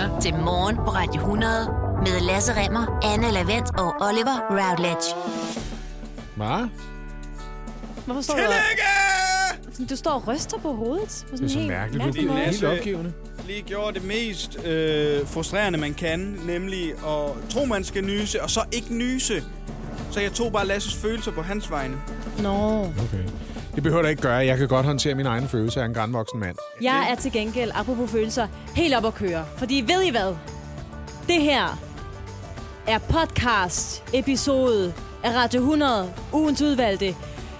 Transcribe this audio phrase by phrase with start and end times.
[0.00, 1.52] lytter til Morgen på Radio 100
[2.02, 5.14] med Lasse Remmer, Anne Lavendt og Oliver Routledge.
[6.36, 6.68] Hvad?
[8.06, 9.90] Hvorfor står du Tillykke!
[9.90, 11.26] Du står og ryster på hovedet.
[11.30, 12.04] På Det er så mærkeligt.
[12.04, 13.12] mærkelig Du er helt opgivende.
[13.46, 18.50] Lige gjorde det mest øh, frustrerende, man kan, nemlig at tro, man skal nyse, og
[18.50, 19.44] så ikke nyse.
[20.10, 21.96] Så jeg tog bare Lasses følelser på hans vegne.
[22.38, 22.80] Nå.
[22.80, 23.24] Okay.
[23.74, 24.32] Det behøver du ikke gøre.
[24.46, 26.56] Jeg kan godt håndtere min egen følelse af en grandvoksen mand.
[26.82, 29.44] Jeg er til gengæld, apropos følelser, helt op at køre.
[29.56, 30.34] Fordi ved I hvad?
[31.26, 31.78] Det her
[32.86, 37.16] er podcast episode af Radio 100, ugens udvalgte,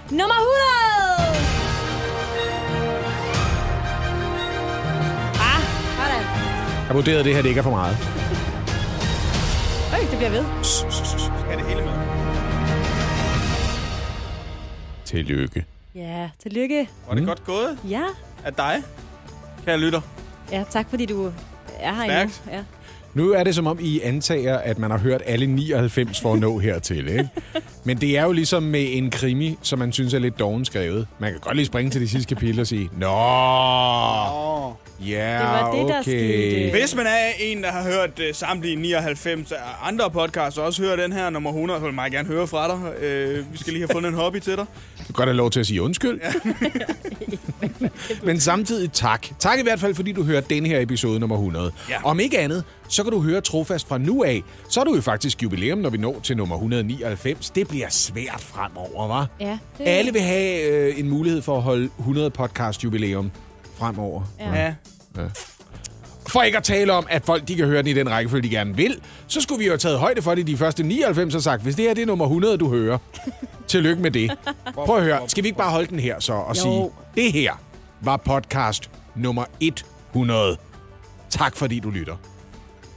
[0.09, 1.41] nummer 100!
[5.33, 5.61] Ah,
[5.97, 6.25] sådan.
[6.87, 7.97] Jeg vurderede, det her det ikke er for meget.
[9.93, 10.45] Øj, det bliver ved.
[10.63, 11.91] Skal det hele med?
[15.05, 15.65] Tillykke.
[15.95, 16.89] Ja, tillykke.
[17.07, 18.03] Var det godt gået Ja,
[18.45, 18.83] af dig,
[19.65, 20.01] kære lytter?
[20.51, 21.31] ja tak fordi du
[21.79, 22.41] er her Stærkt.
[22.45, 22.57] endnu.
[22.57, 22.63] Ja.
[23.13, 26.39] Nu er det som om, I antager, at man har hørt alle 99 for at
[26.39, 27.29] nå hertil, ikke?
[27.85, 31.07] Men det er jo ligesom med en krimi, som man synes er lidt doven skrevet.
[31.19, 33.07] Man kan godt lige springe til de sidste kapitel og sige, Nå,
[35.07, 36.01] Ja, Det var det, der okay.
[36.01, 36.71] skete.
[36.79, 40.95] Hvis man er en, der har hørt uh, samtlige 99 andre podcasts, og også hører
[40.95, 42.75] den her nummer 100, så vil jeg meget gerne høre fra dig.
[43.39, 44.65] Uh, vi skal lige have fundet en hobby til dig.
[44.99, 46.19] Du kan godt have lov til at sige undskyld.
[48.23, 49.27] Men samtidig tak.
[49.39, 51.71] Tak i hvert fald, fordi du hørte den her episode nummer 100.
[51.89, 51.95] Ja.
[52.03, 54.41] Om ikke andet, så kan du høre trofast fra nu af.
[54.69, 57.49] Så er du jo faktisk jubilæum, når vi når til nummer 199.
[57.49, 59.27] Det bliver svært fremover, var?
[59.39, 63.31] Ja, det- Alle vil have øh, en mulighed for at holde 100 podcast jubilæum
[63.81, 64.21] fremover.
[64.39, 64.73] Ja.
[65.17, 65.21] Ja.
[66.27, 68.55] For ikke at tale om, at folk de kan høre den i den rækkefølge, de
[68.55, 71.41] gerne vil, så skulle vi jo have taget højde for det de første 99 og
[71.43, 72.97] sagt, hvis det her det er nummer 100, du hører,
[73.67, 74.31] tillykke med det.
[74.73, 76.61] Prøv at høre, skal vi ikke bare holde den her så og Jo.
[76.61, 77.53] sige, det her
[78.01, 79.45] var podcast nummer
[80.13, 80.57] 100.
[81.29, 82.15] Tak fordi du lytter.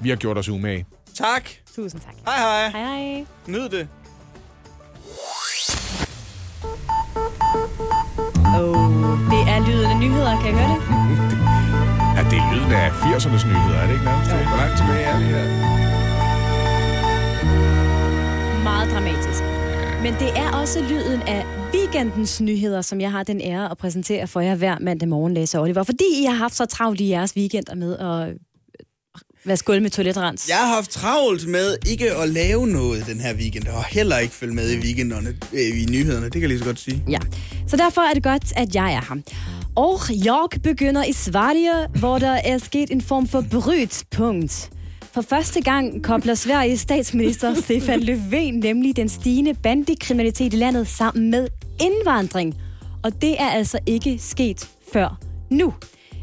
[0.00, 0.86] Vi har gjort os umage.
[1.14, 1.50] Tak.
[1.76, 2.14] Tusind tak.
[2.26, 2.68] Hej hej.
[2.68, 3.24] Hej hej.
[3.46, 3.88] Nyd det.
[8.60, 8.74] Oh,
[9.32, 10.80] det er lyden af nyheder, kan I høre det?
[12.16, 14.30] Ja, det er lyden af 80'ernes nyheder, er det ikke nærmest?
[14.30, 15.44] Hvor langt tilbage er det her?
[18.64, 19.42] Meget dramatisk.
[20.02, 24.26] Men det er også lyden af weekendens nyheder, som jeg har den ære at præsentere
[24.26, 25.82] for jer hver mandag morgen, Lasse Oliver.
[25.82, 28.34] Fordi I har haft så travlt i jeres weekender med at
[29.44, 30.48] være skål med toiletrens.
[30.48, 34.34] Jeg har haft travlt med ikke at lave noget den her weekend, og heller ikke
[34.34, 37.04] følge med i weekenderne, øh, i nyhederne, det kan jeg lige så godt sige.
[37.08, 37.18] Ja,
[37.66, 39.22] så derfor er det godt, at jeg er her.
[39.76, 44.70] Og jeg begynder i Sverige, hvor der er sket en form for brytpunkt.
[45.12, 51.30] For første gang kobler Sveriges statsminister Stefan Löfven nemlig den stigende bandekriminalitet i landet sammen
[51.30, 51.48] med
[51.80, 52.54] indvandring.
[53.04, 55.18] Og det er altså ikke sket før
[55.50, 55.74] nu.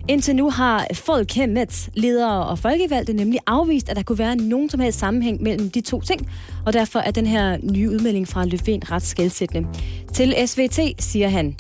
[0.08, 4.80] Indtil nu har Folkhemmets ledere og folkevalgte nemlig afvist, at der kunne være nogen som
[4.80, 6.30] helst sammenhæng mellem de to ting,
[6.66, 9.70] og derfor er den her nye udmelding fra Löfven ret skældsættende.
[10.14, 11.56] Til SVT siger han,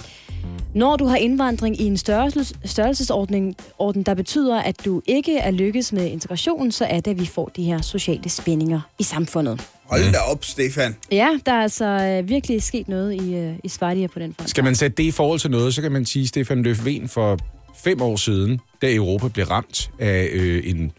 [0.75, 5.51] når du har indvandring i en størrelses, størrelsesordning, orden, der betyder, at du ikke er
[5.51, 9.67] lykkes med integrationen, så er det, at vi får de her sociale spændinger i samfundet.
[9.83, 10.95] Hold da op, Stefan.
[11.11, 14.49] Ja, der er altså øh, virkelig sket noget i, øh, i Svartia på den front.
[14.49, 17.07] Skal man sætte det i forhold til noget, så kan man sige, at Stefan Löfven
[17.07, 17.37] for
[17.83, 20.91] fem år siden, da Europa blev ramt af øh, en,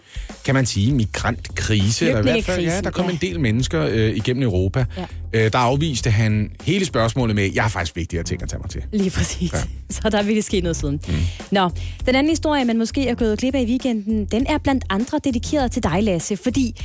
[0.45, 2.07] kan man sige, migrantkrise.
[2.07, 3.11] Eller i hvert fald, ja, der kom ja.
[3.11, 4.85] en del mennesker øh, igennem Europa.
[4.97, 5.05] Ja.
[5.33, 8.71] Øh, der afviste han hele spørgsmålet med, jeg har faktisk vigtigere ting at tage mig
[8.71, 8.83] til.
[8.93, 9.53] Lige præcis.
[9.53, 9.59] Ja.
[9.91, 11.01] Så der er virkelig sket noget siden.
[11.09, 11.15] Mm.
[11.51, 11.71] Nå,
[12.07, 15.21] den anden historie, man måske er gået glip af i weekenden, den er blandt andre
[15.25, 16.81] dedikeret til dig, Lasse, fordi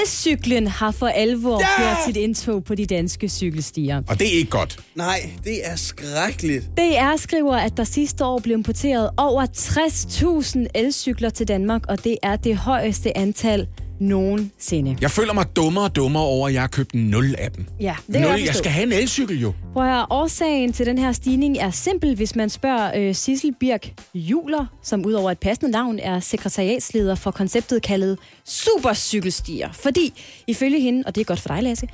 [0.00, 1.82] elcyklen har for alvor Ja!
[1.82, 4.02] gjort sit indtog på de danske cykelstier.
[4.08, 4.78] Og det er ikke godt.
[4.94, 6.64] Nej, det er skrækkeligt.
[6.76, 12.16] DR skriver, at der sidste år blev importeret over 60.000 elcykler til Danmark, og det
[12.22, 13.66] er det højeste antal
[14.00, 14.96] nogensinde.
[15.00, 17.66] Jeg føler mig dummere og dummere over, at jeg har købt nul af dem.
[17.80, 19.52] Ja, det kan nul, jeg jeg skal have en elcykel jo.
[19.72, 23.54] Prøv at høre, årsagen til den her stigning er simpel, hvis man spørger øh, Sissel
[23.60, 29.68] Birk Juler, som udover et passende navn er sekretariatsleder for konceptet kaldet Supercykelstier.
[29.72, 31.88] Fordi ifølge hende, og det er godt for dig, Lasse,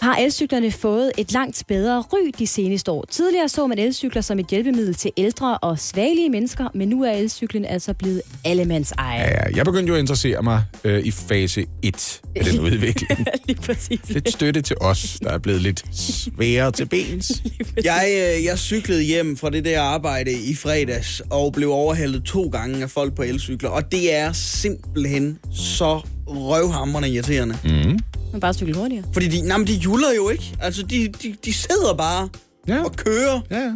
[0.00, 3.04] har elcyklerne fået et langt bedre ry de seneste år.
[3.10, 7.10] Tidligere så man elcykler som et hjælpemiddel til ældre og svagelige mennesker, men nu er
[7.10, 9.18] elcyklen altså blevet allemands eje.
[9.20, 13.26] Ja, ja, jeg begyndte jo at interessere mig øh, i fase 1 af den udvikling.
[13.46, 14.00] Lige præcis.
[14.08, 17.42] lidt støtte til os, der er blevet lidt sværere til bens.
[17.84, 18.04] Jeg,
[18.38, 22.82] øh, jeg cyklede hjem fra det der arbejde i fredags, og blev overhældet to gange
[22.82, 27.58] af folk på elcykler, og det er simpelthen så røvhamrende irriterende.
[27.64, 27.98] Mm.
[28.36, 29.04] Man bare cykle hurtigere.
[29.12, 30.54] Fordi de, nej, men de juller jo ikke.
[30.60, 32.28] Altså, de, de, de sidder bare
[32.68, 32.84] Ja.
[32.84, 33.72] og kører, Ja, ja.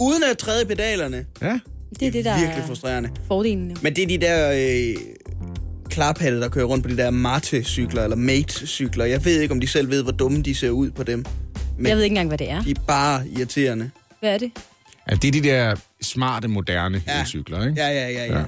[0.00, 1.24] uden at træde i pedalerne.
[1.42, 1.58] ja.
[2.00, 3.10] Det er det, der virkelig er frustrerende.
[3.28, 3.76] fordelen.
[3.82, 4.96] Men det er de der øh,
[5.90, 9.04] klaphatte, der kører rundt på de der Mate-cykler, eller Mate-cykler.
[9.04, 11.24] Jeg ved ikke, om de selv ved, hvor dumme de ser ud på dem.
[11.78, 12.62] Men Jeg ved ikke engang, hvad det er.
[12.62, 13.90] de er bare irriterende.
[14.20, 14.50] Hvad er det?
[15.10, 17.20] Ja, det er de der smarte, moderne Ja.
[17.20, 17.80] elcykler, ikke?
[17.82, 18.38] Ja, ja, ja, ja.
[18.38, 18.44] Ja.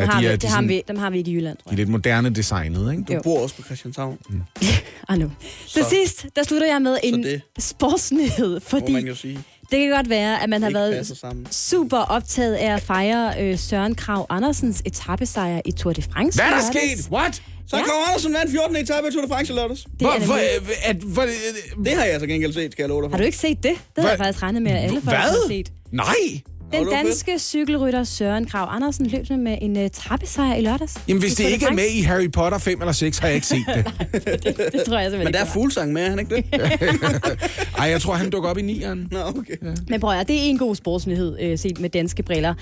[0.00, 1.34] Ja, har de vi, er, det de, har sådan, vi, dem har vi ikke i
[1.34, 3.04] Jylland, tror de er lidt moderne designet, ikke?
[3.08, 3.20] Du Jo.
[3.24, 4.40] bor også på Christianshavn, mm.
[5.08, 5.30] Ah, nu.
[5.68, 9.34] Til sidst, der slutter jeg med en det- sportsnyhed, må fordi man jo sige.
[9.70, 11.12] det kan godt være, at man har været
[11.50, 16.38] super optaget af at fejre øh, Søren Krav Andersens etappesejr i Tour de France.
[16.38, 17.08] Hvad er der sket?
[17.12, 17.42] What?
[17.66, 17.82] Så Ja.
[17.82, 18.76] Krav Andersen vandt 14.
[18.76, 19.82] etape i Tour de France i lørdags.
[19.82, 20.38] Det er Hvor, hvor,
[20.84, 21.26] at, hvor,
[21.84, 23.16] Det har jeg til gengæld set, skal jeg love dig for.
[23.16, 23.72] Har du ikke set det?
[23.96, 25.48] Det har jeg faktisk regnet med, at alle folk har Hvad?
[25.48, 25.72] set.
[25.92, 26.14] Nej!
[26.72, 30.98] Den det danske cykelrytter Søren Krav Andersen løb med en uh, trappesejr i lørdags.
[31.08, 33.46] Jamen, hvis det ikke er med i Harry Potter 5 eller 6, har jeg ikke
[33.46, 33.84] set det.
[34.72, 35.52] Det tror jeg simpelthen Men der er ikke.
[35.52, 36.44] fuglsang med, er han ikke det?
[37.78, 39.08] Ej, jeg tror, han dukker op i nieren.
[39.10, 39.56] Nå, okay.
[39.88, 42.54] Men prøv at det er en god sportsnyhed øh, set med danske briller.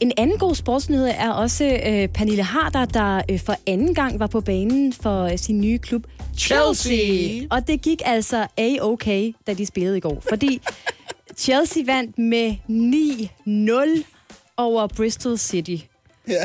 [0.00, 4.26] En anden god sportsnyhed er også øh, Pernille Harder, der øh, for anden gang var
[4.26, 6.02] på banen for øh, sin nye klub
[6.38, 6.96] Chelsea.
[6.96, 7.46] Chelsea.
[7.50, 10.22] Og det gik altså a-okay, da de spillede i går.
[10.28, 10.60] Fordi
[11.36, 12.54] Chelsea vandt med
[13.96, 14.04] 9-0
[14.56, 15.76] over Bristol City.
[16.28, 16.44] Ja.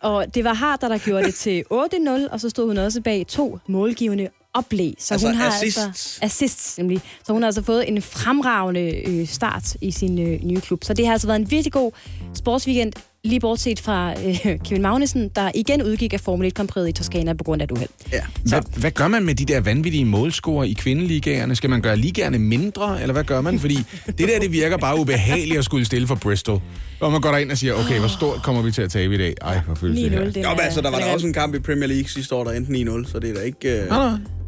[0.00, 3.26] Og det var Harder, der gjorde det til 8-0, og så stod hun også bag
[3.26, 4.94] to målgivende oplæg.
[4.98, 5.78] Så Altså hun har assists.
[5.84, 7.00] altså assists, nemlig.
[7.26, 10.84] Så hun har altså fået en fremragende øh, start i sin øh, nye klub.
[10.84, 11.92] Så det har altså været en virkelig god
[12.34, 12.92] sportsweekend,
[13.24, 16.92] lige bortset fra øh, Kevin Magnussen, der igen udgik af Formel 1 Grand Prix i
[16.92, 17.88] Toskana på grund af et uheld.
[18.12, 18.20] Ja.
[18.44, 21.56] Hvad, hvad gør man med de der vanvittige målscorer i kvindeligaerne?
[21.56, 23.58] Skal man gøre ligaerne mindre, eller hvad gør man?
[23.58, 23.74] Fordi
[24.06, 26.60] det der, det virker bare ubehageligt at skulle stille for Bristol.
[26.98, 29.18] Hvor man går derind og siger, okay, hvor stort kommer vi til at tabe i
[29.18, 29.34] dag?
[29.42, 30.24] Ej, hvor føles det 9-0, her?
[30.24, 32.34] det Jo, men altså, der var der er- også en kamp i Premier League sidste
[32.34, 32.72] år, der endte
[33.06, 33.94] 9-0, så det er da ikke, øh, nå.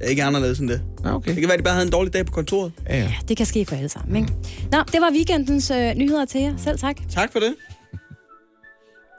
[0.01, 0.81] er ikke anderledes end det.
[1.05, 1.31] Ja, okay.
[1.31, 2.73] Det kan være, at de bare havde en dårlig dag på kontoret.
[2.89, 3.03] Ja, ja.
[3.03, 4.29] Ja, det kan ske for alle sammen, ikke?
[4.73, 6.53] Nå, det var weekendens øh, nyheder til jer.
[6.65, 6.97] Selv tak.
[7.15, 7.55] Tak for det.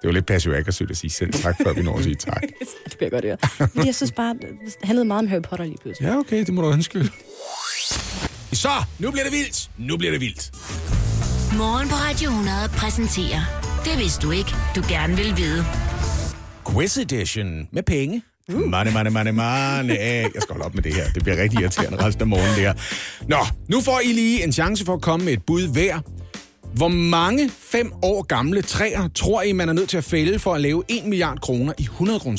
[0.01, 2.42] Det var lidt passiv-aggressivt at sige selv tak, før vi når at sige tak.
[2.89, 3.38] Det bliver godt høre.
[3.42, 6.07] Fordi jeg synes bare, det handlede meget om Harry Potter lige pludselig.
[6.07, 7.09] Ja, okay, det må du undskylde.
[8.53, 8.69] Så,
[9.00, 9.69] nu bliver det vildt.
[9.77, 10.51] Nu bliver det vildt.
[11.57, 13.42] Morgen på Radio 100 præsenterer
[13.86, 15.65] Det vidste du ikke, du gerne vil vide.
[16.74, 18.24] Quiz Edition med penge.
[18.50, 19.98] Money, money, money, money.
[19.98, 21.09] Jeg skal holde op med det her.
[21.15, 22.74] Det bliver rigtig irriterende resten af morgenen, det her.
[23.27, 23.38] Nå,
[23.69, 26.00] nu får I lige en chance for at komme med et bud hver.
[26.73, 30.53] Hvor mange fem år gamle træer tror I, man er nødt til at fælde for
[30.53, 32.38] at lave 1 milliard kroner i 100 kroner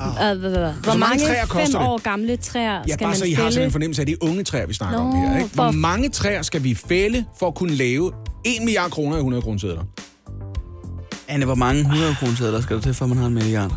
[0.00, 0.72] Uh, hvad, hvad, hvad?
[0.72, 1.88] Hvor mange træer fem koster det?
[1.88, 3.64] år gamle træer Ja, skal bare man så I har sådan fælde?
[3.64, 5.38] en fornemmelse af, at det er unge træer, vi snakker Nå, om her.
[5.38, 5.54] Ikke?
[5.54, 8.12] Hvor for- mange træer skal vi fælde for at kunne lave
[8.44, 9.58] 1 milliard kroner i 100 kroner
[11.28, 13.72] Anne, hvor mange 100 kroner der skal der til, for man har en milliard?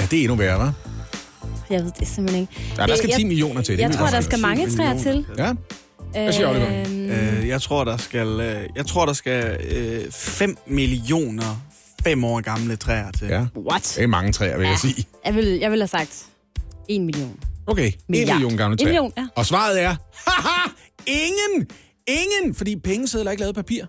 [0.00, 0.72] Ja, det er endnu værre, hva'?
[1.70, 2.74] Jeg ved det simpelthen ikke.
[2.78, 3.76] Ja, der skal Jeg- 10 millioner til.
[3.76, 5.26] Det Jeg kan tror, vi der skal mange træer til.
[5.38, 5.52] Ja,
[6.22, 6.84] Hvad siger Oliver?
[7.40, 11.62] Øh, jeg tror, der skal, øh, jeg tror, der skal øh, 5 millioner
[12.04, 13.28] fem år gamle træer til.
[13.28, 13.46] ja.
[13.56, 13.92] What?
[13.96, 15.04] Det er mange træer, vil jeg sige.
[15.24, 16.26] Jeg vil, jeg vil have sagt
[16.88, 17.38] en million.
[17.66, 18.38] Okay, 1 Milliard.
[18.38, 18.88] million gamle En træer.
[18.88, 19.26] million, ja.
[19.36, 19.96] Og svaret er,
[20.26, 20.70] haha,
[21.06, 21.68] ingen!
[22.06, 22.54] Ingen!
[22.54, 23.84] Fordi pengesedler er ikke lavet af papir.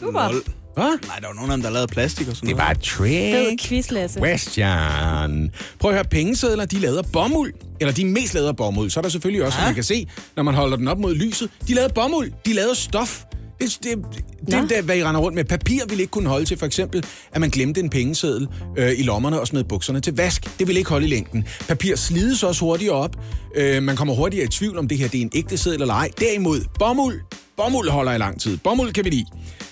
[0.00, 0.32] Super.
[0.32, 0.42] Lol.
[0.74, 1.06] Hvad?
[1.06, 2.66] Nej, der var nogen af dem, der lavede plastik og sådan Det noget.
[2.68, 3.60] var et trick.
[3.68, 4.20] quiz, Lasse.
[4.20, 5.50] Question.
[5.78, 7.52] Prøv at høre, pengesedler, de er af bomuld.
[7.80, 8.90] Eller de er mest lavet af bomuld.
[8.90, 10.06] Så er der selvfølgelig også, som man kan se,
[10.36, 11.50] når man holder den op mod lyset.
[11.68, 12.32] De af bomuld.
[12.46, 13.22] De af stof.
[13.60, 13.98] Det, det,
[14.46, 14.66] det, Nå.
[14.68, 15.44] det er, hvad I render rundt med.
[15.44, 18.48] Papir ville ikke kunne holde til, for eksempel, at man glemte en pengeseddel
[18.78, 20.58] øh, i lommerne og smed bukserne til vask.
[20.58, 21.44] Det vil ikke holde i længden.
[21.68, 23.16] Papir slides også hurtigere op.
[23.56, 25.94] Øh, man kommer hurtigere i tvivl, om det her det er en ægte seddel eller
[25.94, 26.10] ej.
[26.20, 27.20] Derimod, bomuld.
[27.56, 28.56] Bomuld holder i lang tid.
[28.56, 29.26] Bomuld kan vi lide.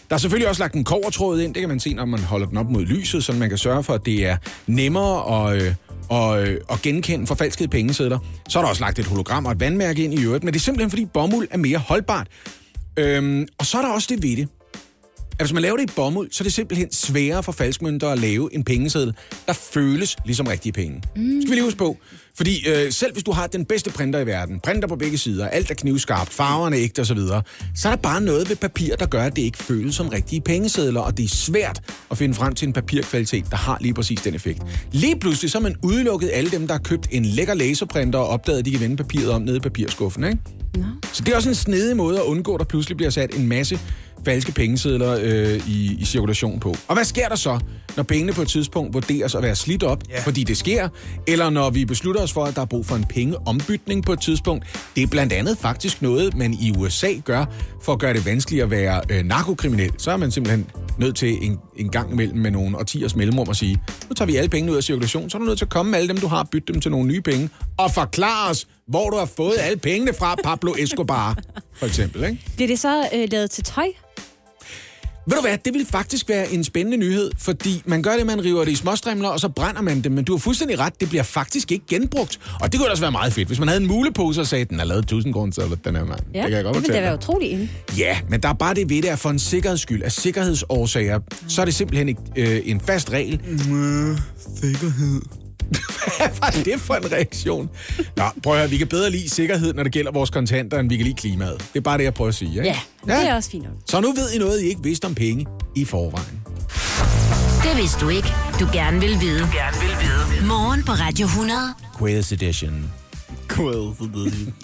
[0.09, 1.55] Der er selvfølgelig også lagt en kovertråd ind.
[1.55, 3.83] Det kan man se, når man holder den op mod lyset, så man kan sørge
[3.83, 5.75] for, at det er nemmere at, øh,
[6.09, 8.19] og, øh, at genkende forfalskede pengesedler.
[8.49, 10.61] Så er der også lagt et hologram og et vandmærke ind i øvrigt, men det
[10.61, 12.27] er simpelthen, fordi bomuld er mere holdbart.
[12.99, 14.49] Øhm, og så er der også det ved det,
[15.39, 18.19] at hvis man laver det i bomuld, så er det simpelthen sværere for falskmønter at
[18.19, 19.15] lave en pengeseddel,
[19.47, 21.03] der føles ligesom rigtige penge.
[21.17, 21.41] Mm.
[21.41, 21.97] Skal vi lige huske på.
[22.39, 25.49] Fordi øh, selv hvis du har den bedste printer i verden, printer på begge sider,
[25.49, 27.41] alt er knivskarpt, farverne er ægte osv., så,
[27.75, 30.41] så er der bare noget ved papir, der gør, at det ikke føles som rigtige
[30.41, 34.21] pengesedler, og det er svært at finde frem til en papirkvalitet, der har lige præcis
[34.21, 34.63] den effekt.
[34.93, 38.29] Lige pludselig så har man udelukket alle dem, der har købt en lækker laserprinter og
[38.29, 40.39] opdaget, at de kan vende papiret om nede i papirskuffen, ikke?
[40.77, 40.85] Nå.
[41.13, 43.49] Så det er også en snedig måde at undgå, at der pludselig bliver sat en
[43.49, 43.79] masse
[44.29, 46.77] falske pengesedler øh, i, i cirkulation på.
[46.89, 47.59] Og hvad sker der så,
[47.97, 50.21] når pengene på et tidspunkt vurderes at være slidt op, Ja.
[50.21, 50.89] fordi det sker,
[51.27, 54.21] eller når vi beslutter os for, at der er brug for en pengeombytning på et
[54.21, 54.65] tidspunkt?
[54.97, 57.45] Det er blandt andet faktisk noget, man i USA gør,
[57.83, 59.91] for at gøre det vanskeligt at være øh, narkokriminel.
[59.99, 60.67] Så er man simpelthen
[60.99, 64.37] nødt til en, en gang imellem med nogle årtiers mellemrum at sige, nu tager vi
[64.37, 66.17] alle pengene ud af cirkulation, så er du nødt til at komme med alle dem,
[66.17, 69.57] du har, bytte dem til nogle nye penge, og forklare os, hvor du har fået
[69.59, 71.39] alle pengene fra, Pablo Escobar,
[71.73, 72.45] for eksempel, ikke?
[72.57, 73.87] Bliver det så øh, lavet til tøj?
[75.29, 78.45] Ved du hvad, det vil faktisk være en spændende nyhed, fordi man gør det, man
[78.45, 80.13] river det i småstrimler, og så brænder man det.
[80.13, 82.41] Men du har fuldstændig ret, det bliver faktisk ikke genbrugt.
[82.61, 84.81] Og det kunne også være meget fedt, hvis man havde en mulepose og sagde, den
[84.81, 86.21] er lavet 1000 kroner, så den her mand.
[86.35, 87.69] Ja, det kan jeg godt det ville da være utroligt inde.
[87.99, 91.21] Ja, men der er bare det ved det, at for en sikkerheds skyld, af sikkerhedsårsager,
[91.49, 93.41] så er det simpelthen ikke øh, en fast regel.
[94.63, 95.48] Sikkerhed.
[96.19, 97.71] Hvad var det for en reaktion?
[98.17, 100.89] Nå, prøv at høre, vi kan bedre lide sikkerhed, når det gælder vores kontanter, end
[100.89, 101.59] vi kan lide klimaet.
[101.59, 102.51] Det er bare det, jeg prøver at sige.
[102.51, 102.65] Ikke?
[102.65, 103.73] Ja, det er også fint nok.
[103.89, 106.41] Så nu ved I noget, I ikke vidste om penge i forvejen.
[107.63, 108.29] Det vidste du ikke,
[108.61, 109.39] du gerne vil vide.
[109.39, 110.47] Gerne vil vide.
[110.47, 111.59] Morgen på Radio 100.
[111.99, 112.91] Quiz edition.
[113.49, 113.95] Cool.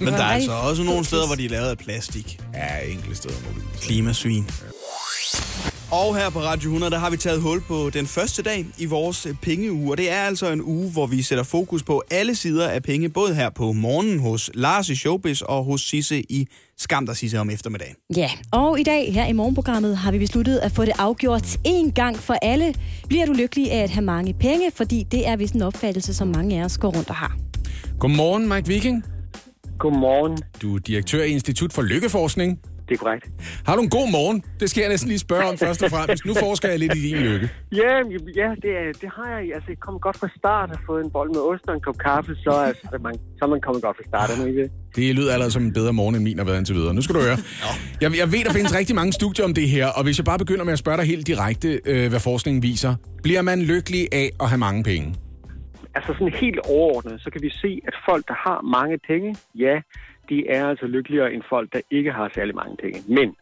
[0.00, 2.40] Men der er altså også nogle steder, hvor de er lavet af plastik.
[2.54, 3.34] Ja, enkelte steder.
[3.80, 4.50] Klimasvin.
[5.90, 8.86] Og her på Radio 100, der har vi taget hul på den første dag i
[8.86, 9.90] vores øh, pengeuge.
[9.90, 13.08] Og det er altså en uge, hvor vi sætter fokus på alle sider af penge.
[13.08, 16.46] Både her på morgenen hos Lars i Showbiz og hos Sisse i
[16.78, 17.94] Skam, der Sisse om eftermiddagen.
[18.16, 21.92] Ja, og i dag her i morgenprogrammet har vi besluttet at få det afgjort en
[21.92, 22.74] gang for alle.
[23.08, 26.28] Bliver du lykkelig af at have mange penge, fordi det er vist en opfattelse, som
[26.28, 27.36] mange af os går rundt og har.
[27.98, 29.04] Godmorgen, Mike Viking.
[29.78, 30.38] Godmorgen.
[30.62, 32.58] Du er direktør i Institut for Lykkeforskning.
[32.88, 33.26] Det er korrekt.
[33.66, 34.44] Har du en god morgen?
[34.60, 36.24] Det skal jeg næsten lige spørge om først og fremmest.
[36.26, 37.50] Nu forsker jeg lidt i din lykke.
[37.82, 37.92] Ja,
[38.40, 39.54] ja det, er, det har jeg.
[39.54, 41.98] Altså, jeg kom godt fra start og fået en bold med ost og en kop
[41.98, 44.30] kaffe, så er, så er, man, så er man kommet godt fra start.
[44.30, 44.70] Er nu ikke det?
[44.96, 46.94] Det lyder allerede som en bedre morgen, end min har været indtil videre.
[46.94, 47.38] Nu skal du høre.
[48.00, 50.38] Jeg, jeg ved, der findes rigtig mange studier om det her, og hvis jeg bare
[50.38, 52.94] begynder med at spørge dig helt direkte, øh, hvad forskningen viser.
[53.22, 55.14] Bliver man lykkelig af at have mange penge?
[55.94, 59.76] Altså sådan helt overordnet, så kan vi se, at folk, der har mange penge, ja,
[60.28, 63.14] de er altså lykkeligere end folk, der ikke har særlig mange penge.
[63.14, 63.36] Men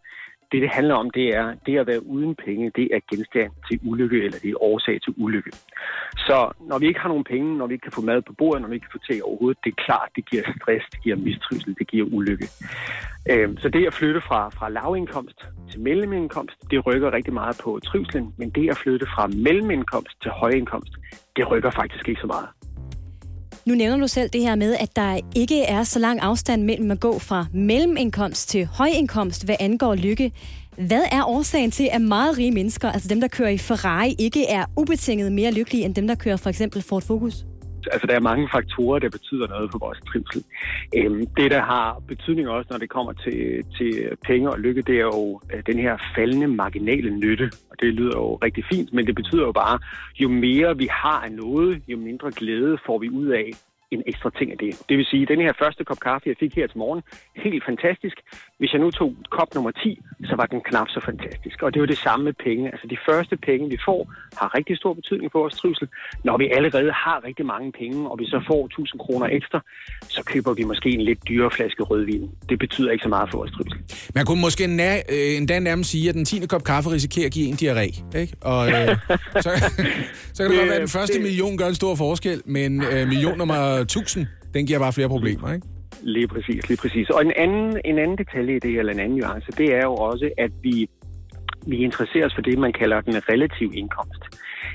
[0.53, 3.81] det, det handler om, det er, det at være uden penge, det er genstand til
[3.85, 5.53] ulykke, eller det er årsag til ulykke.
[6.17, 8.63] Så når vi ikke har nogen penge, når vi ikke kan få mad på bordet,
[8.63, 11.17] når vi ikke kan få til overhovedet, det er klart, det giver stress, det giver
[11.17, 12.47] mistrivsel, det giver ulykke.
[13.31, 15.39] Øhm, så det at flytte fra, fra lavindkomst
[15.71, 20.31] til mellemindkomst, det rykker rigtig meget på trivselen, men det at flytte fra mellemindkomst til
[20.31, 20.93] højindkomst,
[21.37, 22.49] det rykker faktisk ikke så meget.
[23.67, 26.91] Nu nævner du selv det her med, at der ikke er så lang afstand mellem
[26.91, 30.33] at gå fra mellemindkomst til højindkomst, hvad angår lykke.
[30.77, 34.47] Hvad er årsagen til, at meget rige mennesker, altså dem, der kører i Ferrari, ikke
[34.47, 37.45] er ubetinget mere lykkelige end dem, der kører for eksempel Ford Focus?
[37.93, 40.45] Altså, der er mange faktorer, der betyder noget for vores trivsel.
[40.97, 44.95] Øhm, det, der har betydning også, når det kommer til, til penge og lykke, det
[44.95, 47.51] er jo øh, den her faldende marginale nytte.
[47.71, 49.79] Og det lyder jo rigtig fint, men det betyder jo bare,
[50.21, 53.51] jo mere vi har af noget, jo mindre glæde får vi ud af
[53.97, 54.71] en ekstra ting af det.
[54.89, 57.03] Det vil sige, at den her første kop kaffe, jeg fik her til morgen,
[57.45, 58.17] helt fantastisk.
[58.59, 61.57] Hvis jeg nu tog kop nummer 10, så var den knap så fantastisk.
[61.63, 62.65] Og det er jo det samme med penge.
[62.73, 64.01] Altså de første penge, vi får,
[64.41, 65.89] har rigtig stor betydning for vores trivsel.
[66.25, 69.59] Når vi allerede har rigtig mange penge, og vi så får 1000 kroner ekstra,
[70.09, 72.31] så køber vi måske en lidt dyrere flaske rødvin.
[72.49, 73.79] Det betyder ikke så meget for vores trivsel.
[74.15, 76.47] Man kunne måske nær, øh, endda nærmest sige, at den 10.
[76.47, 78.19] kop kaffe risikerer at give en diarré.
[78.23, 78.33] Ikke?
[78.41, 78.89] Og, øh,
[79.45, 79.51] så,
[80.35, 82.83] så kan det godt være, at den første det- million gør en stor forskel, men
[82.93, 85.53] øh, million nummer 1000, den giver bare flere problemer.
[85.53, 85.67] Ikke?
[86.03, 87.11] Lige præcis, lige præcis.
[87.11, 89.95] Og en anden, en anden detalje i det, eller en anden nuance, det er jo
[89.95, 90.89] også, at vi,
[91.67, 94.23] vi interesserer os for det, man kalder den relative indkomst.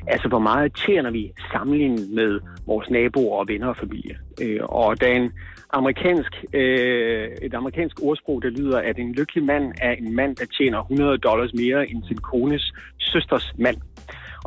[0.07, 4.17] Altså, hvor meget tjener vi sammenlignet med vores naboer og venner og familie.
[4.41, 5.31] Øh, og der er en
[5.69, 10.45] amerikansk, øh, et amerikansk ordsprog, der lyder, at en lykkelig mand er en mand, der
[10.45, 13.77] tjener 100 dollars mere end sin kones søsters mand.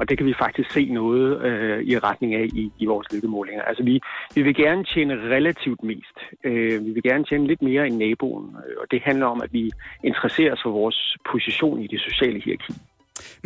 [0.01, 3.63] Og det kan vi faktisk se noget øh, i retning af i, i vores lykkemålinger.
[3.63, 4.01] Altså vi,
[4.35, 6.17] vi vil gerne tjene relativt mest.
[6.45, 8.47] Øh, vi vil gerne tjene lidt mere end naboen.
[8.65, 9.71] Øh, og det handler om, at vi
[10.05, 12.73] interesserer os for vores position i det sociale hierarki.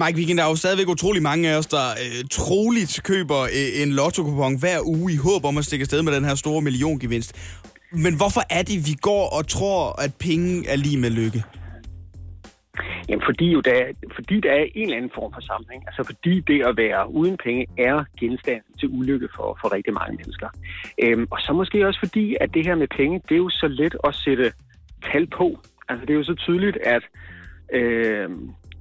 [0.03, 3.83] Mike Weekend, der er jo stadigvæk utrolig mange af os, der øh, troligt køber øh,
[3.83, 4.23] en lotto
[4.63, 7.31] hver uge i håb om at stikke afsted med den her store milliongevinst.
[7.93, 11.45] Men hvorfor er det, vi går og tror, at penge er lige med lykke?
[13.09, 15.83] Jamen fordi, jo der, fordi der er en eller anden form for sammenhæng.
[15.87, 20.17] Altså fordi det at være uden penge er genstand til ulykke for, for rigtig mange
[20.17, 20.49] mennesker.
[21.03, 23.69] Øhm, og så måske også fordi, at det her med penge, det er jo så
[23.69, 24.53] let at sætte
[25.13, 25.59] tal på.
[25.89, 27.03] Altså det er jo så tydeligt, at
[27.73, 28.31] øh,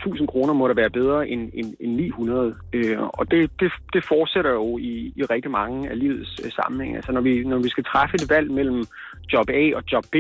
[0.06, 2.56] 1000 kroner må da være bedre end, end, end 900.
[2.74, 6.96] Øh, og det, det, det fortsætter jo i, i rigtig mange af livets øh, sammenhænge.
[6.96, 8.86] Altså når vi, når vi skal træffe et valg mellem
[9.34, 10.16] job A og job B,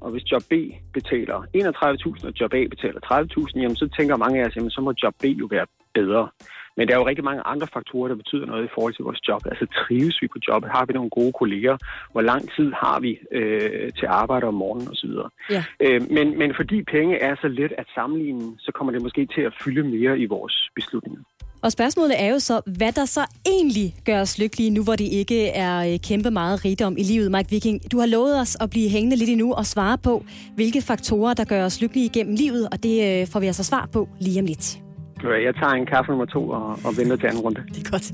[0.00, 0.54] og hvis job B
[0.92, 4.80] betaler 31.000, og job A betaler 30.000, jamen så tænker mange af os, jamen så
[4.80, 6.28] må job B jo være bedre.
[6.76, 9.28] Men der er jo rigtig mange andre faktorer, der betyder noget i forhold til vores
[9.28, 9.42] job.
[9.46, 10.70] Altså trives vi på jobbet?
[10.70, 11.76] Har vi nogle gode kolleger?
[12.12, 15.14] Hvor lang tid har vi øh, til arbejde om morgenen osv.?
[15.50, 15.64] Ja.
[15.80, 19.40] Øh, men, men fordi penge er så let at sammenligne, så kommer det måske til
[19.40, 21.22] at fylde mere i vores beslutninger.
[21.62, 25.04] Og spørgsmålet er jo så, hvad der så egentlig gør os lykkelige, nu hvor det
[25.04, 27.30] ikke er øh, kæmpe meget rigdom i livet.
[27.30, 30.24] Mike Viking, du har lovet os at blive hængende lidt endnu og svare på,
[30.54, 33.88] hvilke faktorer, der gør os lykkelige gennem livet, og det øh, får vi altså svar
[33.92, 34.78] på lige om lidt.
[35.22, 37.60] Jeg tager en kaffe nummer to og, og venter til anden runde.
[37.74, 38.12] Det er godt.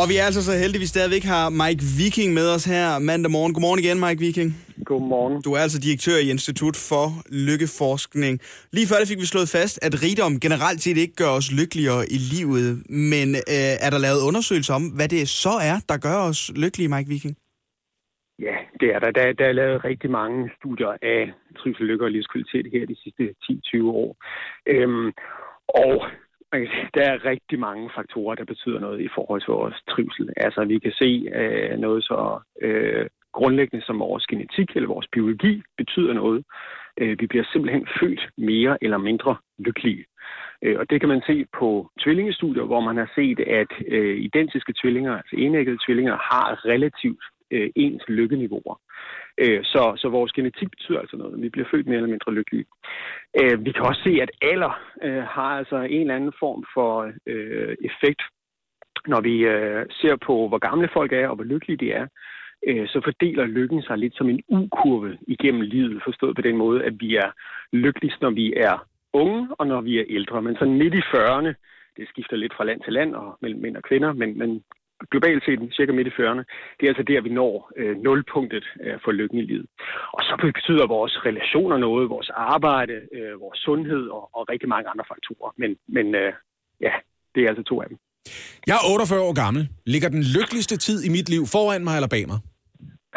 [0.00, 2.86] Og vi er altså så heldige, at vi stadigvæk har Mike Viking med os her
[3.10, 3.52] mandag morgen.
[3.54, 4.50] Godmorgen igen, Mike Viking.
[4.90, 5.34] Godmorgen.
[5.46, 7.06] Du er altså direktør i Institut for
[7.46, 8.34] Lykkeforskning.
[8.76, 12.02] Lige før det fik vi slået fast, at rigdom generelt set ikke gør os lykkeligere
[12.16, 12.68] i livet.
[13.14, 16.92] Men øh, er der lavet undersøgelser om, hvad det så er, der gør os lykkelige,
[16.94, 17.34] Mike Viking?
[18.46, 19.10] Ja, det er der.
[19.18, 21.20] Der, der er lavet rigtig mange studier af
[21.58, 24.10] trivsel, lykke og livskvalitet her de sidste 10-20 år.
[24.74, 25.06] Øhm,
[25.86, 25.94] og
[26.52, 29.74] man kan sige, der er rigtig mange faktorer, der betyder noget i forhold til vores
[29.90, 30.32] trivsel.
[30.36, 35.62] Altså, vi kan se øh, noget så øh, grundlæggende som vores genetik eller vores biologi
[35.76, 36.44] betyder noget.
[37.00, 40.04] Øh, vi bliver simpelthen født mere eller mindre lykkelige.
[40.62, 44.74] Øh, og det kan man se på tvillingestudier, hvor man har set, at øh, identiske
[44.80, 48.76] tvillinger, altså enæggede tvillinger, har relativt øh, ens lykkeniveauer.
[49.38, 51.42] Øh, så, så vores genetik betyder altså noget.
[51.42, 52.66] Vi bliver født mere eller mindre lykkelige.
[53.40, 57.12] Øh, vi kan også se, at alder øh, har altså en eller anden form for
[57.26, 58.22] øh, effekt.
[59.06, 62.06] Når vi øh, ser på, hvor gamle folk er og hvor lykkelige de er,
[62.66, 66.84] øh, så fordeler lykken sig lidt som en U-kurve igennem livet, forstået på den måde,
[66.84, 67.30] at vi er
[67.72, 70.42] lykkeligst, når vi er unge og når vi er ældre.
[70.42, 71.52] Men så midt i 40'erne,
[71.96, 74.62] det skifter lidt fra land til land og mellem mænd og kvinder, men, men
[75.12, 76.44] globalt set cirka midt i 40'erne,
[76.76, 79.66] det er altså der, vi når øh, nulpunktet øh, for lykken i livet.
[80.16, 84.90] Og så betyder vores relationer noget, vores arbejde, øh, vores sundhed og, og rigtig mange
[84.92, 85.50] andre faktorer.
[85.56, 86.32] Men, men øh,
[86.80, 86.92] ja,
[87.34, 87.98] det er altså to af dem.
[88.66, 89.68] Jeg er 48 år gammel.
[89.86, 92.38] Ligger den lykkeligste tid i mit liv foran mig eller bag mig?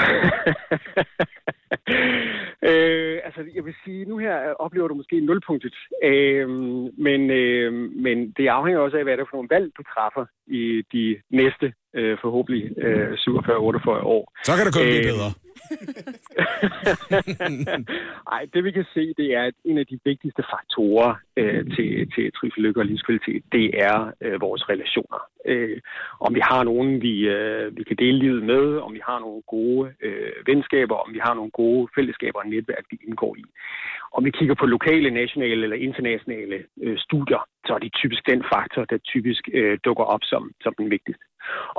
[2.69, 5.75] øh, altså, jeg vil sige, nu her oplever du måske nulpunktet.
[6.03, 6.49] Øh,
[6.97, 10.25] men, øh, men det afhænger også af, hvad det er for nogle valg, du træffer
[10.47, 13.17] i de næste, øh, forhåbentlig øh, 47-48
[14.15, 14.33] år.
[14.43, 15.31] Så kan det kun blive øh, bedre.
[18.35, 22.11] Ej, det vi kan se, det er, at en af de vigtigste faktorer øh, til,
[22.15, 25.19] til trivsel, og livskvalitet, det er øh, vores relationer.
[25.45, 25.79] Øh,
[26.19, 29.41] om vi har nogen, vi, øh, vi kan dele livet med, om vi har nogle
[29.47, 33.43] gode øh, venskaber, om vi har nogle gode fællesskaber og netværk, vi indgår i.
[34.13, 38.43] Om vi kigger på lokale, nationale eller internationale øh, studier, så er det typisk den
[38.53, 41.23] faktor, der typisk øh, dukker op som, som den vigtigste.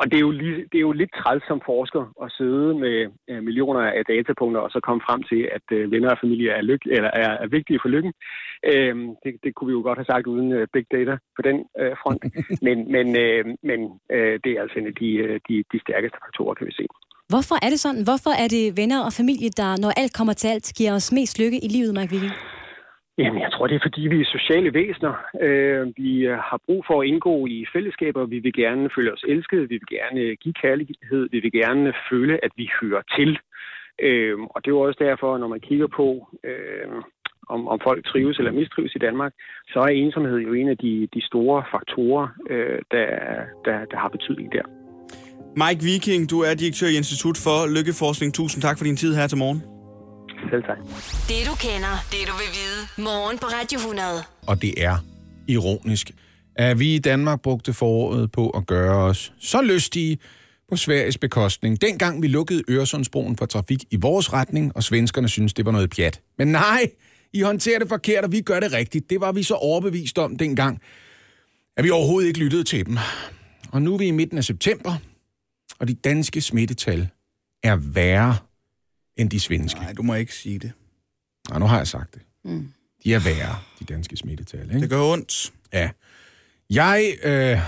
[0.01, 2.96] Og det er, jo lige, det er jo lidt træls som forsker at sidde med
[3.31, 6.62] øh, millioner af datapunkter og så komme frem til, at øh, venner og familie er,
[6.62, 8.12] lykke, eller er, er vigtige for lykken.
[8.70, 8.94] Øh,
[9.25, 11.94] det, det kunne vi jo godt have sagt uden øh, big data på den øh,
[12.03, 12.22] front.
[12.66, 13.81] men men, øh, men
[14.16, 16.87] øh, det er altså en af de, øh, de, de stærkeste faktorer, kan vi se.
[17.33, 18.03] Hvorfor er det sådan?
[18.09, 21.38] Hvorfor er det venner og familie, der, når alt kommer til alt, giver os mest
[21.38, 22.35] lykke i livet, Mike Viking?
[23.23, 25.15] Jamen, jeg tror, det er fordi, vi er sociale væsener.
[25.47, 28.27] Øh, vi øh, har brug for at indgå i fællesskaber.
[28.27, 29.69] Vi vil gerne føle os elskede.
[29.73, 31.23] Vi vil gerne øh, give kærlighed.
[31.35, 33.31] Vi vil gerne føle, at vi hører til.
[34.07, 36.07] Øh, og det er jo også derfor, når man kigger på,
[36.45, 36.87] øh,
[37.49, 39.33] om, om folk trives eller mistrives i Danmark,
[39.73, 43.09] så er ensomhed jo en af de, de store faktorer, øh, der,
[43.65, 44.65] der, der har betydning der.
[45.63, 48.35] Mike Viking, du er direktør i Institut for Lykkeforskning.
[48.35, 49.82] Tusind tak for din tid her til morgen.
[50.51, 50.79] Selv tak.
[51.29, 53.05] Det du kender, det du vil vide.
[53.05, 54.09] Morgen på Radio 100.
[54.47, 54.97] Og det er
[55.49, 56.11] ironisk,
[56.57, 60.19] at vi i Danmark brugte foråret på at gøre os så lystige
[60.71, 61.81] på Sveriges bekostning.
[61.81, 65.91] Dengang vi lukkede Øresundsbroen for trafik i vores retning, og svenskerne synes det var noget
[65.91, 66.21] pjat.
[66.39, 66.91] Men nej,
[67.33, 69.11] I håndterer det forkert, og vi gør det rigtigt.
[69.11, 70.81] Det var vi så overbevist om dengang,
[71.77, 72.99] at vi overhovedet ikke lyttede til dem.
[73.73, 74.95] Og nu er vi i midten af september,
[75.79, 77.09] og de danske smittetal
[77.63, 78.37] er værre
[79.23, 79.81] end de svenske.
[79.81, 80.73] Nej, du må ikke sige det.
[81.49, 82.23] Nej, nu har jeg sagt det.
[82.45, 82.73] Mm.
[83.05, 84.69] De er værre, de danske smittetal.
[84.69, 84.81] Ikke?
[84.81, 85.53] Det gør ondt.
[85.73, 85.91] Ja.
[86.71, 87.59] Jeg øh,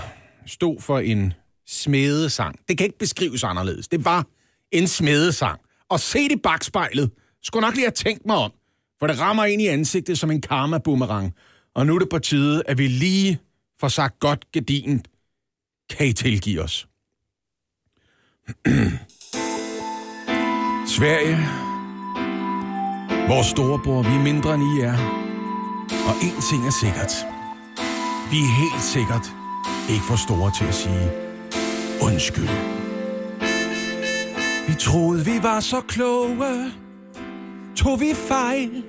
[0.45, 1.33] stod for en
[1.67, 2.59] smedesang.
[2.69, 3.87] Det kan ikke beskrives anderledes.
[3.87, 4.27] Det var
[4.71, 5.59] en smedesang.
[5.89, 7.11] Og se i bagspejlet.
[7.43, 8.51] Skulle nok lige have tænkt mig om.
[8.99, 11.33] For det rammer ind i ansigtet som en karma-boomerang.
[11.75, 13.39] Og nu er det på tide, at vi lige
[13.79, 15.07] får sagt godt gedint.
[15.89, 16.87] Kan I tilgive os?
[20.97, 21.37] Sverige.
[23.27, 24.97] Vores storebror, vi er mindre end I er.
[26.07, 27.13] Og en ting er sikkert.
[28.31, 29.33] Vi er helt sikkert
[29.89, 31.11] ikke for store til at sige
[32.01, 32.49] undskyld.
[34.67, 36.71] Vi troede, vi var så kloge.
[37.75, 38.83] Tog vi fejl?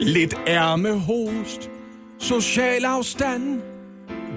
[0.00, 1.70] Lidt ærmehost.
[2.18, 3.60] Social afstand.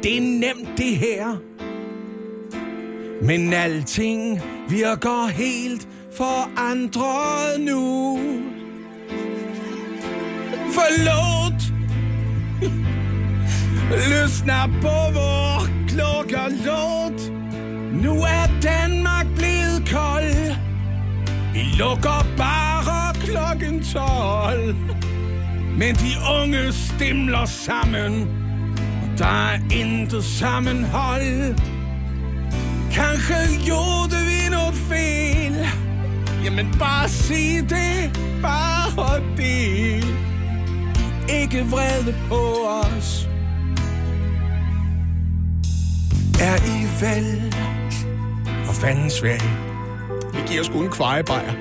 [0.04, 1.38] Det er nemt det her.
[3.22, 8.20] Men alting virker helt forandret nu.
[10.74, 11.62] Forlåt.
[13.92, 17.32] Lyssna på vår klokkerlåt.
[18.04, 20.56] Nu er Danmark blevet kold.
[21.54, 24.76] Vi lukker bare klokken 12.
[25.78, 28.28] Men de unge stemler sammen.
[29.04, 31.56] Og der er intet sammenhold.
[32.98, 35.56] Kanskje gjorde vi noget fel.
[36.44, 40.06] Jamen bare sig det, bare del.
[41.42, 42.42] Ikke vrede på
[42.84, 43.30] os.
[46.42, 47.54] Er I vel?
[48.66, 49.42] For fanden svag
[50.34, 51.54] Vi giver sgu en kvejebajer.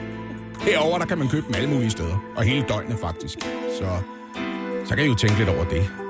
[0.61, 2.23] Herover der kan man købe dem alle mulige steder.
[2.37, 3.39] Og hele døgnet faktisk.
[3.79, 3.89] Så,
[4.85, 6.06] så kan I jo tænke lidt over det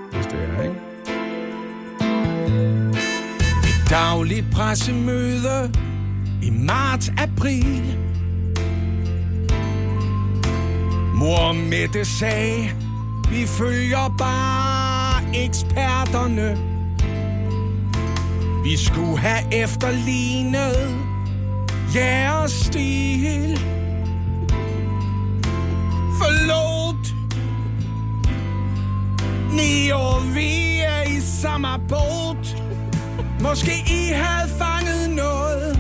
[3.97, 5.73] Et dagligt pressemøde
[6.43, 7.99] i marts-april.
[11.15, 12.71] Mor Mette sagde,
[13.31, 16.59] vi følger bare eksperterne.
[18.65, 20.97] Vi skulle have efterlignet
[21.95, 23.59] jeres stil.
[26.21, 27.15] Forlåt.
[29.53, 32.66] Ni og vi er i samme båd.
[33.49, 35.79] Måske I havde fanget noget.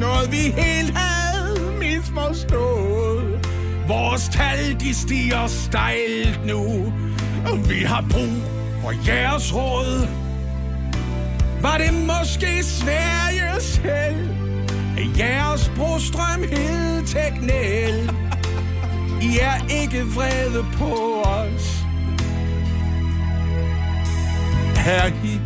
[0.00, 3.48] Noget vi helt havde misforstået.
[3.88, 6.92] Vores tal, de stiger stejlt nu.
[7.50, 8.42] Og vi har brug
[8.82, 10.08] for jeres råd.
[11.62, 14.36] Var det måske Sveriges held?
[15.18, 18.10] Jeres brostrøm hed Teknel?
[19.22, 21.84] I er ikke vrede på os.
[24.76, 25.40] Herre I?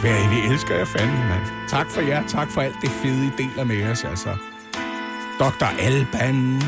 [0.00, 1.42] Sverige, vi elsker jer fandme, mand.
[1.68, 4.28] Tak for jer, tak for alt det fede, I deler med os, altså.
[5.40, 5.68] Dr.
[5.80, 6.62] Alban.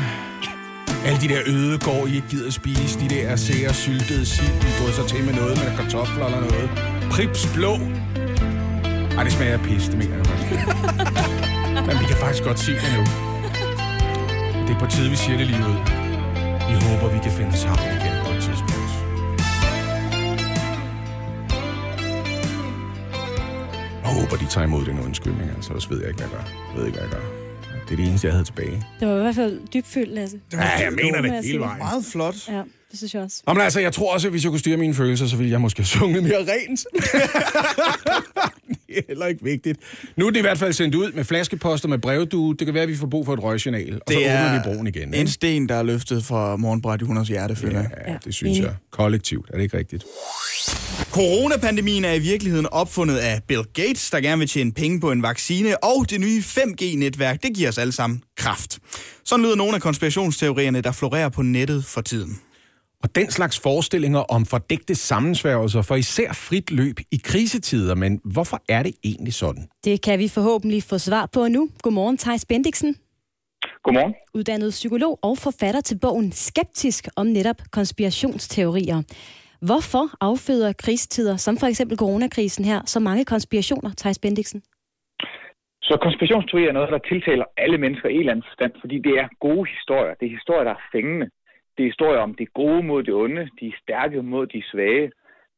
[1.05, 2.99] Alle de der ødegård, I ikke gider spise.
[2.99, 6.69] De der sære syltede sild, I drysser til med noget med kartofler eller noget.
[7.11, 7.73] Prips blå.
[9.17, 10.25] Ej, det smager af pis, det mener jeg.
[11.87, 13.03] Men vi kan faktisk godt se det nu.
[14.67, 15.79] Det er på tide, vi siger det lige ud.
[16.69, 18.08] Vi håber, vi kan finde sammen igen
[24.29, 25.69] håber, de tager imod den undskyldning, altså.
[25.71, 26.43] Ellers ved jeg ikke, hvad jeg gør.
[26.69, 27.25] Jeg ved ikke, hvad jeg gør.
[27.87, 28.83] Det er det eneste, jeg havde tilbage.
[28.99, 30.39] Det var i hvert fald dybfølt, Lasse.
[30.53, 31.77] Ja, jeg mener det hele vejen.
[31.77, 32.35] Meget flot.
[32.47, 32.61] Ja,
[32.91, 33.43] det synes jeg også.
[33.47, 35.51] Nå, men altså, jeg tror også, at hvis jeg kunne styre mine følelser, så ville
[35.51, 36.85] jeg måske have sunget mere rent.
[38.89, 39.79] det er heller ikke vigtigt.
[40.15, 42.55] Nu er det i hvert fald sendt ud med flaskeposter, med brevdue.
[42.55, 43.93] Det kan være, at vi får brug for et røgjournal.
[43.93, 45.13] Og så Det åbner er vi broen igen.
[45.13, 47.89] en sten, der er løftet fra morgenbræt i 100 hjerte, føler jeg.
[48.07, 48.73] Ja, det synes jeg.
[48.91, 49.49] Kollektivt.
[49.49, 50.03] Er det ikke rigtigt?
[51.11, 55.23] Coronapandemien er i virkeligheden opfundet af Bill Gates, der gerne vil tjene penge på en
[55.23, 58.79] vaccine, og det nye 5G-netværk, det giver os alle sammen kraft.
[59.25, 62.39] Sådan lyder nogle af konspirationsteorierne, der florerer på nettet for tiden.
[63.03, 67.95] Og den slags forestillinger om fordægte sammensværgelser for især frit løb i krisetider.
[67.95, 69.69] Men hvorfor er det egentlig sådan?
[69.83, 71.69] Det kan vi forhåbentlig få svar på nu.
[71.83, 72.95] Godmorgen, Thijs Bendiksen.
[73.83, 74.13] Godmorgen.
[74.33, 79.01] Uddannet psykolog og forfatter til bogen Skeptisk om netop konspirationsteorier.
[79.61, 84.61] Hvorfor afføder krisetider, som for eksempel coronakrisen her, så mange konspirationer, Thijs Bendiksen?
[85.81, 89.13] Så konspirationsteorier er noget, der tiltaler alle mennesker i en eller anden forstand, fordi det
[89.23, 90.13] er gode historier.
[90.19, 91.27] Det er historier, der er fængende.
[91.79, 95.11] Det er historier om det gode mod det onde, de stærke mod de svage,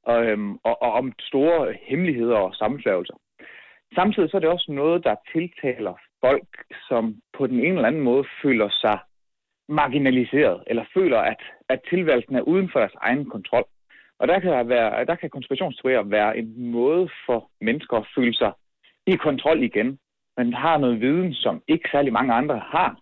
[0.04, 3.14] og, øhm, og, og om store hemmeligheder og sammensværgelser.
[3.96, 6.48] Samtidig så er det også noget, der tiltaler folk,
[6.88, 9.00] som på den ene eller anden måde føler sig
[9.70, 13.66] marginaliseret, eller føler, at, at tilværelsen er uden for deres egen kontrol.
[14.20, 18.34] Og der kan, der være, der kan konspirationsteorier være en måde for mennesker at føle
[18.34, 18.52] sig
[19.08, 20.00] i kontrol igen.
[20.38, 23.00] Man har noget viden, som ikke særlig mange andre har.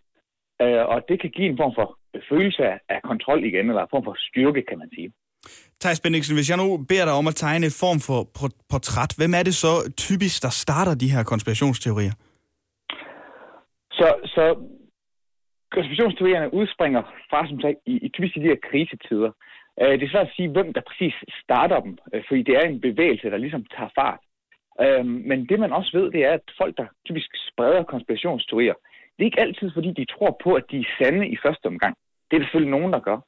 [0.62, 1.99] Øh, og det kan give en form for
[2.30, 5.10] følelse af- kontrol igen, eller en form for styrke, kan man sige.
[5.82, 9.12] Thijs Bendiksen, hvis jeg nu beder dig om at tegne en form for por- portræt,
[9.20, 9.74] hvem er det så
[10.08, 12.14] typisk, der starter de her konspirationsteorier?
[14.00, 14.44] Så, så
[15.76, 19.32] konspirationsteorierne udspringer fra, som sagt, i, i typisk i de her krisetider.
[19.82, 22.66] Øh, det er svært at sige, hvem der præcis starter dem, øh, fordi det er
[22.68, 24.22] en bevægelse, der ligesom tager fart.
[24.84, 28.78] Øh, men det man også ved, det er, at folk, der typisk spreder konspirationsteorier,
[29.20, 31.96] det er ikke altid, fordi de tror på, at de er sande i første omgang.
[32.28, 33.20] Det er der selvfølgelig nogen, der gør.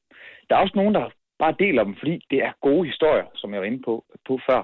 [0.49, 1.05] Der er også nogen, der
[1.39, 4.61] bare deler dem, fordi det er gode historier, som jeg var inde på, på før.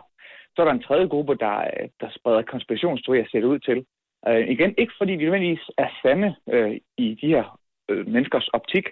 [0.54, 1.56] Så er der en tredje gruppe, der,
[2.02, 3.86] der spreder konspirationsteorier, ser det ud til.
[4.28, 7.60] Øh, igen, ikke fordi de nødvendigvis er sande øh, i de her
[7.90, 8.86] øh, menneskers optik,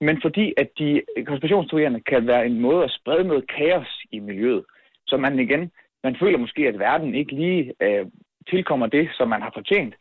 [0.00, 4.64] men fordi at de konspirationsteorierne kan være en måde at sprede noget kaos i miljøet.
[5.06, 5.70] Så man igen,
[6.04, 8.06] man føler måske, at verden ikke lige øh,
[8.50, 9.94] tilkommer det, som man har fortjent.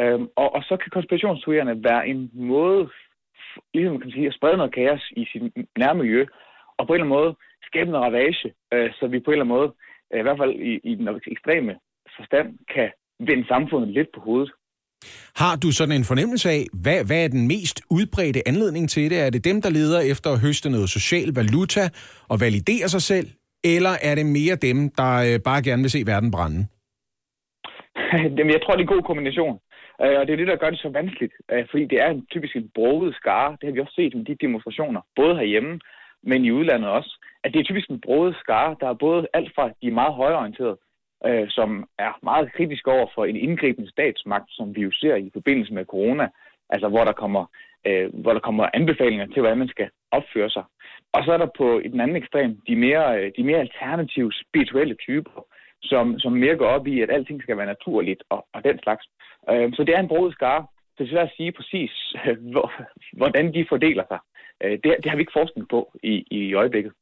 [0.00, 2.82] Øh, og, og så kan konspirationsteorierne være en måde,
[3.74, 5.42] ligesom kan man sige, at sprede noget kaos i sit
[5.78, 6.26] nærmiljø,
[6.78, 7.30] og på en eller anden måde
[7.68, 9.70] skabe noget ravage, øh, så vi på en eller anden måde,
[10.12, 11.72] øh, i hvert fald i, i den ekstreme
[12.16, 12.88] forstand, kan
[13.28, 14.50] vende samfundet lidt på hovedet.
[15.36, 19.18] Har du sådan en fornemmelse af, hvad, hvad er den mest udbredte anledning til det?
[19.26, 21.84] Er det dem, der leder efter at høste noget social valuta
[22.28, 23.28] og validere sig selv?
[23.64, 26.60] Eller er det mere dem, der øh, bare gerne vil se verden brænde?
[28.36, 29.58] Jamen, jeg tror, det er en god kombination.
[30.02, 31.34] Øh, og det er det, der gør det så vanskeligt.
[31.52, 33.56] Øh, fordi det er en typisk en broget skare.
[33.60, 35.80] Det har vi også set med de demonstrationer, både herhjemme,
[36.22, 37.12] men i udlandet også.
[37.44, 40.76] At det er typisk en broget skare, der er både alt fra de meget højorienterede,
[41.26, 45.30] øh, som er meget kritiske over for en indgribende statsmagt, som vi jo ser i
[45.32, 46.28] forbindelse med corona,
[46.70, 47.44] altså hvor der kommer,
[47.86, 50.64] øh, hvor der kommer anbefalinger til, hvordan man skal opføre sig.
[51.12, 54.32] Og så er der på i den anden ekstrem de mere, øh, de mere alternative
[54.32, 55.46] spirituelle typer,
[55.92, 59.04] som, som mere går op i, at alting skal være naturligt og, og den slags.
[59.50, 60.66] Øh, så det er en broet skare.
[60.98, 61.92] Det er svært at sige præcis,
[62.26, 62.68] øh, hvor,
[63.20, 64.20] hvordan de fordeler sig.
[64.64, 66.92] Øh, det, det har vi ikke forskning på i, i øjeblikket.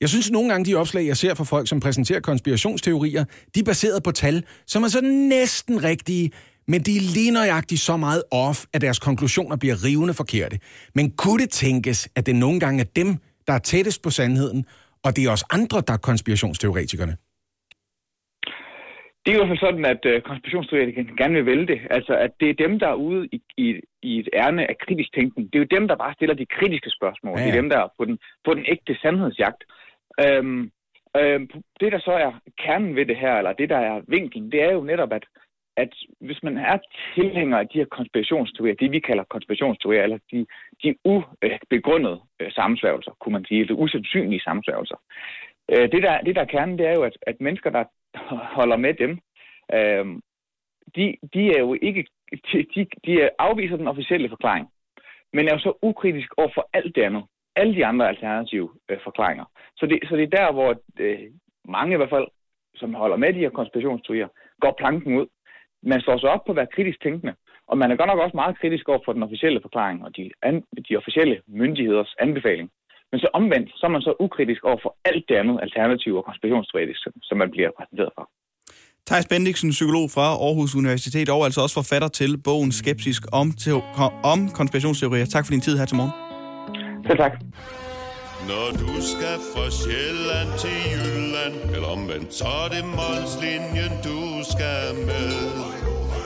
[0.00, 3.64] Jeg synes nogle gange, de opslag, jeg ser fra folk, som præsenterer konspirationsteorier, de er
[3.64, 6.30] baseret på tal, som er sådan næsten rigtige,
[6.68, 10.58] men de er lige nøjagtigt så meget off, at deres konklusioner bliver rivende forkerte.
[10.94, 14.64] Men kunne det tænkes, at det nogle gange er dem, der er tættest på sandheden,
[15.04, 17.16] og det er også andre, der er konspirationsteoretikerne?
[19.26, 21.80] Det er i hvert fald sådan, at øh, konspirationsteoretikerne gerne vil vælge det.
[21.90, 25.14] Altså, at det er dem, der er ude i, i, i et ærne af kritisk
[25.14, 25.52] tænkning.
[25.52, 27.38] Det er jo dem, der bare stiller de kritiske spørgsmål.
[27.38, 27.46] Ja, ja.
[27.46, 29.64] Det er dem, der er på den, på den ægte sandhedsjagt.
[30.24, 30.70] Øhm,
[31.20, 31.46] øhm,
[31.80, 34.72] det, der så er kernen ved det her, eller det, der er vinklen, det er
[34.72, 35.24] jo netop, at,
[35.76, 36.78] at hvis man er
[37.14, 40.46] tilhænger af de her konspirationsteorier, det vi kalder konspirationsteorier, eller de,
[40.82, 44.96] de ubegrundede øh, sammensværgelser, kunne man sige, eller usandsynlige sammensværgelser.
[45.72, 47.84] Øh, det, der, det, der er kernen, det er jo, at, at mennesker, der
[48.58, 49.10] holder med dem,
[49.74, 50.06] øh,
[50.96, 52.06] de, de er jo ikke,
[52.52, 54.68] de, de afviser den officielle forklaring,
[55.32, 57.24] men er jo så ukritisk over for alt det andet.
[57.56, 59.44] Alle de andre alternative øh, forklaringer.
[59.76, 61.18] Så det, så det er der, hvor øh,
[61.64, 62.28] mange i hvert fald,
[62.74, 64.28] som holder med de her konspirationsteorier,
[64.60, 65.26] går planken ud.
[65.82, 67.34] Man står så op på at være kritisk tænkende,
[67.66, 70.30] og man er godt nok også meget kritisk over for den officielle forklaring og de,
[70.42, 72.70] an, de officielle myndigheders anbefaling.
[73.10, 76.24] Men så omvendt, så er man så ukritisk over for alt det andet alternativ og
[76.28, 78.24] konspirationsteoretisk, som man bliver præsenteret for.
[79.08, 83.48] Thijs Bendiksen, psykolog fra Aarhus Universitet, og altså også forfatter til bogen Skeptisk om,
[84.32, 85.26] om konspirationsteorier.
[85.26, 86.14] Tak for din tid her til morgen.
[87.06, 87.34] Selv tak.
[88.50, 94.20] Når du skal fra Sjælland til Jylland, eller omvendt, så er det Molslinjen, du
[94.52, 95.32] skal med.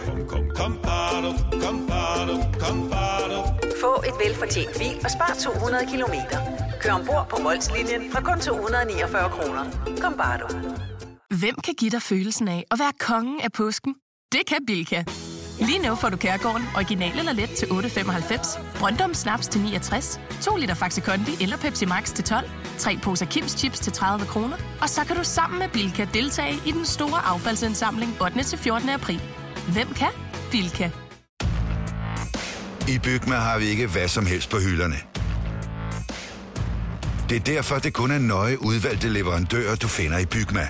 [0.07, 1.31] Kom, kom, kom, bado,
[1.64, 3.40] kom, bado, kom, bado.
[3.81, 6.38] Få et velfortjent bil og spar 200 kilometer.
[6.81, 9.64] Kør ombord på Molslinjen fra kun 249 kroner.
[10.01, 10.47] Kom, bare du.
[11.40, 13.95] Hvem kan give dig følelsen af at være kongen af påsken?
[14.33, 15.05] Det kan Bilka!
[15.61, 20.57] Lige nu får du Kærgården original eller let til 8.95, Brøndum Snaps til 69, 2
[20.57, 24.57] liter Faxi Kondi eller Pepsi Max til 12, 3 poser Kims Chips til 30 kroner,
[24.83, 28.43] og så kan du sammen med Bilka deltage i den store affaldsindsamling 8.
[28.43, 28.88] til 14.
[28.88, 29.21] april.
[29.73, 30.12] Hvem kan?
[30.51, 30.90] Bilka.
[32.90, 34.96] I Bygma har vi ikke hvad som helst på hylderne.
[37.29, 40.68] Det er derfor, det kun er nøje udvalgte leverandører, du finder i Bygma.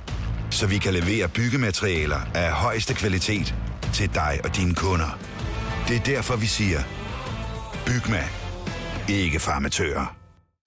[0.50, 3.54] Så vi kan levere byggematerialer af højeste kvalitet
[3.92, 5.18] til dig og dine kunder.
[5.88, 6.80] Det er derfor, vi siger,
[7.86, 8.24] Bygma.
[9.08, 10.16] Ikke farmatører.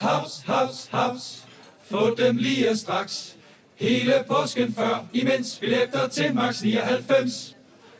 [0.02, 1.46] Haps, haps, haps.
[1.92, 3.36] Få dem lige straks.
[3.76, 7.56] Hele påsken før, imens billetter til max 99.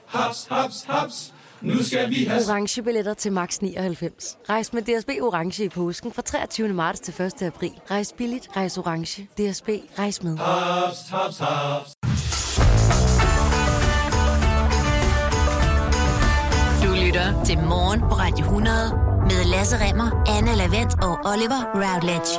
[0.08, 1.34] Haps, haps, haps.
[1.64, 2.42] Nu skal vi have...
[2.50, 4.38] Orange billetter til max 99.
[4.50, 6.68] Rejs med DSB Orange i påsken fra 23.
[6.68, 7.42] marts til 1.
[7.42, 7.72] april.
[7.92, 9.24] Rejs billigt, rejs orange.
[9.24, 10.38] DSB, rejs med.
[10.38, 11.96] Haps, haps, haps.
[16.84, 22.32] Du lytter til Morgen på Radio 100 med Lasse Remmer, Anne Lavendt og Oliver Routledge.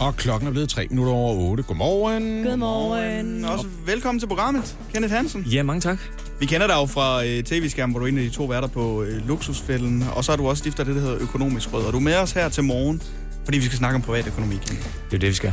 [0.00, 1.62] Og klokken er blevet 3 minutter over 8.
[1.62, 2.44] Godmorgen.
[2.44, 3.44] Godmorgen.
[3.44, 5.42] Også velkommen til programmet, Kenneth Hansen.
[5.42, 5.98] Ja, mange tak.
[6.40, 8.68] Vi kender dig jo fra øh, tv-skærmen, hvor du er en af de to værter
[8.68, 11.84] på øh, Luksusfælden, og så har du også stiftet det, der hedder Økonomisk Råd.
[11.84, 13.02] Og du er med os her til morgen,
[13.44, 14.54] fordi vi skal snakke om privatøkonomi.
[14.54, 15.52] Det er det, vi skal.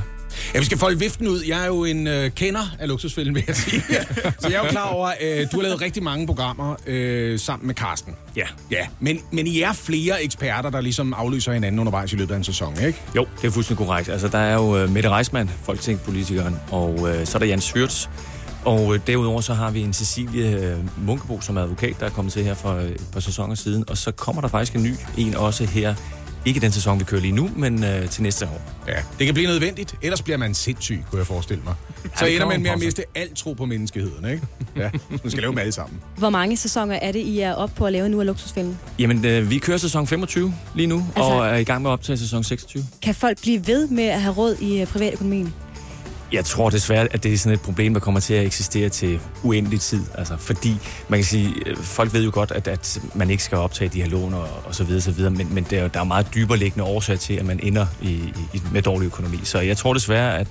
[0.54, 1.44] Ja, vi skal folde viften ud.
[1.48, 3.82] Jeg er jo en øh, kender af luksusfælden, vil jeg sige.
[4.40, 7.40] Så jeg er jo klar over, at øh, du har lavet rigtig mange programmer øh,
[7.40, 8.16] sammen med Karsten.
[8.36, 8.46] Ja.
[8.72, 12.38] Ja, men, men I er flere eksperter, der ligesom aflyser hinanden undervejs i løbet af
[12.38, 13.02] en sæson, ikke?
[13.16, 14.10] Jo, det er fuldstændig korrekt.
[14.10, 18.10] Altså, der er jo uh, Mette Reismann, folketingspolitikeren, og uh, så er der Jan Schürtz.
[18.66, 22.10] Og uh, derudover så har vi en Cecilie uh, Munkebo, som er advokat, der er
[22.10, 23.90] kommet til her for uh, et par sæsoner siden.
[23.90, 25.96] Og så kommer der faktisk en ny en også her
[26.46, 28.62] Ikke den sæson, vi kører lige nu, men øh, til næste år.
[28.88, 31.74] Ja, det kan blive nødvendigt, ellers bliver man sindssyg, kunne jeg forestille mig.
[32.20, 34.42] Så ender man med at miste alt tro på menneskeheden, ikke?
[34.76, 36.00] Ja, man skal lave dem alle sammen.
[36.18, 38.80] Hvor mange sæsoner er det, I er op på at lave nu af Luksusfælden?
[39.00, 41.32] Jamen, øh, vi kører sæson 25 lige nu, Altså- altså...
[41.32, 42.84] og er i gang med at optage sæson 26.
[43.02, 45.54] Kan folk blive ved med at have råd i øh, privatøkonomien?
[46.32, 49.20] Jeg tror desværre, at det er sådan et problem, der kommer til at eksistere til
[49.44, 50.04] uendelig tid.
[50.18, 50.78] Altså, fordi
[51.10, 54.02] man kan sige, øh, folk ved jo godt, at, at man ikke skal optage de
[54.02, 56.04] her lån og, og så videre, så videre men, men der, er jo- der er
[56.04, 58.08] meget dyber liggende til, at man ender i,
[58.54, 59.40] i, med dårlig økonomi.
[59.44, 60.48] Så jeg tror desværre, at,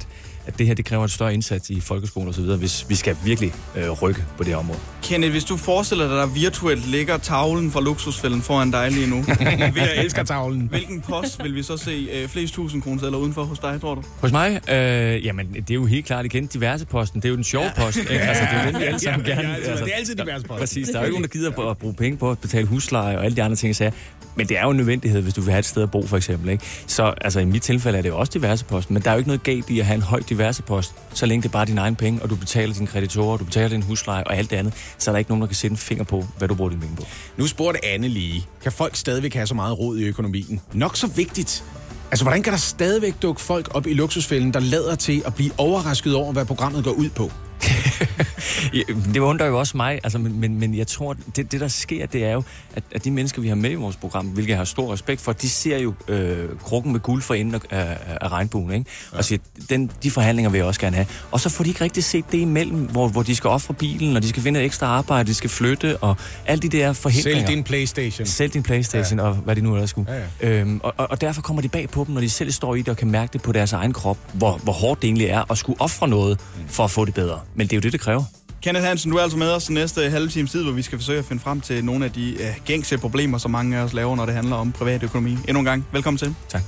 [0.48, 2.94] at det her det kræver en større indsats i folkeskolen og så videre, hvis vi
[2.94, 4.78] skal virkelig øh, rykke på det her område.
[5.02, 9.24] Kenneth, hvis du forestiller dig, der virtuelt ligger tavlen fra luksusfælden foran dig lige nu.
[9.76, 10.68] Jeg elsker tavlen.
[10.70, 13.94] Hvilken post vil vi så se øh, flest tusind kroner eller udenfor hos dig, tror
[13.94, 14.02] du?
[14.20, 17.20] Hos mig, øh, jamen, det er jo helt klart igen diverse posten.
[17.20, 17.96] Det er jo den sjove post.
[17.96, 18.10] Ikke?
[18.18, 19.48] Altså, det er jo den, vi alle sammen Ja, gerne...
[19.48, 20.58] ja, altså, altså, det er altid diverse posten.
[20.58, 20.88] Præcis.
[20.88, 23.24] Der er jo ikke nogen, der gider at bruge penge på at betale husleje og
[23.24, 23.92] alle de andre ting, jeg sagde.
[24.38, 26.16] Men det er jo en nødvendighed, hvis du vil have et sted at bo, for
[26.16, 26.48] eksempel.
[26.48, 26.64] Ikke?
[26.86, 29.18] Så altså, i mit tilfælde er det jo også diverse posten, men der er jo
[29.18, 31.66] ikke noget galt i at have en høj diverse post, så længe det er bare
[31.66, 34.56] dine egne penge, og du betaler dine kreditorer, du betaler din husleje og alt det
[34.56, 36.70] andet, så er der ikke nogen, der kan sætte en finger på, hvad du bruger
[36.70, 37.02] dine penge på.
[37.36, 40.60] Nu spurgte Anne lige, kan folk stadigvæk have så meget råd i økonomien?
[40.72, 41.64] Nok så vigtigt.
[42.10, 45.50] Altså, hvordan kan der stadigvæk dukke folk op i luksusfælden, der lader til at blive
[45.58, 47.30] overrasket over, hvad programmet går ud på?
[49.14, 52.06] Det undrer jo også mig, altså, men, men, men jeg tror, det, det der sker,
[52.06, 52.42] det er jo,
[52.74, 55.20] at, at de mennesker, vi har med i vores program, hvilket jeg har stor respekt
[55.20, 58.90] for, de ser jo øh, krukken med guld for enden af, af, regnbuen, ikke?
[59.12, 59.38] Og siger,
[59.70, 61.06] den, de forhandlinger vil jeg også gerne have.
[61.30, 64.16] Og så får de ikke rigtig set det imellem, hvor, hvor de skal ofre bilen,
[64.16, 66.16] og de skal finde et ekstra arbejde, de skal flytte, og
[66.46, 67.40] alle de der forhindringer.
[67.40, 68.26] Sælg din Playstation.
[68.26, 69.24] Sælg din Playstation, ja.
[69.24, 70.12] og hvad de nu ellers skulle.
[70.12, 70.60] Ja, Ja, ja.
[70.60, 72.78] Øhm, og, og, og derfor kommer de bag på dem, når de selv står i
[72.78, 75.50] det og kan mærke det på deres egen krop, hvor, hvor hårdt det egentlig er
[75.50, 77.40] at skulle ofre noget for at få det bedre.
[77.58, 78.24] Men det er jo det, det kræver.
[78.62, 80.98] Kenneth Hansen, du er altså med os den næste halve times tid, hvor vi skal
[80.98, 83.92] forsøge at finde frem til nogle af de øh, gængse problemer, som mange af os
[83.92, 85.30] laver, når det handler om privatøkonomi.
[85.30, 86.34] Endnu en gang, velkommen til.
[86.48, 86.62] Tak.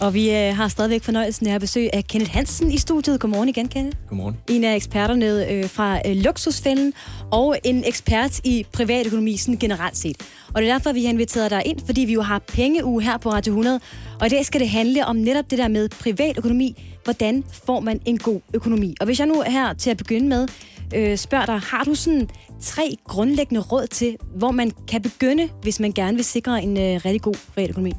[0.00, 3.20] Og vi øh, har stadigvæk fornøjelsen af at besøge af Kenneth Hansen i studiet.
[3.20, 3.96] Godmorgen igen, Kenneth.
[4.08, 4.36] Godmorgen.
[4.50, 6.92] En af eksperterne øh, fra øh, Luksusfælden,
[7.32, 10.16] og en ekspert i privatøkonomi sådan generelt set.
[10.54, 13.18] Og det er derfor, vi har inviteret dig ind, fordi vi jo har pengeuge her
[13.18, 13.80] på Radio 100.
[14.20, 16.95] Og i dag skal det handle om netop det der med privatøkonomi.
[17.06, 18.94] Hvordan får man en god økonomi?
[19.00, 20.48] Og hvis jeg nu her til at begynde med
[20.94, 22.28] øh, spørger dig, har du sådan
[22.60, 27.00] tre grundlæggende råd til, hvor man kan begynde, hvis man gerne vil sikre en øh,
[27.04, 27.92] rigtig god privatøkonomi?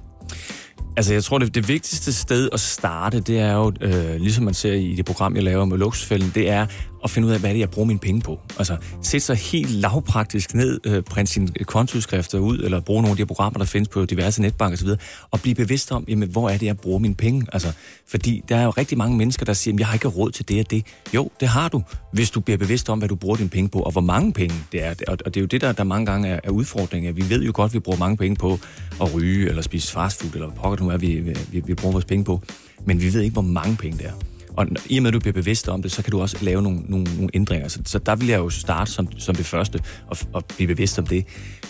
[0.97, 4.53] Altså, jeg tror, det, det vigtigste sted at starte, det er jo, øh, ligesom man
[4.53, 6.65] ser i det program, jeg laver med Luksusfælden, det er
[7.03, 8.39] at finde ud af, hvad det er, jeg bruger mine penge på.
[8.57, 13.11] Altså, sætte sig helt lavpraktisk ned, øh, printe sine øh, kontoskrifter ud, eller bruge nogle
[13.11, 14.89] af de her programmer, der findes på diverse netbanker osv.,
[15.31, 17.47] og blive bevidst om, jamen, hvor er det, jeg bruger mine penge?
[17.53, 17.71] Altså,
[18.07, 20.47] fordi der er jo rigtig mange mennesker, der siger, jamen, jeg har ikke råd til
[20.47, 20.85] det og det.
[21.13, 21.83] Jo, det har du,
[22.13, 24.55] hvis du bliver bevidst om, hvad du bruger dine penge på, og hvor mange penge
[24.71, 24.93] det er.
[25.07, 27.15] Og, og det er jo det, der, der mange gange er, er udfordringen.
[27.15, 28.59] Vi ved jo godt, at vi bruger mange penge på
[29.01, 31.91] at ryge, eller spise fastfood, eller hvad pokker det nu er, vi, vi, vi bruger
[31.91, 32.41] vores penge på.
[32.85, 34.36] Men vi ved ikke, hvor mange penge det er.
[34.57, 36.61] Og i og med, at du bliver bevidst om det, så kan du også lave
[36.61, 37.67] nogle, nogle, nogle ændringer.
[37.67, 40.99] Så, så der vil jeg jo starte som, som det første, og, og blive bevidst
[40.99, 41.25] om det.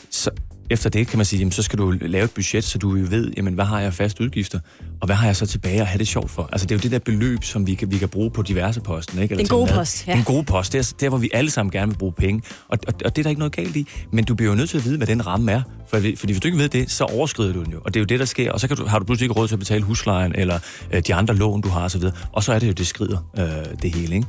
[0.10, 0.32] Så
[0.70, 3.32] efter det kan man sige, jamen, så skal du lave et budget, så du ved,
[3.38, 4.60] jamen, hvad har jeg faste udgifter,
[5.02, 6.50] og hvad har jeg så tilbage at have det sjovt for?
[6.52, 8.82] Altså, det er jo det der beløb, som vi kan, vi kan bruge på diverse
[8.82, 9.22] posten.
[9.22, 9.34] Ikke?
[9.34, 9.78] Eller Den gode mad.
[9.78, 10.14] post, ja.
[10.14, 12.42] Den gode post, det er der, hvor vi alle sammen gerne vil bruge penge.
[12.68, 14.70] Og, og, og det er der ikke noget galt i, men du bliver jo nødt
[14.70, 15.62] til at vide, hvad den ramme er.
[15.90, 17.80] For, fordi hvis du ikke ved det, så overskrider du den jo.
[17.86, 18.52] Og det er jo det, der sker.
[18.52, 20.60] Og så kan du, har du pludselig ikke råd til at betale huslejen, eller
[20.94, 22.04] øh, de andre lån, du har osv.
[22.32, 24.16] Og så er det jo, det skrider, øh, det hele.
[24.16, 24.28] Ikke?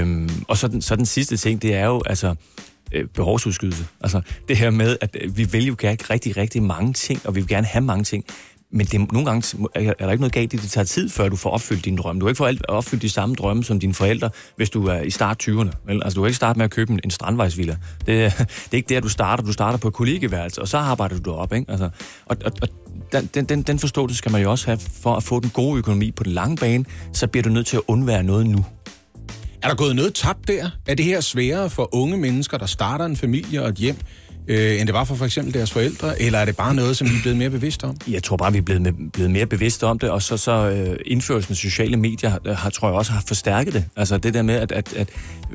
[0.00, 2.34] Øhm, og så den, så den sidste ting, det er jo, altså,
[2.92, 3.86] øh, behovsudskydelse.
[4.00, 7.34] Altså det her med, at øh, vi vil jo gerne rigtig, rigtig mange ting, og
[7.34, 8.24] vi vil gerne have mange ting.
[8.72, 11.36] Men det, nogle gange er der ikke noget galt i, det tager tid, før du
[11.36, 12.20] får opfyldt dine drømme.
[12.20, 15.10] Du har ikke fået opfyldt de samme drømme som dine forældre, hvis du er i
[15.10, 15.70] start 20'erne.
[15.86, 16.02] Vel?
[16.04, 17.76] Altså, du kan ikke starte med at købe en, en strandvejsvilla.
[17.98, 18.06] Det,
[18.38, 19.44] det er ikke der, du starter.
[19.44, 21.52] Du starter på et kollegeværelse, og så arbejder du op.
[21.52, 21.70] Ikke?
[21.70, 21.90] Altså,
[22.26, 22.68] og, og, og
[23.12, 26.10] den, den, den forståelse skal man jo også have for at få den gode økonomi
[26.10, 28.64] på den lange bane, så bliver du nødt til at undvære noget nu.
[29.62, 30.70] Er der gået noget tabt der?
[30.86, 33.96] Er det her sværere for unge mennesker, der starter en familie og et hjem,
[34.48, 36.22] øh, end det var for for eksempel deres forældre?
[36.22, 37.96] Eller er det bare noget, som vi er blevet mere bevidste om?
[38.08, 40.52] Jeg tror bare, vi er blevet, med, blevet mere bevidste om det, og så, så
[40.70, 43.84] øh, indførelsen af sociale medier har, har, tror jeg også har forstærket det.
[43.96, 45.08] Altså det der med, at, at, at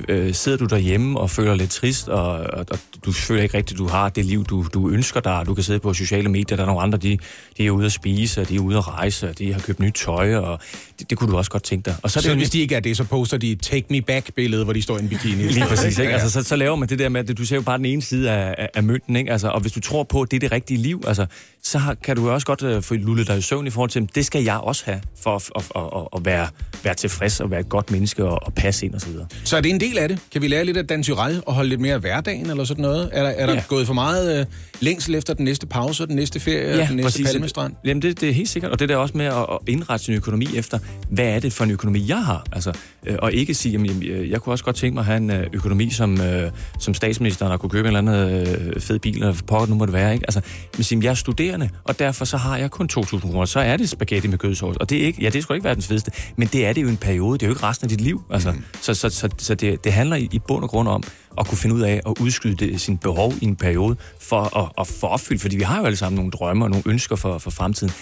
[0.08, 3.78] øh, sidder du derhjemme og føler lidt trist, og, og, og du føler ikke rigtigt,
[3.78, 6.64] du har det liv, du, du ønsker dig, du kan sidde på sociale medier, der
[6.64, 7.18] er nogle andre, de,
[7.58, 9.80] de er ude at spise, og de er ude at rejse, og de har købt
[9.80, 10.60] nyt tøj, og
[11.00, 11.96] det, det kunne du også godt tænke dig.
[12.04, 14.02] Og Så, det så jo hvis de ikke er det, så poster de take me
[14.02, 15.44] back billede, hvor de står i en bikini.
[15.44, 16.14] Lige præcis, ikke?
[16.24, 18.02] Altså, så, så laver man det der med, at du ser jo bare den ene
[18.02, 19.32] side af, af, mønten, ikke?
[19.32, 21.26] Altså, og hvis du tror på, at det er det rigtige liv, altså,
[21.64, 24.10] så har, kan du også godt øh, få lullet dig i søvn i forhold til,
[24.16, 26.48] det skal jeg også have, for at, at, at, at, at være,
[26.84, 29.28] være tilfreds og være et godt menneske og, og passe ind og så videre.
[29.44, 30.20] Så er det en del af det?
[30.32, 32.82] Kan vi lære lidt af Dan Tyrell og holde lidt mere af hverdagen eller sådan
[32.82, 33.10] noget?
[33.12, 33.60] Er der, er der Ja.
[33.60, 33.64] ja.
[33.68, 34.46] gået for meget øh,
[34.80, 37.74] længsel efter den næste pause, og den næste ferie, og den næste palmestrand?
[37.86, 38.72] Jamen, det, det er helt sikkert.
[38.72, 40.80] Og det der også med at, at indrette sin økonomi efter,
[41.10, 42.46] hvad er det for en økonomi, jeg har?
[42.52, 42.72] Altså,
[43.06, 45.18] øh, og ikke sige, jamen, jamen, øh, jeg kunne også godt tænke mig at have
[45.18, 49.00] en øh, økonomi som, øh, som statsministeren, og kunne købe en eller anden øh, fed
[49.00, 50.26] bil, eller pokker nu må det være, ikke?
[50.28, 50.42] Altså,
[50.78, 53.46] men sige, jeg er studerende, og derfor så har jeg kun 2.000 kroner.
[53.46, 54.78] Så er det spaghetti med kødsovs.
[54.78, 56.88] Og det er ikke, ja, det sgu ikke verdens fedeste, men det er det jo
[56.88, 57.38] en periode.
[57.38, 58.24] Det er jo ikke resten af dit liv.
[58.32, 58.64] Altså, mm.
[58.82, 61.04] Så, så, så, så det, det handler i, i bund og grund om
[61.38, 64.72] at kunne finde ud af at udskyde det, sin behov i en periode for at,
[64.78, 67.38] at få opfyldt, fordi vi har jo alle sammen nogle drømme og nogle ønsker for,
[67.38, 67.94] for fremtiden.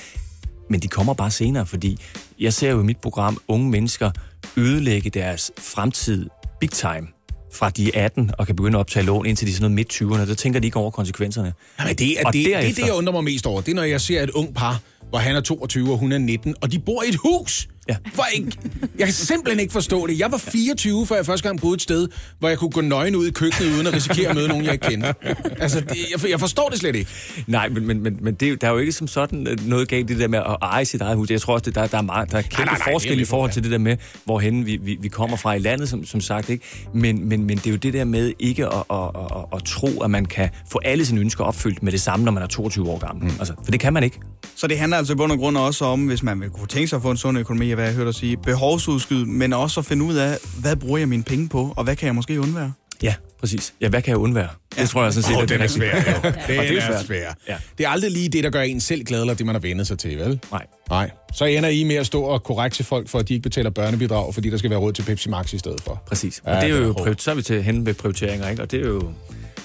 [0.70, 1.98] Men de kommer bare senere, fordi
[2.40, 4.12] jeg ser jo i mit program unge mennesker
[4.58, 7.08] ødelægge deres fremtid big time
[7.54, 9.76] fra de er 18 og kan begynde at optage lån indtil de er sådan noget
[9.76, 10.28] midt-20'erne.
[10.30, 11.54] Der tænker de ikke over konsekvenserne.
[11.80, 13.62] Jamen, det, er, Og det, det er derefter- det, jeg undrer mig mest over.
[13.62, 16.18] Det er, når jeg ser et ung par, hvor han er 22 og hun er
[16.18, 17.68] 19, og de bor i et hus.
[17.90, 17.96] Ja.
[18.14, 18.52] Hvor ikke,
[18.98, 20.20] jeg kan simpelthen ikke forstå det.
[20.20, 22.08] Jeg var 24, før jeg første gang boede et sted,
[22.40, 24.74] hvor jeg kunne gå nøgen ud i køkkenet, uden at risikere at møde nogen, jeg
[24.74, 25.14] ikke kendte.
[25.60, 27.10] Altså, det, jeg, jeg forstår det slet ikke.
[27.48, 29.68] Nej, men, men, men, men det, er jo- der er jo ikke som sådan øh,
[29.68, 31.30] noget galt det der med at eje sit eget hus.
[31.30, 33.20] Jeg tror også, det, der, der er, meget, der er kæmpe nej, nej, er forskel
[33.20, 35.90] i forhold for, til det der med, hvorhen vi, vi, vi kommer fra i landet,
[35.90, 36.50] som, som sagt.
[36.50, 36.66] ikke.
[36.94, 39.64] Men, men, men det er jo det der med ikke at, at, at, at, at
[39.64, 42.48] tro, at man kan få alle sine ønsker opfyldt med det samme, når man er
[42.48, 43.24] 22 år gammel.
[43.26, 43.32] Mm.
[43.40, 44.20] Altså, for det kan man ikke.
[44.56, 46.88] Så det handler altså i bund og grund også om, hvis man vil kunne tænke
[46.88, 49.86] sig at få en sund økonomi, hvad jeg hørte dig sige, behovsudskyde, men også at
[49.86, 52.74] finde ud af, hvad bruger jeg mine penge på, og hvad kan jeg måske undvære?
[53.04, 53.74] Ja, præcis.
[53.82, 54.48] Ja, hvad kan jeg undvære?
[54.80, 56.18] Det tror jeg sådan set, at det er svær, jo.
[56.28, 57.06] Og Det det er svært.
[57.06, 57.34] svær.
[57.48, 57.56] Ja.
[57.78, 59.88] Det er aldrig lige det, der gør en selv glad, eller det, man har vendt
[59.88, 60.40] sig til, vel?
[60.52, 60.66] Nej.
[60.90, 61.12] Nej.
[61.34, 64.34] Så ender I med at stå og korrekte folk, for at de ikke betaler børnebidrag,
[64.34, 66.04] fordi der skal være råd til Pepsi Max i stedet for.
[66.08, 66.42] Præcis.
[66.46, 66.96] Ja, Og det er jo, er hård.
[67.08, 68.62] priori- så er vi til hen ved prioriteringer, ikke?
[68.62, 69.12] Og det er jo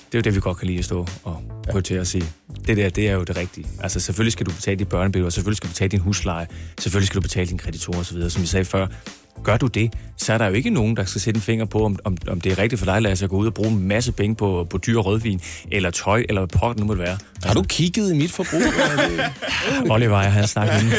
[0.07, 2.25] det, er jo det vi godt kan lide at stå og prioritere og sige.
[2.67, 3.67] Det der, det er jo det rigtige.
[3.81, 6.47] Altså selvfølgelig skal du betale dit børnebidrag, selvfølgelig skal du betale din husleje,
[6.81, 8.31] selvfølgelig skal du betale din kreditor osv.
[8.31, 8.87] Som vi sagde før,
[9.45, 11.85] gør du det, så er der jo ikke nogen, der skal sætte en finger på,
[11.85, 13.89] om, om, om det er rigtigt for dig, Lasse, at gå ud og bruge en
[13.89, 15.41] masse penge på, på dyr rødvin,
[15.73, 17.19] eller tøj, eller hvad pokker det nu må det være.
[17.45, 18.63] Har du kigget i mit forbrug?
[19.91, 20.93] Oliver, jeg har snakket inden.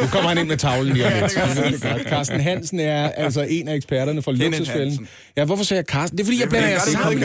[0.00, 1.32] Nu kommer han ind med tavlen lige om lidt.
[1.82, 2.02] Det godt.
[2.08, 5.08] Carsten Hansen er altså en af eksperterne for luksusfælden.
[5.36, 6.18] Ja, hvorfor sagde jeg Carsten?
[6.18, 7.18] Det er fordi, jeg er blander jer sammen.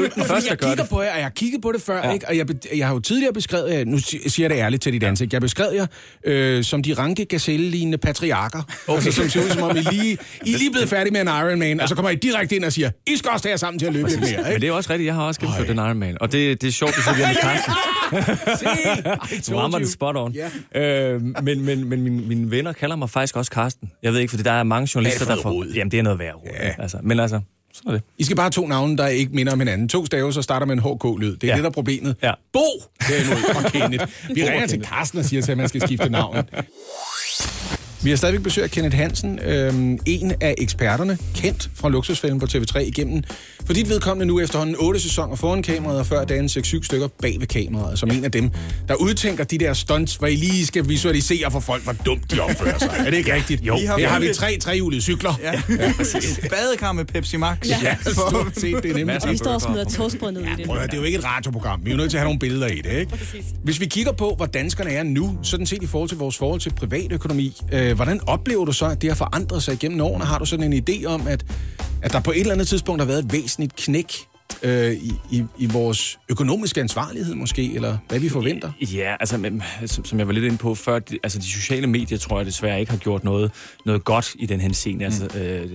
[0.00, 0.88] men den første, jeg kigger det.
[0.90, 2.12] på jer, og jeg har kigget på det før, Ja.
[2.12, 2.28] ikke?
[2.28, 2.46] og jeg,
[2.76, 5.32] jeg har jo tidligere beskrevet jer, nu si- siger jeg det ærligt til dit ansigt,
[5.32, 5.86] jeg beskrev jer
[6.24, 8.62] øh, som de ranke gazelle-lignende patriarker.
[8.88, 9.06] Okay.
[9.06, 11.28] Altså, som ser ud som om, I lige, I er lige blevet færdige med en
[11.28, 13.86] Ironman, og så kommer I direkte ind og siger, I skal også tage sammen til
[13.86, 14.36] at løbe lidt mere.
[14.42, 14.60] Men Ikke?
[14.60, 16.16] det er også rigtigt, jeg har også gennemført den Ironman.
[16.20, 17.72] Og det, det er sjovt, at sige det med Carsten.
[19.46, 20.34] Se, Du rammer den spot on.
[20.74, 23.90] Øh, men men, men mine, mine venner kalder mig faktisk også Carsten.
[24.02, 25.64] Jeg ved ikke, fordi der er mange journalister, er der får...
[25.74, 26.34] Jamen, det er noget værd.
[26.62, 26.74] Ja.
[26.82, 27.40] Altså, men altså,
[27.74, 28.02] sådan er det.
[28.18, 29.88] I skal bare have to navne, der ikke minder om hinanden.
[29.88, 31.36] To staver, så starter med en HK-lyd.
[31.36, 31.52] Det er ja.
[31.52, 31.56] Ja.
[31.56, 32.16] det, der er problemet.
[32.22, 32.32] Ja.
[32.52, 32.60] Bo,
[33.08, 34.06] derimod, og Kenneth.
[34.34, 34.90] Vi ringer til Kenneth.
[34.92, 36.36] Carsten og siger til, at man skal skifte navn.
[38.02, 39.74] Vi har stadigvæk besøg af Kenneth Hansen, øh,
[40.06, 43.22] en af eksperterne, kendt fra Luksusfælden på TV3 igennem.
[43.66, 47.36] For dit vedkommende nu efterhånden 8 sæsoner foran kameraet, og før dagen 6-7 stykker bag
[47.40, 48.50] ved kameraet, som en af dem,
[48.88, 52.40] der udtænker de der stunts, hvor I lige skal visualisere for folk, hvor dumt de
[52.40, 52.94] opfører sig.
[52.98, 53.62] Er det ikke rigtigt?
[53.62, 53.76] Jo.
[53.76, 55.40] Her har vi tre trehjulede cykler.
[55.42, 55.92] Ja, ja.
[56.50, 57.68] Badekar med Pepsi Max.
[57.68, 60.66] Ja, stort set, det er nemlig Vi står og smider toastbrød ned i det.
[60.66, 61.80] Prøv det er jo ikke et radioprogram.
[61.84, 63.12] Vi er jo nødt til at have nogle billeder i det, ikke?
[63.64, 66.60] Hvis vi kigger på, hvor danskerne er nu, sådan set i forhold til vores forhold
[66.60, 70.24] til privatøkonomi, øh, hvordan oplever du så, at det har forandret sig igennem årene?
[70.24, 71.44] Har du sådan en idé om, at,
[72.02, 74.12] at der på et eller andet tidspunkt har været et væsentligt knæk
[74.62, 78.72] øh, i, i, i vores økonomiske ansvarlighed måske, eller hvad vi forventer?
[78.80, 81.86] Ja, altså, men, som, som jeg var lidt inde på før, de, altså de sociale
[81.86, 83.50] medier, tror jeg desværre ikke har gjort noget,
[83.86, 84.98] noget godt i den henseende.
[84.98, 85.04] Mm.
[85.04, 85.70] Altså, øh,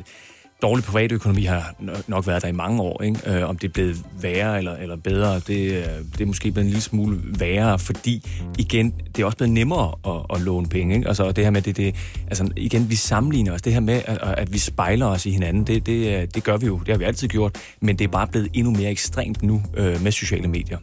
[0.64, 1.76] dårlig privatøkonomi har
[2.08, 3.02] nok været der i mange år.
[3.04, 3.20] Ikke?
[3.26, 6.66] Øh, om det er blevet værre eller, eller bedre, det, øh, det er måske blevet
[6.66, 10.96] en lille smule værre, fordi igen, det er også blevet nemmere at, at låne penge.
[10.96, 11.08] Ikke?
[11.08, 11.96] Altså, og det her med, det, det,
[12.28, 13.62] altså, igen, vi sammenligner os.
[13.62, 16.58] Det her med, at, at vi spejler os i hinanden, det, det, øh, det gør
[16.58, 16.80] vi jo.
[16.80, 20.04] Det har vi altid gjort, men det er bare blevet endnu mere ekstremt nu øh,
[20.04, 20.78] med sociale medier.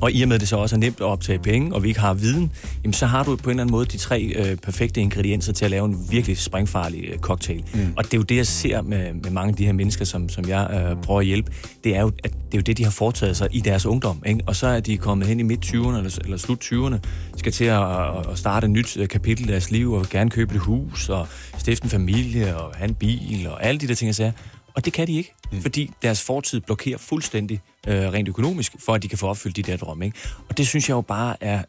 [0.00, 1.88] Og i og med, at det så også er nemt at optage penge, og vi
[1.88, 2.52] ikke har viden,
[2.84, 5.64] jamen så har du på en eller anden måde de tre øh, perfekte ingredienser til
[5.64, 7.64] at lave en virkelig springfarlig øh, cocktail.
[7.74, 7.92] Mm.
[7.96, 10.28] Og det er jo det, jeg ser med, med mange af de her mennesker, som,
[10.28, 11.52] som jeg øh, prøver at hjælpe.
[11.84, 14.22] Det er, jo, at det er jo det, de har foretaget sig i deres ungdom.
[14.26, 14.40] Ikke?
[14.46, 16.98] Og så er de kommet hen i midt-20'erne eller, eller slut-20'erne,
[17.36, 17.82] skal til at,
[18.30, 21.26] at starte et nyt øh, kapitel i deres liv, og gerne købe et hus, og
[21.58, 24.32] stifte en familie, og have en bil, og alle de der ting, jeg siger.
[24.74, 25.62] Og det kan de ikke, mm.
[25.62, 29.62] fordi deres fortid blokerer fuldstændig øh, rent økonomisk, for at de kan få opfyldt de
[29.62, 30.04] der drømme.
[30.04, 30.18] Ikke?
[30.48, 31.62] Og det synes jeg jo bare er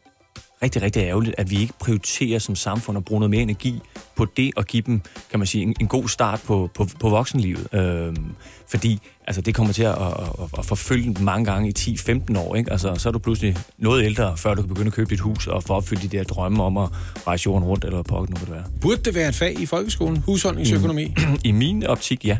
[0.62, 3.80] rigtig, rigtig ærgerligt, at vi ikke prioriterer som samfund at bruge noget mere energi
[4.16, 5.00] på det og give dem,
[5.30, 7.68] kan man sige, en, en god start på, på, på voksenlivet.
[7.72, 8.34] Øhm,
[8.68, 12.38] fordi altså, det kommer til at, at, at, at forfølge dem mange gange i 10-15
[12.38, 12.54] år.
[12.54, 12.72] Ikke?
[12.72, 15.46] Altså, så er du pludselig noget ældre, før du kan begynde at købe dit hus
[15.46, 16.88] og få opfyldt de der drømme om at
[17.26, 18.64] rejse jorden rundt, eller pokker nu det være.
[18.80, 20.16] Burde det være et fag i folkeskolen?
[20.16, 21.02] Husholdningsøkonomi?
[21.02, 21.14] I,
[21.48, 22.38] I min optik, ja.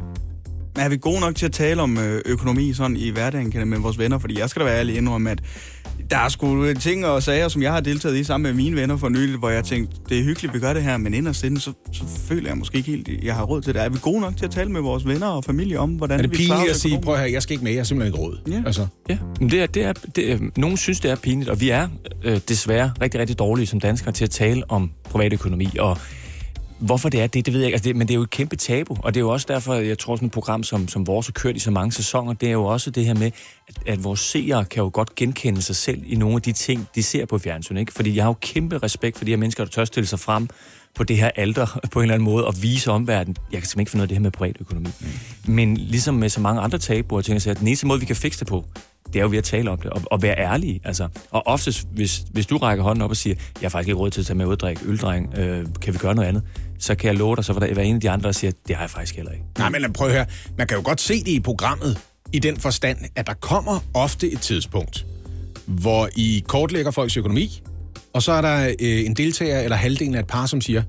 [0.77, 3.69] Men er vi gode nok til at tale om øh, økonomi sådan i hverdagen kan
[3.69, 4.19] med vores venner?
[4.19, 5.39] Fordi jeg skal da være ærlig indrømme, at
[6.11, 8.97] der er sgu ting og sager, som jeg har deltaget i sammen med mine venner
[8.97, 11.61] for nylig, hvor jeg tænkte, det er hyggeligt, vi gør det her, men inderst inde,
[11.61, 13.83] så, så føler jeg måske ikke helt, at jeg har råd til det.
[13.83, 16.23] Er vi gode nok til at tale med vores venner og familie om, hvordan Er
[16.23, 18.15] det vi klarer pinligt at sige, prøv her, jeg skal ikke med, jeg har simpelthen
[18.15, 18.39] ikke råd?
[18.51, 18.63] Ja.
[18.67, 18.87] Altså.
[19.09, 21.71] Ja, men det er, det er, det er, nogen synes, det er pinligt, og vi
[21.71, 21.89] er
[22.25, 25.99] øh, desværre rigtig, rigtig dårlige som danskere til at tale om privatøkonomi, og
[26.85, 28.31] hvorfor det er det, det ved jeg ikke, altså det, men det er jo et
[28.31, 31.07] kæmpe tabu, og det er jo også derfor, jeg tror, sådan et program som, som
[31.07, 33.31] vores har kørt i så mange sæsoner, det er jo også det her med,
[33.69, 36.89] at, at vores seere kan jo godt genkende sig selv i nogle af de ting,
[36.95, 37.93] de ser på fjernsyn, ikke?
[37.93, 40.49] Fordi jeg har jo kæmpe respekt for de her mennesker, der tør stille sig frem
[40.95, 43.81] på det her alder på en eller anden måde og vise omverdenen, jeg kan simpelthen
[43.81, 44.89] ikke finde ud af det her med privatøkonomi.
[45.01, 45.53] Mm.
[45.55, 48.17] Men ligesom med så mange andre tabuer, tænker jeg, at den eneste måde, vi kan
[48.17, 48.65] fikse det på,
[49.13, 50.81] det er jo ved at tale om det, og, og være ærlige.
[50.85, 51.09] Altså.
[51.31, 54.11] Og oftest, hvis, hvis du rækker hånden op og siger, jeg har faktisk ikke råd
[54.11, 56.43] til at tage med ud og drikke øldreng, øh, kan vi gøre noget andet?
[56.79, 58.51] Så kan jeg love dig, så var der hver en af de andre, der siger,
[58.69, 59.45] det har jeg faktisk heller ikke.
[59.59, 60.27] Nej, men prøv at høre.
[60.59, 61.99] Man kan jo godt se det i programmet,
[62.33, 65.07] i den forstand, at der kommer ofte et tidspunkt,
[65.67, 67.63] hvor I kortlægger folks økonomi,
[68.13, 70.83] og så er der øh, en deltager eller halvdelen af et par, som siger,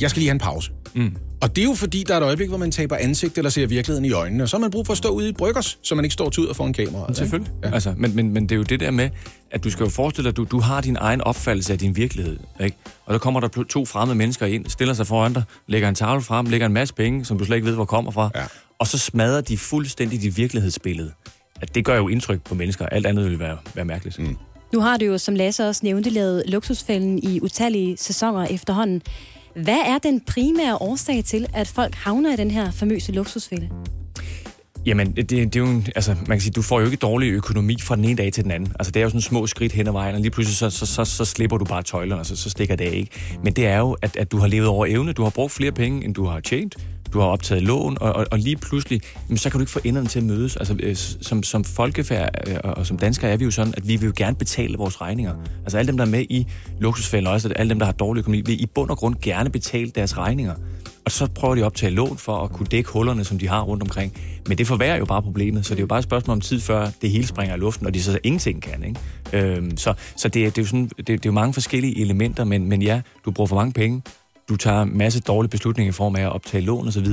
[0.00, 0.72] jeg skal lige have en pause.
[0.94, 1.16] Mm.
[1.40, 3.66] Og det er jo fordi, der er et øjeblik, hvor man taber ansigt eller ser
[3.66, 5.94] virkeligheden i øjnene, og så har man brug for at stå ude i bryggers, så
[5.94, 7.06] man ikke står ud og får en kamera.
[7.06, 7.52] Men Selvfølgelig.
[7.64, 7.70] Ja.
[7.74, 9.10] Altså, men, men, men det er jo det der med,
[9.50, 11.96] at du skal jo forestille dig, at du, du har din egen opfattelse af din
[11.96, 12.38] virkelighed.
[12.60, 12.76] Ikke?
[13.06, 16.22] Og der kommer der to fremmede mennesker ind, stiller sig foran dig, lægger en tavle
[16.22, 18.30] frem, lægger en masse penge, som du slet ikke ved, hvor kommer fra.
[18.34, 18.44] Ja.
[18.78, 21.12] Og så smadrer de fuldstændig dit virkelighedsbillede.
[21.60, 22.86] At det gør jo indtryk på mennesker.
[22.86, 24.18] Alt andet vil være, være mærkeligt.
[24.18, 24.36] Mm.
[24.72, 29.02] Nu har du jo, som Lasse også nævnte, lavet luksusfælden i utallige sæsoner efterhånden.
[29.62, 33.68] Hvad er den primære årsag til, at folk havner i den her famøse luksusfælde?
[34.86, 37.30] Jamen, det, det er jo en, altså, man kan sige, du får jo ikke dårlig
[37.30, 38.72] økonomi fra den ene dag til den anden.
[38.78, 40.86] Altså, det er jo sådan små skridt hen ad vejen, og lige pludselig så, så,
[40.86, 43.10] så, så slipper du bare tøjlerne, og så, så stikker det af, ikke?
[43.44, 45.72] Men det er jo, at, at du har levet over evne, du har brugt flere
[45.72, 46.76] penge, end du har tjent,
[47.14, 49.80] du har optaget lån, og, og, og lige pludselig, jamen, så kan du ikke få
[49.84, 50.56] enderne til at mødes.
[50.56, 53.88] Altså, øh, som, som folkefærd øh, og, og som danskere er vi jo sådan, at
[53.88, 55.34] vi vil jo gerne betale vores regninger.
[55.62, 56.46] Altså alle dem, der er med i
[56.80, 59.50] luksusfælden, og også alle dem, der har dårlig økonomi, vil i bund og grund gerne
[59.50, 60.54] betale deres regninger.
[61.04, 63.62] Og så prøver de at optage lån for at kunne dække hullerne, som de har
[63.62, 64.12] rundt omkring.
[64.48, 66.60] Men det forværrer jo bare problemet, så det er jo bare et spørgsmål om tid,
[66.60, 68.84] før det hele springer i luften, og de så ingenting kan.
[68.84, 69.46] Ikke?
[69.56, 72.00] Øhm, så så det, er- det, er jo sådan, det, det er jo mange forskellige
[72.00, 74.02] elementer, men, men ja, du bruger for mange penge,
[74.48, 77.06] du tager en masse dårlige beslutninger i form af at optage lån osv.,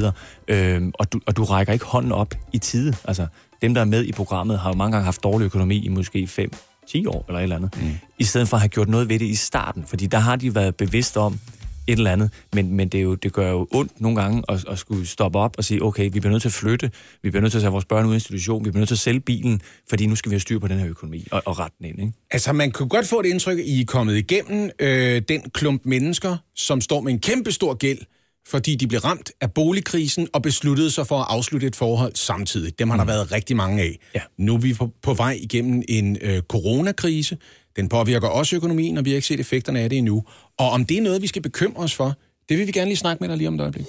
[0.47, 2.95] øhm, og, du, og du rækker ikke hånden op i tide.
[3.05, 3.27] Altså,
[3.61, 6.27] dem, der er med i programmet, har jo mange gange haft dårlig økonomi i måske
[6.27, 6.51] 5
[6.87, 7.91] 10 år eller et eller andet, mm.
[8.19, 10.55] i stedet for at have gjort noget ved det i starten, fordi der har de
[10.55, 11.39] været bevidste om,
[11.87, 14.65] et eller andet, men, men det, er jo, det gør jo ondt nogle gange at,
[14.69, 16.91] at skulle stoppe op og sige, okay, vi bliver nødt til at flytte,
[17.23, 18.95] vi bliver nødt til at tage vores børn ud i institution, vi bliver nødt til
[18.95, 21.59] at sælge bilen, fordi nu skal vi have styr på den her økonomi og, og
[21.59, 21.99] rette den ind.
[21.99, 22.13] Ikke?
[22.31, 25.81] Altså, man kunne godt få et indtryk, at I er kommet igennem øh, den klump
[25.85, 27.99] mennesker, som står med en kæmpe stor gæld,
[28.47, 32.79] fordi de blev ramt af boligkrisen og besluttede sig for at afslutte et forhold samtidig.
[32.79, 33.99] Dem har der været rigtig mange af.
[34.15, 34.21] Ja.
[34.37, 37.37] Nu er vi på, på vej igennem en øh, coronakrise.
[37.75, 40.23] Den påvirker også økonomien, og vi har ikke set effekterne af det endnu.
[40.57, 42.13] Og om det er noget, vi skal bekymre os for,
[42.49, 43.85] det vil vi gerne lige snakke med dig lige om et øjeblik.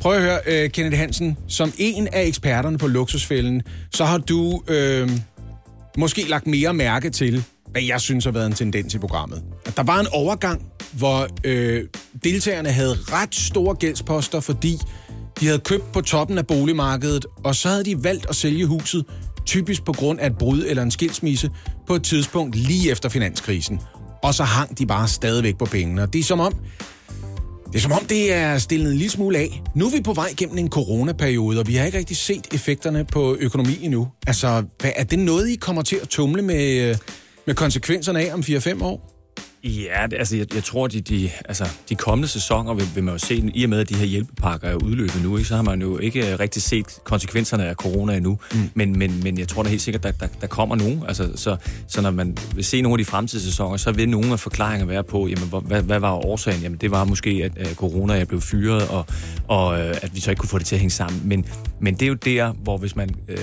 [0.00, 3.62] Prøv at høre, uh, Kenneth Hansen, som en af eksperterne på luksusfælden,
[3.94, 5.10] så har du øh,
[5.98, 9.42] måske lagt mere mærke til, hvad jeg synes har været en tendens i programmet.
[9.66, 11.84] At der var en overgang, hvor øh,
[12.24, 14.78] deltagerne havde ret store gældsposter, fordi
[15.40, 19.04] de havde købt på toppen af boligmarkedet, og så havde de valgt at sælge huset,
[19.46, 21.50] typisk på grund af et brud eller en skilsmisse,
[21.86, 23.80] på et tidspunkt lige efter finanskrisen.
[24.26, 26.02] Og så hang de bare stadigvæk på pengene.
[26.02, 26.54] Og det er som om,
[27.66, 29.62] det er som om, det er stillet en lille smule af.
[29.74, 33.04] Nu er vi på vej gennem en coronaperiode, og vi har ikke rigtig set effekterne
[33.04, 34.08] på økonomien endnu.
[34.26, 36.96] Altså, hvad, er det noget, I kommer til at tumle med, øh,
[37.46, 39.15] med konsekvenserne af om 4-5 år?
[39.64, 43.14] Ja, det, altså jeg, jeg tror, de, de, altså, de kommende sæsoner vil, vil man
[43.14, 45.62] jo se, i og med, at de her hjælpepakker er udløbet nu, ikke, så har
[45.62, 48.38] man jo ikke øh, rigtig set konsekvenserne af corona endnu.
[48.52, 48.70] Mm.
[48.74, 51.02] Men, men, men jeg tror da helt sikkert, der, der, der kommer nogen.
[51.08, 51.56] Altså, så,
[51.88, 54.90] så når man vil se nogle af de fremtidige sæsoner, så vil nogle af forklaringerne
[54.90, 56.62] være på, jamen, hvor, hvad, hvad var årsagen?
[56.62, 59.06] Jamen, det var måske, at, at corona jeg blev fyret, og,
[59.48, 61.22] og øh, at vi så ikke kunne få det til at hænge sammen.
[61.24, 61.46] Men,
[61.80, 63.38] men det er jo der, hvor hvis man øh,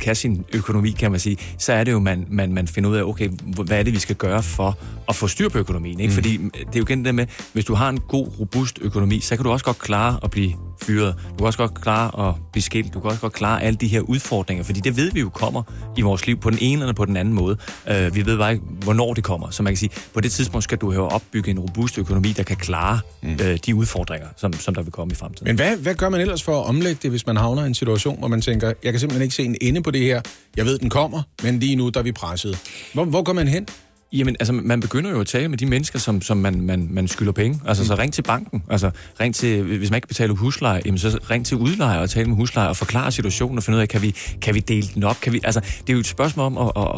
[0.00, 2.96] kan sin økonomi, kan man sige, så er det jo, man, man, man finder ud
[2.96, 3.28] af, okay,
[3.64, 4.78] hvad er det, vi skal gøre for
[5.08, 6.00] at få styr styr på økonomien.
[6.00, 6.10] Ikke?
[6.10, 6.14] Mm.
[6.14, 9.36] Fordi det er jo igen det med, hvis du har en god, robust økonomi, så
[9.36, 11.14] kan du også godt klare at blive fyret.
[11.30, 12.94] Du kan også godt klare at blive skilt.
[12.94, 15.62] Du kan også godt klare alle de her udfordringer, fordi det ved vi jo kommer
[15.96, 17.56] i vores liv på den ene eller på den anden måde.
[17.90, 19.50] Uh, vi ved bare ikke, hvornår det kommer.
[19.50, 22.42] Så man kan sige, på det tidspunkt skal du have opbygge en robust økonomi, der
[22.42, 23.32] kan klare mm.
[23.32, 25.46] uh, de udfordringer, som, som der vil komme i fremtiden.
[25.46, 27.74] Men hvad, hvad gør man ellers for at omlægge det, hvis man havner i en
[27.74, 30.20] situation, hvor man tænker, jeg kan simpelthen ikke se en ende på det her.
[30.56, 32.58] Jeg ved, den kommer, men lige nu der er vi presset.
[32.94, 33.66] Hvor, hvor går man hen?
[34.12, 37.08] Jamen, altså, man begynder jo at tale med de mennesker, som, som man, man, man
[37.08, 37.60] skylder penge.
[37.66, 38.62] Altså, så ring til banken.
[38.70, 38.90] Altså,
[39.20, 42.36] ring til, hvis man ikke betaler husleje, jamen, så ring til udlejer og tale med
[42.36, 45.20] huslejer og forklare situationen og finde ud af, kan vi, kan vi dele den op?
[45.20, 46.88] Kan vi, altså, det er jo et spørgsmål om at, at,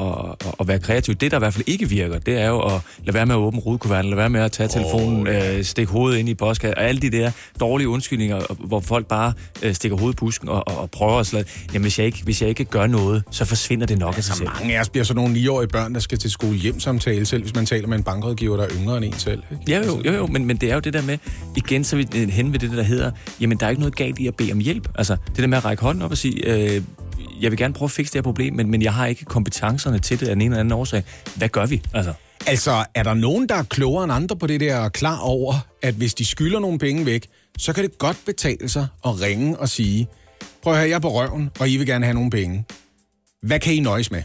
[0.48, 1.14] at, at være kreativ.
[1.14, 3.38] Det, der i hvert fald ikke virker, det er jo at lade være med at
[3.38, 5.58] åbne rudekuverten, lade være med at tage telefonen, oh, ja.
[5.58, 7.30] øh, stikke hovedet ind i postkassen, og alle de der
[7.60, 9.32] dårlige undskyldninger, hvor folk bare
[9.62, 11.40] øh, stikker hovedet i busken og, og, og prøver at slå.
[11.72, 14.36] Jamen, hvis jeg, ikke, hvis jeg ikke gør noget, så forsvinder det nok af sig
[14.36, 14.48] selv.
[14.48, 17.42] Mange af os bliver sådan nogle 9-årige børn, der skal til skole hjem samtale selv,
[17.42, 19.42] hvis man taler med en bankrådgiver, der er yngre end en selv.
[19.50, 19.64] Ikke?
[19.68, 21.18] Ja, jo, jo, jo men, men det er jo det der med,
[21.56, 24.18] igen så er vi hen ved det, der hedder, jamen der er ikke noget galt
[24.18, 24.88] i at bede om hjælp.
[24.94, 26.82] Altså det der med at række hånden op og sige, øh,
[27.40, 29.98] jeg vil gerne prøve at fikse det her problem, men, men jeg har ikke kompetencerne
[29.98, 31.02] til det af en eller anden årsag.
[31.36, 31.82] Hvad gør vi?
[31.94, 32.12] Altså.
[32.46, 35.54] Altså, er der nogen, der er klogere end andre på det der, og klar over,
[35.82, 37.26] at hvis de skylder nogle penge væk,
[37.58, 40.08] så kan det godt betale sig at ringe og sige,
[40.62, 42.64] prøv at høre, jeg er på røven, og I vil gerne have nogle penge.
[43.42, 44.22] Hvad kan I nøjes med?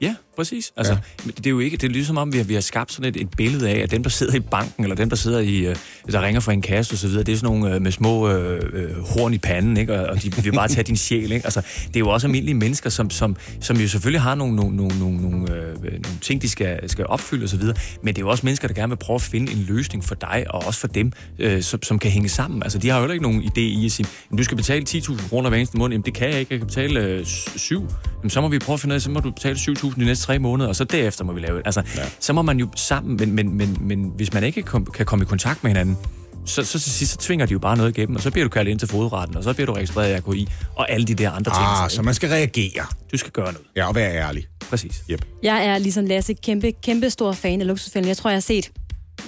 [0.00, 0.72] Ja, præcis.
[0.76, 1.30] Altså, ja.
[1.36, 3.20] Det er jo ikke, det er ligesom om, vi har, vi har skabt sådan et,
[3.20, 5.76] et billede af, at dem, der sidder i banken, eller dem, der sidder i, øh,
[6.12, 9.02] der ringer fra en kasse videre, det er sådan nogle øh, med små øh, øh,
[9.02, 10.00] horn i panden, ikke?
[10.00, 11.46] Og, og de vil bare tage din sjæl, ikke?
[11.46, 14.76] Altså, det er jo også almindelige mennesker, som, som, som jo selvfølgelig har nogle, nogle,
[14.76, 18.28] nogle, nogle, nogle, øh, nogle ting, de skal, skal opfylde videre, men det er jo
[18.28, 20.88] også mennesker, der gerne vil prøve at finde en løsning for dig, og også for
[20.88, 22.62] dem, øh, som, som kan hænge sammen.
[22.62, 24.06] Altså, de har jo heller ikke nogen idé i at sige,
[24.38, 25.94] du skal betale 10.000 kroner hver eneste måned.
[25.94, 26.52] Jamen, det kan jeg ikke.
[26.52, 27.88] Jeg kan betale øh, 7.
[28.18, 30.04] Jamen, så må vi prøve at finde ud af, så må du betale 7.000 de
[30.04, 31.62] næste tre måneder, og så derefter må vi lave det.
[31.66, 32.02] Altså, ja.
[32.20, 35.22] så må man jo sammen, men, men, men, men hvis man ikke kom, kan komme
[35.22, 35.96] i kontakt med hinanden,
[36.44, 38.48] så, så til sidst, så tvinger de jo bare noget igennem, og så bliver du
[38.48, 41.30] kaldt ind til fodretten, og så bliver du registreret i AKI, og alle de der
[41.30, 41.64] andre ting.
[41.66, 42.86] Ah, så man skal reagere.
[43.12, 43.66] Du skal gøre noget.
[43.76, 44.46] Ja, og være ærlig.
[44.70, 45.02] Præcis.
[45.10, 45.24] Yep.
[45.42, 48.08] Jeg er ligesom Lasse kæmpe, kæmpe stor fan af luksusfælden.
[48.08, 48.70] Jeg tror, jeg har set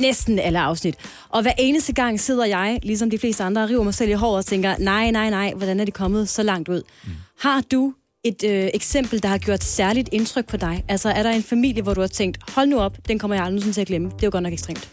[0.00, 0.94] næsten alle afsnit.
[1.28, 4.12] Og hver eneste gang sidder jeg, ligesom de fleste andre, og river mig selv i
[4.12, 6.82] håret og tænker, nej, nej, nej, hvordan er det kommet så langt ud?
[7.04, 7.10] Mm.
[7.40, 7.94] Har du
[8.24, 10.84] et øh, eksempel, der har gjort særligt indtryk på dig?
[10.88, 13.44] Altså, er der en familie, hvor du har tænkt, hold nu op, den kommer jeg
[13.44, 14.08] aldrig til at glemme.
[14.08, 14.88] Det er jo godt nok ekstremt.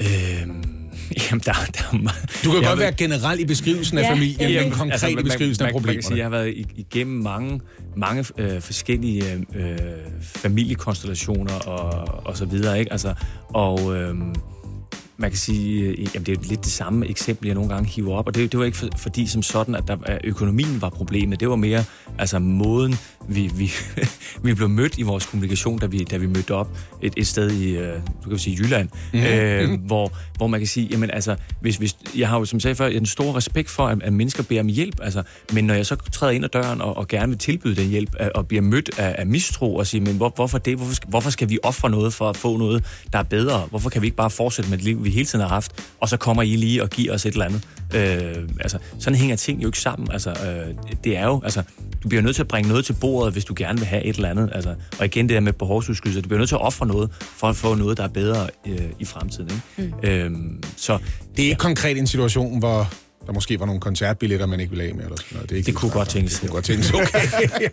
[0.00, 0.64] Øhm,
[1.30, 2.12] jamen, der, der,
[2.44, 4.04] du kan godt være generel i beskrivelsen ja.
[4.04, 4.62] af familien, ja.
[4.62, 5.96] men konkret altså, i beskrivelsen man, af problemerne.
[5.96, 7.60] Man kan sige, jeg har været igennem mange,
[7.96, 9.78] mange øh, forskellige øh,
[10.22, 12.92] familiekonstellationer og, og så videre, ikke?
[12.92, 13.14] Altså,
[13.48, 13.96] og...
[13.96, 14.14] Øh,
[15.16, 18.14] man kan sige, øh, jamen det er lidt det samme eksempel, jeg nogle gange hiver
[18.14, 20.88] op, og det, det var ikke for, fordi som sådan, at, der, at økonomien var
[20.88, 21.40] problemet.
[21.40, 21.84] Det var mere
[22.18, 22.94] altså måden,
[23.28, 23.70] vi, vi,
[24.44, 26.68] vi blev mødt i vores kommunikation, da vi, da vi mødte op
[27.02, 29.28] et, et sted i, øh, du kan sige, Jylland, mm-hmm.
[29.28, 32.62] øh, hvor, hvor man kan sige, jamen altså, hvis, hvis, jeg har jo som jeg
[32.62, 35.22] sagde før, en stor respekt for, at, at mennesker beder om hjælp, altså,
[35.52, 38.16] men når jeg så træder ind ad døren og, og gerne vil tilbyde den hjælp,
[38.34, 40.76] og bliver mødt af, af mistro og sige, men hvor, hvorfor det?
[40.76, 43.66] Hvorfor skal, hvorfor skal vi ofre noget for at få noget, der er bedre?
[43.70, 46.08] Hvorfor kan vi ikke bare fortsætte med det liv, vi hele tiden har haft, og
[46.08, 47.68] så kommer I lige og giver os et eller andet?
[47.94, 50.08] Øh, altså, sådan hænger ting jo ikke sammen.
[50.12, 51.62] Altså, øh, det er jo, altså,
[52.02, 54.16] du bliver nødt til at bringe noget til bordet, hvis du gerne vil have et
[54.16, 54.50] eller andet.
[54.52, 57.46] Altså, og igen det der med behovsudskydelse, du bliver nødt til at ofre noget, for
[57.46, 59.50] at få noget, der er bedre øh, i fremtiden.
[59.78, 59.94] Ikke?
[60.02, 60.08] Mm.
[60.08, 60.98] Øhm, så,
[61.36, 61.56] det er ikke ja.
[61.56, 62.88] konkret en situation, hvor
[63.26, 65.04] der måske var nogle koncertbilletter, man ikke ville af med.
[65.04, 65.50] Eller sådan noget.
[65.50, 66.32] Det, er ikke det kunne godt tænkes.
[66.32, 67.04] Det kunne godt tænkes, okay.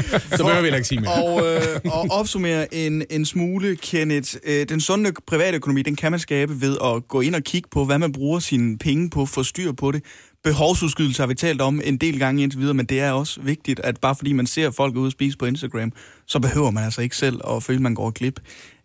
[0.36, 1.24] så behøver vi ikke sige mere.
[1.24, 4.34] Og, øh, og opsummere en, en smule, Kenneth.
[4.44, 7.68] Øh, den sunde private økonomi, den kan man skabe ved at gå ind og kigge
[7.72, 10.02] på, hvad man bruger sine penge på, få styr på det.
[10.44, 13.80] Behovsudskydelse har vi talt om en del gange indtil videre, men det er også vigtigt,
[13.80, 15.92] at bare fordi man ser folk ude og spise på Instagram,
[16.26, 18.40] så behøver man altså ikke selv at føle, at man går glip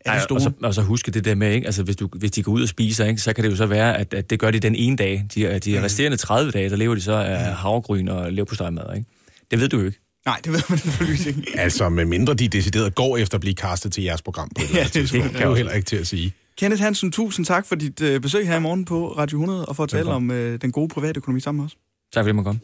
[0.06, 0.38] af det store.
[0.38, 1.66] Og så, og så huske det der med, ikke?
[1.66, 3.22] Altså, hvis, du, hvis de går ud og spiser, ikke?
[3.22, 5.26] så kan det jo så være, at, at det gør de den ene dag.
[5.36, 9.08] De, de resterende 30 dage, der lever de så af havregryn og leverpostejmad, ikke?
[9.52, 10.00] Det ved du jo ikke.
[10.26, 11.42] Nej, det ved man selvfølgelig ikke.
[11.56, 14.76] altså, med mindre de decideret går efter at blive kastet til jeres program på det.
[14.76, 16.34] Ja, det, det, det kan jo heller ikke til at sige.
[16.60, 19.76] Kenneth Hansen, tusind tak for dit øh, besøg her i morgen på Radio 100 og
[19.76, 20.32] for at tale Velkommen.
[20.32, 21.78] om øh, den gode private økonomi sammen med os.
[22.14, 22.60] Tak fordi du komme.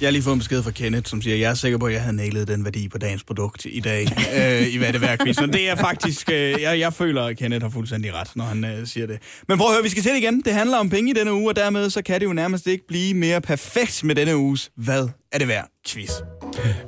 [0.00, 1.92] Jeg har lige fået en besked fra Kenneth, som siger, jeg er sikker på, at
[1.92, 4.06] jeg havde nailet den værdi på dagens produkt i dag,
[4.38, 5.40] øh, i hvad det værd quiz.
[5.40, 8.64] Men det er faktisk, øh, jeg, jeg føler, at Kenneth har fuldstændig ret, når han
[8.64, 9.18] øh, siger det.
[9.48, 10.40] Men prøv at høre, vi skal til det igen.
[10.40, 12.86] Det handler om penge i denne uge, og dermed så kan det jo nærmest ikke
[12.88, 16.10] blive mere perfekt med denne uges Hvad er det værd quiz.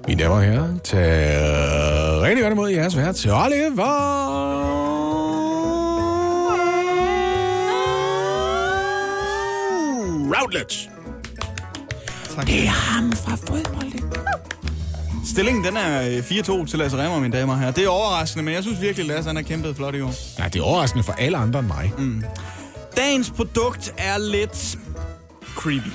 [0.09, 4.80] Mine damer og herrer, tag rigtig godt imod jeres værd til Oliver.
[10.37, 10.91] Routledge.
[12.35, 12.47] Tak.
[12.47, 14.13] Det er ham fra fodbolden.
[15.27, 17.73] Stillingen den er øh, 4-2 til Lasse Remmer, mine damer og herrer.
[17.73, 20.15] Det er overraskende, men jeg synes virkelig, Lasse han har kæmpet flot i år.
[20.39, 21.93] Ja, det er overraskende for alle andre end mig.
[21.99, 22.25] Mm.
[22.97, 24.79] Dagens produkt er lidt
[25.55, 25.91] creepy.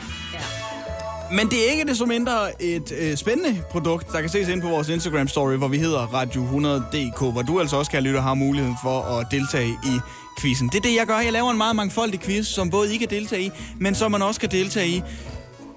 [1.31, 4.61] Men det er ikke det så mindre et øh, spændende produkt, der kan ses ind
[4.61, 8.33] på vores Instagram-story, hvor vi hedder Radio100.dk, hvor du altså også kan lytte og har
[8.33, 9.99] muligheden for at deltage i
[10.41, 10.67] quizzen.
[10.69, 11.17] Det er det, jeg gør.
[11.19, 14.21] Jeg laver en meget mangfoldig quiz, som både I kan deltage i, men som man
[14.21, 15.01] også kan deltage i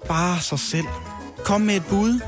[0.09, 0.87] bare sig selv.
[1.45, 2.21] Kom med et bud,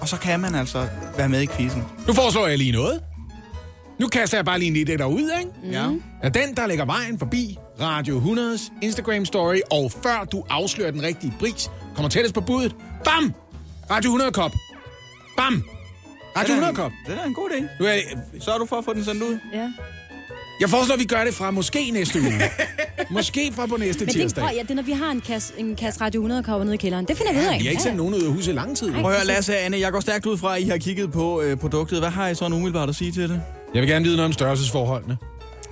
[0.00, 1.84] og så kan man altså være med i quizzen.
[2.06, 3.02] Nu foreslår jeg lige noget.
[3.98, 5.50] Nu kaster jeg bare lige en idé derud, ikke?
[5.78, 5.86] Ja.
[6.22, 11.34] Er den, der lægger vejen forbi Radio 100's Instagram-story, og før du afslører den rigtige
[11.40, 12.76] pris, kommer tættest på budet.
[13.04, 13.34] Bam!
[13.90, 14.52] Radio 100-kop.
[15.36, 15.64] Bam!
[16.36, 16.92] Radio Det er en- 100-kop.
[17.06, 17.60] Det er en god idé.
[17.80, 17.92] Nu er
[18.32, 19.38] det, Så er du for at få den sendt ud.
[19.52, 19.68] Ja.
[20.60, 22.40] Jeg foreslår, at vi gør det fra måske næste uge.
[23.10, 24.44] måske fra på næste Men det, tirsdag.
[24.44, 26.74] prøv, ja, det er, når vi har en kasse, en kasse Radio 100 kopper nede
[26.74, 27.04] i kælderen.
[27.04, 27.58] Det finder vi ud af.
[27.58, 28.92] Vi har ikke sendt nogen ud af huset i lang tid.
[28.92, 31.42] Prøv at høre, Lasse Anne, jeg går stærkt ud fra, at I har kigget på
[31.42, 31.98] øh, produktet.
[31.98, 33.42] Hvad har I så umiddelbart at sige til det?
[33.74, 35.16] Jeg vil gerne vide noget om størrelsesforholdene.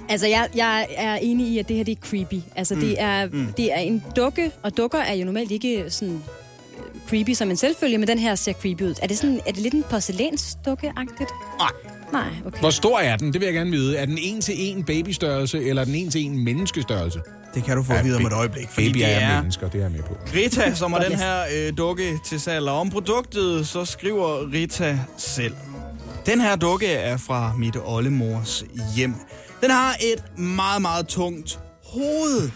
[0.08, 2.40] Altså, jeg, jeg er enig i, at det her det er creepy.
[2.56, 2.80] Altså, mm.
[2.80, 3.52] det, er, mm.
[3.56, 6.22] det er en dukke, og dukker er jo normalt ikke sådan
[7.08, 8.94] creepy som en selvfølge, men den her ser creepy ud.
[9.02, 11.30] Er det, sådan, er det lidt en porcelænsdukke-agtigt?
[11.58, 11.70] Nej.
[12.12, 12.60] Nej, okay.
[12.60, 13.32] Hvor stor er den?
[13.32, 13.96] Det vil jeg gerne vide.
[13.96, 17.20] Er den en til en babystørrelse, eller er den en til en menneskestørrelse?
[17.54, 18.68] Det kan du få at vide om et øjeblik.
[18.68, 20.16] Fordi Baby det er, er mennesker, det er jeg med på.
[20.34, 22.68] Rita, som har Godt den her øh, dukke til salg.
[22.68, 25.54] Og om produktet, så skriver Rita selv.
[26.26, 28.64] Den her dukke er fra mit oldemors
[28.96, 29.14] hjem.
[29.62, 31.60] Den har et meget, meget tungt
[31.92, 32.50] hoved.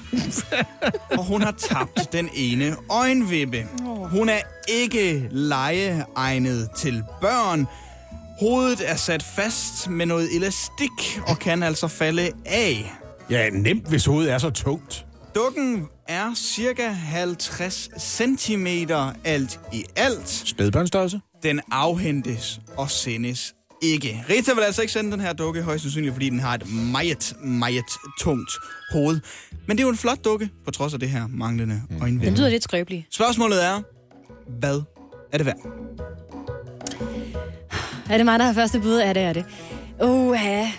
[1.18, 3.66] og hun har tabt den ene øjenvippe.
[4.10, 7.66] Hun er ikke legeegnet til børn.
[8.40, 12.92] Hovedet er sat fast med noget elastik og kan altså falde af.
[13.30, 15.06] Ja, nemt, hvis hovedet er så tungt.
[15.34, 18.66] Dukken er cirka 50 cm
[19.24, 20.28] alt i alt.
[20.28, 21.20] Spædbørnstørrelse?
[21.42, 24.24] Den afhentes og sendes ikke.
[24.30, 27.36] Rita vil altså ikke sende den her dukke, højst sandsynligt, fordi den har et meget,
[27.44, 27.84] meget
[28.20, 28.50] tungt
[28.92, 29.20] hoved.
[29.66, 32.36] Men det er jo en flot dukke, på trods af det her manglende Den øjenvind.
[32.36, 33.06] lyder lidt skrøbelig.
[33.10, 33.80] Spørgsmålet er,
[34.58, 34.80] hvad
[35.32, 35.56] er det værd?
[38.10, 38.98] Er det mig, der har første bud?
[39.00, 39.44] Ja, det er det.
[40.00, 40.72] Åh, ja.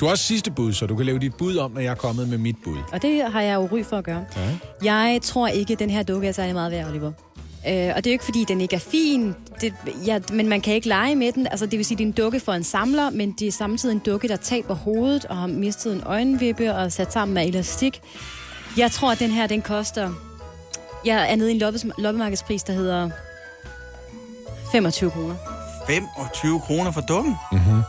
[0.00, 1.94] Du har også sidste bud, så du kan lave dit bud om, når jeg er
[1.94, 2.76] kommet med mit bud.
[2.92, 4.24] Og det har jeg jo ry for at gøre.
[4.36, 4.58] Ja.
[4.82, 7.12] Jeg tror ikke, at den her dukke er særlig meget værd, Oliver.
[7.66, 9.74] Øh, og det er jo ikke, fordi den ikke er fin, det,
[10.06, 11.46] ja, men man kan ikke lege med den.
[11.46, 13.92] Altså, det vil sige, det er en dukke for en samler, men det er samtidig
[13.92, 17.46] en dukke, der taber hovedet og har mistet en øjenvippe og er sat sammen med
[17.46, 18.00] elastik.
[18.76, 20.10] Jeg tror, at den her, den koster...
[21.04, 23.10] Jeg er nede i en loppes, loppemarkedspris, der hedder
[24.72, 25.34] 25 kroner.
[25.86, 27.36] 25 kroner for dukken?
[27.52, 27.82] Mm-hmm.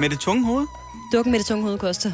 [0.00, 0.66] Med det tunge hoved?
[1.12, 2.12] Dukken med det tunge hoved koster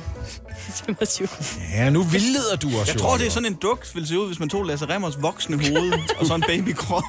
[0.73, 1.49] 25 kroner.
[1.75, 4.19] Ja, nu vildleder du os Jeg jo, tror, det er sådan en duk, ville se
[4.19, 7.03] ud, hvis man tog Lasse Remmers voksne hoved og så en babykrop.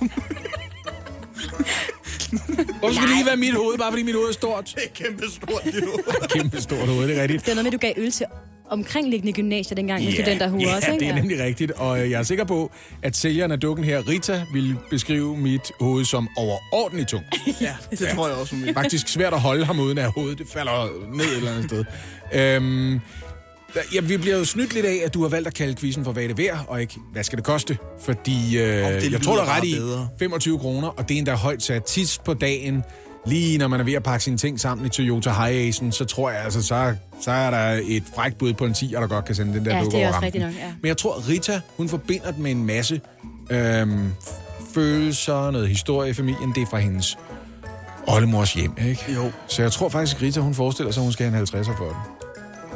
[2.79, 4.65] Hvorfor skal det lige være mit hoved, bare fordi mit hoved er stort?
[4.75, 6.27] Det er kæmpe stort, det hoved.
[6.35, 7.45] Kæmpe stort hoved, det er rigtigt.
[7.45, 8.25] Det er noget med, at du gav øl til
[8.69, 11.05] omkringliggende gymnasier dengang med Ja, studenterhuer ja, også, ikke?
[11.05, 11.71] det er nemlig rigtigt.
[11.71, 12.71] Og øh, jeg er sikker på,
[13.03, 17.25] at sælgeren af dukken her, Rita, vil beskrive mit hoved som overordentligt tungt.
[17.61, 18.73] Ja, det tror jeg også, vil.
[18.73, 21.85] Faktisk svært at holde ham uden at hovedet det falder ned et eller andet sted.
[22.33, 22.99] Øhm,
[23.93, 26.11] ja, vi bliver jo snydt lidt af, at du har valgt at kalde quizzen for,
[26.11, 27.77] hvad er det værd, og ikke, hvad skal det koste?
[28.01, 28.65] Fordi øh,
[29.01, 30.07] det jeg tror, der er ret i bedre.
[30.19, 32.83] 25 kroner, og det er endda højt sat tis på dagen.
[33.25, 36.29] Lige når man er ved at pakke sine ting sammen i Toyota Hiacen, så tror
[36.31, 39.35] jeg altså, så, så er der et frækt bud på en 10, der godt kan
[39.35, 40.25] sende den der Ja, dukke det er over også rampen.
[40.25, 40.73] rigtigt nok, ja.
[40.81, 43.01] Men jeg tror, Rita, hun forbinder den med en masse
[43.51, 44.09] øhm,
[44.73, 46.51] følelser, noget historie i familien.
[46.55, 47.17] Det er fra hendes
[48.07, 49.05] oldemors hjem, ikke?
[49.15, 49.31] Jo.
[49.47, 51.85] Så jeg tror faktisk, Rita, hun forestiller sig, at hun skal have en 50'er for
[51.85, 51.95] den.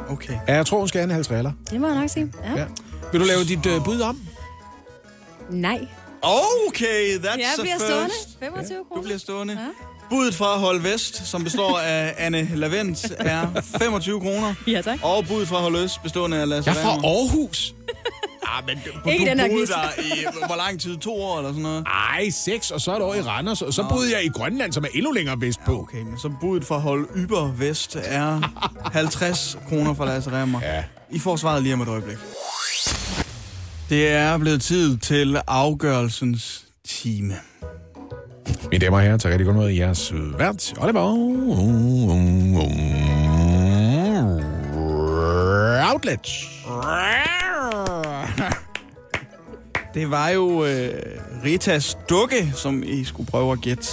[0.08, 0.38] Okay.
[0.48, 1.50] Ja, jeg tror, hun skal have en 50'er.
[1.70, 2.32] Det må jeg nok sige.
[2.44, 2.60] Ja.
[2.60, 2.66] Ja.
[3.12, 4.20] Vil du lave dit øh, bud om?
[5.50, 5.86] Nej.
[6.22, 7.86] Okay, that's Jeg the bliver first.
[7.86, 8.14] stående.
[8.40, 9.02] 25 Du kroner.
[9.02, 9.52] bliver stående.
[9.52, 9.68] Ja.
[10.10, 14.54] Budet fra Hold Vest, som består af Anne Lavent, er 25 kroner.
[14.66, 14.98] Ja, tak.
[15.02, 16.90] Og budet fra Hold Øst, bestående af Lasse Jeg er fra.
[16.90, 17.74] Aarhus.
[18.58, 19.68] Ah, men du, Ikke du den her boede quiz.
[19.68, 20.96] der i, hvor lang tid?
[20.96, 21.86] To år eller sådan noget?
[22.14, 24.84] Ej, seks, og så et år i Randers, og så boede jeg i Grønland, som
[24.84, 25.80] er endnu længere vestpå.
[25.80, 28.40] Okay, men så budet fra Hold Yber Vest er
[28.92, 30.60] 50 kroner fra Lasse Remmer.
[30.62, 30.84] Ja.
[31.10, 32.16] I får svaret lige om et øjeblik.
[33.88, 37.34] Det er blevet tid til afgørelsens time.
[38.70, 41.00] Mine damer og herrer, tak rigtig godt mod jeres vært, Oliver.
[45.92, 46.28] Outlet.
[49.94, 50.90] Det var jo øh,
[51.44, 53.86] Ritas dukke, som I skulle prøve at gætte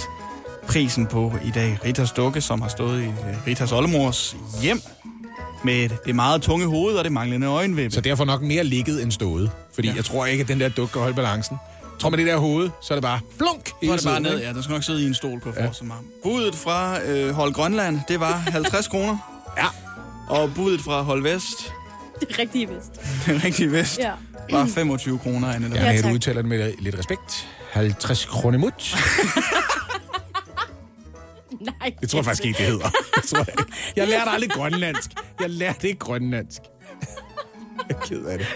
[0.68, 1.78] prisen på i dag.
[1.84, 4.80] Ritas dukke, som har stået i øh, Ritas oldemors hjem
[5.64, 7.94] med det meget tunge hoved og det manglende øjenvippe.
[7.94, 9.50] Så derfor nok mere ligget end stået.
[9.74, 9.94] Fordi ja.
[9.94, 11.56] jeg tror ikke, at den der duk kan holde balancen.
[11.98, 14.38] Tror man det der hoved, så er det bare flunk Så er det bare ned,
[14.40, 14.52] ja.
[14.52, 15.96] Den skal nok sidde i en stol, kunne jeg forestille mig.
[16.22, 19.18] Budet fra øh, Hold Grønland, det var 50 kroner.
[19.56, 19.66] Ja.
[20.28, 21.72] Og budet fra Hold Vest,
[22.20, 23.00] Det er rigtig vist.
[23.26, 24.10] den rigtige vest, Ja.
[24.50, 25.52] var 25 kroner.
[25.54, 25.70] Anne.
[25.74, 27.48] Ja, ja, du udtaler det med lidt respekt.
[27.70, 28.96] 50 kroner mut.
[31.60, 31.94] Nej.
[32.00, 32.88] Det tror jeg faktisk ikke, det hedder.
[33.14, 33.72] Det tror jeg, ikke.
[33.96, 35.10] jeg lærte aldrig grønlandsk.
[35.40, 36.60] Jeg lærte ikke grønlandsk.
[37.88, 38.46] Jeg er ked af det.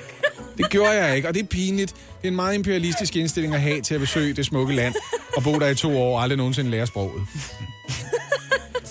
[0.58, 1.94] Det gjorde jeg ikke, og det er pinligt.
[1.94, 4.94] Det er en meget imperialistisk indstilling at have til at besøge det smukke land
[5.36, 7.22] og bo der i to år og aldrig nogensinde lære sproget.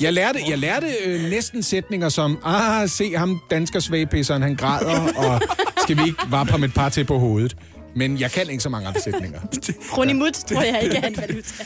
[0.02, 5.14] Jeg lærte, jeg lærte øh, næsten sætninger som, ah, se ham dansker svagpisseren, han græder,
[5.18, 5.42] og
[5.84, 7.58] skal vi ikke vappe ham et par til på hovedet.
[7.96, 9.40] Men jeg kan ikke så mange andre sætninger.
[9.90, 11.64] Kronimut tror jeg ikke er en valuta.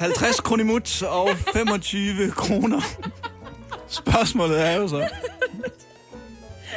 [0.00, 2.80] 50 kronimut og 25 kroner.
[3.88, 5.08] Spørgsmålet er jo så,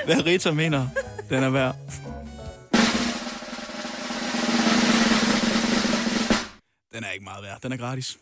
[0.05, 0.87] hvad Rita mener,
[1.29, 1.75] den er værd.
[6.95, 7.61] Den er ikke meget værd.
[7.63, 8.17] Den er gratis.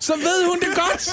[0.00, 1.08] Så ved hun det godt.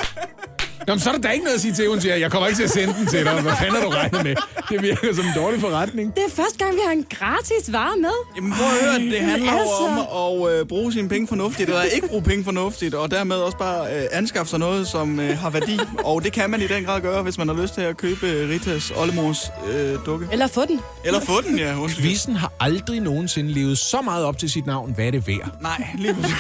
[0.90, 2.48] Nå, men så er der da ikke noget at sige til, hun siger, jeg kommer
[2.48, 3.42] ikke til at sende den til dig.
[3.42, 4.36] Hvad fanden har du regnet med?
[4.70, 6.16] Det virker som en dårlig forretning.
[6.16, 8.10] Det er første gang, vi har en gratis vare med.
[8.36, 10.08] Jamen prøv at høre, det handler Altså.
[10.14, 13.58] om at øh, bruge sine penge fornuftigt, eller ikke bruge penge fornuftigt, og dermed også
[13.58, 15.80] bare øh, anskaffe sig noget, som øh, har værdi.
[16.04, 18.28] Og det kan man i den grad gøre, hvis man har lyst til at købe
[18.28, 19.38] øh, Ritas oldemors
[19.74, 20.28] øh, dukke.
[20.32, 20.80] Eller få den.
[21.06, 21.80] Eller få den, ja.
[21.80, 22.04] Undskyld.
[22.06, 24.92] Quizzen har aldrig nogensinde levet så meget op til sit navn.
[24.96, 25.50] Hvad er det værd?
[25.62, 26.36] Nej, lige præcis.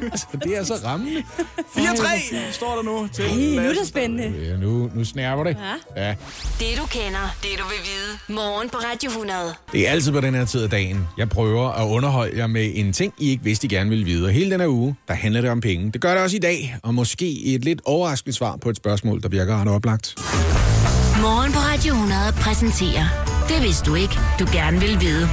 [0.12, 1.22] Altså, det er så rammende.
[1.76, 4.48] 4-3 står der nu til Hey, nu er det spændende.
[4.50, 5.56] Ja, nu, nu snærper det.
[5.96, 6.08] Ja.
[6.58, 8.36] Det du kender, det du vil vide.
[8.40, 9.38] Morgen på Radio 100.
[9.72, 11.08] Det er altid på den her tid af dagen.
[11.18, 14.26] Jeg prøver at underholde jer med en ting, I ikke vidste, I gerne ville vide.
[14.26, 15.92] Og hele den her uge, der handler det om penge.
[15.92, 19.22] Det gør det også i dag, og måske et lidt overraskende svar på et spørgsmål,
[19.22, 20.14] der virker ret oplagt.
[21.20, 23.04] Morgen på Radio 100 præsenterer
[23.48, 25.28] Det vidste du ikke, du gerne vil vide.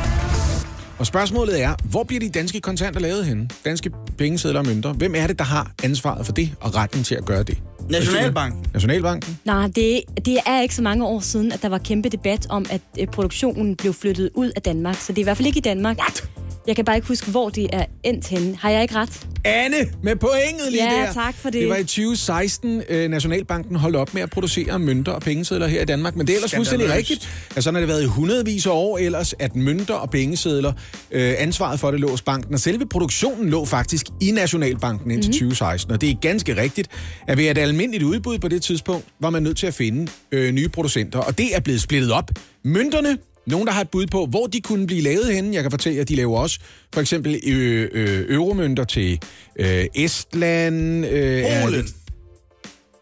[1.00, 3.50] Og spørgsmålet er, hvor bliver de danske kontanter lavet henne?
[3.66, 4.94] Danske pengesedler og mønter.
[4.94, 7.58] Hvem er det, der har ansvaret for det og retten til at gøre det?
[7.90, 8.66] Nationalbanken.
[8.74, 9.40] Nationalbanken?
[9.46, 12.66] Nej, det, det er ikke så mange år siden, at der var kæmpe debat om,
[12.70, 14.96] at øh, produktionen blev flyttet ud af Danmark.
[14.96, 15.98] Så det er i hvert fald ikke i Danmark.
[16.00, 16.24] What?
[16.68, 18.58] Jeg kan bare ikke huske, hvor det er endt henne.
[18.62, 19.28] Har jeg ikke ret?
[19.46, 21.14] Anne med pointet lige Ja, der.
[21.14, 21.62] tak for det.
[21.62, 25.82] Det var i 2016, øh, Nationalbanken holdt op med at producere mønter og pengesedler her
[25.82, 26.16] i Danmark.
[26.16, 27.30] Men det er ellers fuldstændig rigtigt.
[27.50, 30.74] Altså, sådan har det været i hundredvis af år ellers, at mønter og pengesedler,
[31.12, 32.54] øh, ansvaret for det lå hos banken.
[32.54, 35.36] Og selve produktionen lå faktisk i Nationalbanken indtil Mhm.
[35.36, 35.50] mm-hmm.
[35.56, 35.92] 2016.
[35.94, 36.88] Og det er ganske rigtigt,
[37.28, 40.51] at ved et almindeligt udbud på det tidspunkt, var man nødt til at finde øh,
[40.53, 41.19] nye producenter.
[41.19, 42.32] Og det er blevet splittet op.
[42.63, 43.17] Mønterne,
[43.47, 45.53] nogen, der har et bud på, hvor de kunne blive lavet henne.
[45.55, 46.59] Jeg kan fortælle jer, at de laver også
[46.93, 49.19] for eksempel ø- ø- euromønter til
[49.59, 51.05] øh, Estland.
[51.05, 51.82] Øh, er Polen.
[51.84, 51.95] det-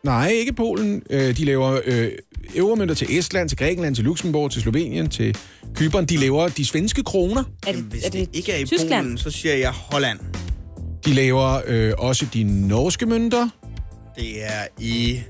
[0.03, 1.01] Nej, ikke Polen.
[1.09, 2.11] Øh, de laver øh,
[2.55, 5.37] euromønter til Estland, til Grækenland, til Luxembourg, til Slovenien, til
[5.75, 6.05] Kypern.
[6.05, 7.43] De laver de svenske kroner.
[7.67, 9.03] Er det, Hvis er det det ikke er i Tyskland?
[9.05, 10.19] Polen, så siger jeg Holland.
[11.05, 13.49] De laver øh, også de norske mønter.
[14.15, 15.23] Det er i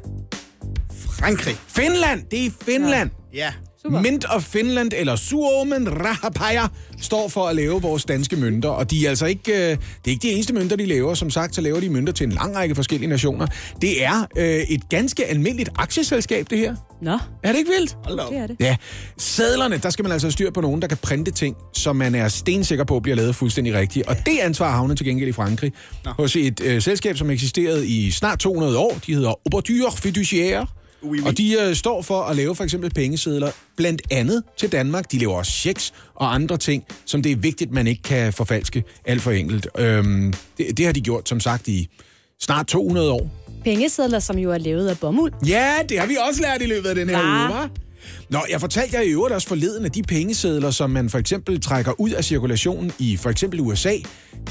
[0.91, 1.55] Frankrig.
[1.67, 2.25] Finland!
[2.31, 3.09] Det er i Finland!
[3.34, 3.53] Ja.
[3.86, 4.01] Super.
[4.01, 6.67] Mint of Finland, eller Suomen Rahapaja,
[7.01, 8.69] står for at lave vores danske mønter.
[8.69, 11.13] Og de er altså ikke, øh, det er ikke de eneste mønter, de laver.
[11.13, 13.47] Som sagt, så laver de mønter til en lang række forskellige nationer.
[13.81, 16.75] Det er øh, et ganske almindeligt aktieselskab, det her.
[17.01, 17.97] Nå, Er det ikke vildt?
[18.05, 18.31] Hold da op.
[18.31, 18.55] det er det.
[18.59, 18.75] Ja,
[19.17, 22.15] sædlerne, der skal man altså have styr på nogen, der kan printe ting, som man
[22.15, 24.07] er stensikker på bliver lavet fuldstændig rigtigt.
[24.07, 25.71] Og det ansvar havner til gengæld i Frankrig.
[26.05, 26.11] Nå.
[26.11, 28.99] Hos et øh, selskab, som eksisterede i snart 200 år.
[29.07, 30.67] De hedder Auberture Fiduciaire.
[31.04, 31.28] Oui, oui.
[31.28, 35.12] Og de øh, står for at lave for eksempel pengesedler, blandt andet til Danmark.
[35.12, 38.84] De laver også checks og andre ting, som det er vigtigt, man ikke kan forfalske
[39.06, 39.68] alt for enkelt.
[39.78, 41.89] Øhm, det, det har de gjort, som sagt, i
[42.41, 43.30] snart 200 år.
[43.64, 45.34] Pengesedler, som jo er lavet af bomuld.
[45.47, 47.54] Ja, det har vi også lært i løbet af den her Hva?
[47.54, 47.70] uge, hva'?
[48.30, 51.62] Nå, jeg fortalte jer i øvrigt også forleden, at de pengesedler, som man for eksempel
[51.62, 53.93] trækker ud af cirkulationen i for eksempel USA,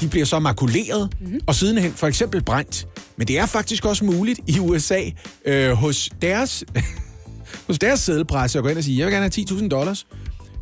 [0.01, 1.39] de bliver så makuleret mm-hmm.
[1.47, 2.87] og sidenhen for eksempel brændt.
[3.17, 5.01] Men det er faktisk også muligt i USA
[5.45, 6.63] øh, hos deres
[7.67, 10.05] hos deres sædelpresse at gå ind og sige, jeg vil gerne have 10.000 dollars.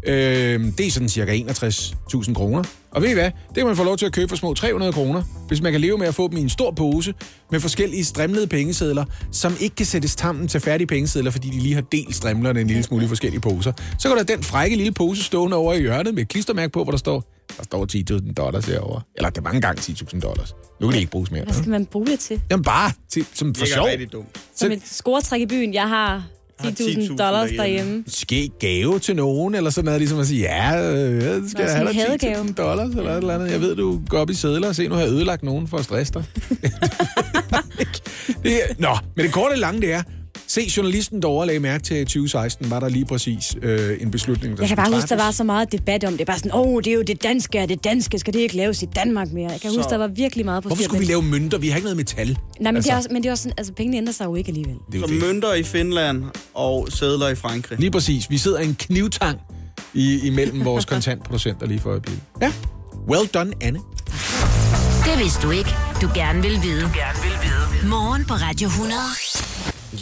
[0.08, 2.64] Øh, det er sådan cirka 61.000 kroner.
[2.92, 3.24] Og ved I hvad?
[3.26, 5.82] Det kan man få lov til at købe for små 300 kroner, hvis man kan
[5.82, 7.14] leve med at få dem i en stor pose
[7.52, 11.76] med forskellige strimlede pengesedler, som ikke kan sættes sammen til færdige pengesedler, fordi de lige
[11.76, 13.72] har delt strimlerne en lille smule i forskellige poser.
[14.00, 16.84] Så går der den frække lille pose stående over i hjørnet med et klistermærke på,
[16.84, 17.24] hvor der står,
[17.58, 17.88] der står
[18.20, 19.02] 10.000 dollars herovre.
[19.16, 20.54] Eller det er mange gange 10.000 dollars.
[20.82, 21.44] Nu kan de ikke bruges mere.
[21.44, 22.42] Hvad skal man bruge det til?
[22.52, 23.86] Jamen bare til, som for Det er sjov.
[23.86, 24.38] rigtig dumt.
[24.56, 25.74] Som et scoretræk i byen.
[25.74, 26.24] Jeg har
[26.70, 28.04] 10.000 10.000 dollars derhjemme.
[28.08, 31.72] Ske gave til nogen, eller sådan noget, ligesom at sige, ja, øh, jeg skal Nå,
[31.72, 32.44] have dig hadegave.
[32.46, 33.52] 10.000 dollars, eller et eller andet.
[33.52, 35.78] Jeg ved, du går op i sædler og se, nu har jeg ødelagt nogen for
[35.78, 36.24] at stresse dig.
[38.44, 40.04] det, er- nå, men det korte og lange det er,
[40.54, 44.12] Se, journalisten derovre lagde mærke til, at i 2016 var der lige præcis øh, en
[44.12, 46.28] beslutning, der Jeg kan bare huske, der var så meget debat om det.
[46.28, 48.56] Bare sådan, åh, oh, det er jo det danske, og det danske, skal det ikke
[48.56, 49.52] laves i Danmark mere?
[49.52, 51.58] Jeg kan Så- huske, der var virkelig meget på Hvorfor skulle vi lave mønter?
[51.58, 52.28] Vi har ikke noget metal.
[52.28, 52.38] Nej,
[52.72, 54.26] men, altså, Altså, det er også, men det er også sådan, altså, pengene ændrer sig
[54.26, 54.76] jo ikke alligevel.
[54.92, 55.22] det er jo Så det.
[55.24, 56.24] mønter i Finland
[56.54, 57.80] og sædler i Frankrig.
[57.80, 58.30] Lige præcis.
[58.30, 59.40] Vi sidder i en knivtang
[59.94, 62.24] i, imellem vores kontantproducenter lige for øjeblikket.
[62.42, 62.52] Ja.
[63.10, 63.80] Well done, Anne.
[65.06, 65.70] Det vidste du ikke.
[66.02, 66.82] Du gerne vil vide.
[66.82, 67.90] Du gerne vil vide.
[67.90, 68.94] Morgen på Radio 100.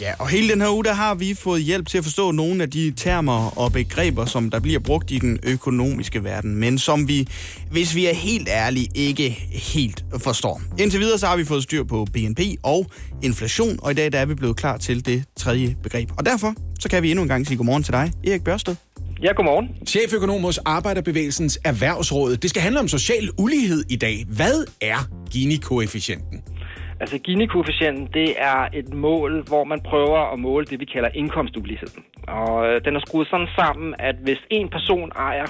[0.00, 2.62] Ja, og hele den her uge, der har vi fået hjælp til at forstå nogle
[2.62, 7.08] af de termer og begreber, som der bliver brugt i den økonomiske verden, men som
[7.08, 7.28] vi,
[7.70, 10.62] hvis vi er helt ærlige, ikke helt forstår.
[10.78, 12.86] Indtil videre så har vi fået styr på BNP og
[13.22, 16.10] inflation, og i dag der er vi blevet klar til det tredje begreb.
[16.18, 18.76] Og derfor så kan vi endnu en gang sige godmorgen til dig, Erik Børsted.
[19.22, 19.68] Ja, godmorgen.
[19.86, 22.36] Cheføkonom hos Arbejderbevægelsens Erhvervsråd.
[22.36, 24.26] Det skal handle om social ulighed i dag.
[24.28, 26.42] Hvad er Gini-koefficienten?
[27.00, 32.04] Altså Gini-koefficienten, det er et mål, hvor man prøver at måle det, vi kalder indkomstuligheden.
[32.28, 35.46] Og øh, den er skruet sådan sammen, at hvis en person ejer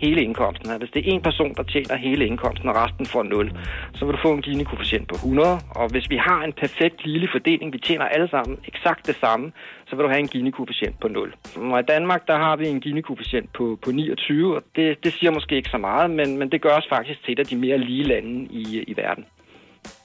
[0.00, 3.22] hele indkomsten, altså hvis det er en person, der tjener hele indkomsten, og resten får
[3.22, 3.52] 0,
[3.94, 5.58] så vil du få en Gini-koefficient på 100.
[5.70, 9.52] Og hvis vi har en perfekt lille fordeling, vi tjener alle sammen eksakt det samme,
[9.86, 11.34] så vil du have en Gini-koefficient på 0.
[11.56, 15.30] Og i Danmark, der har vi en Gini-koefficient på, på 29, og det, det siger
[15.32, 17.78] måske ikke så meget, men, men det gør os faktisk til et af de mere
[17.78, 19.24] lige lande i, i verden.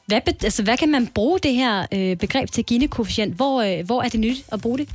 [0.05, 3.33] Hvad, altså, hvad kan man bruge det her øh, begreb til Gini-koefficient?
[3.35, 4.89] Hvor, øh, hvor er det nyt at bruge det?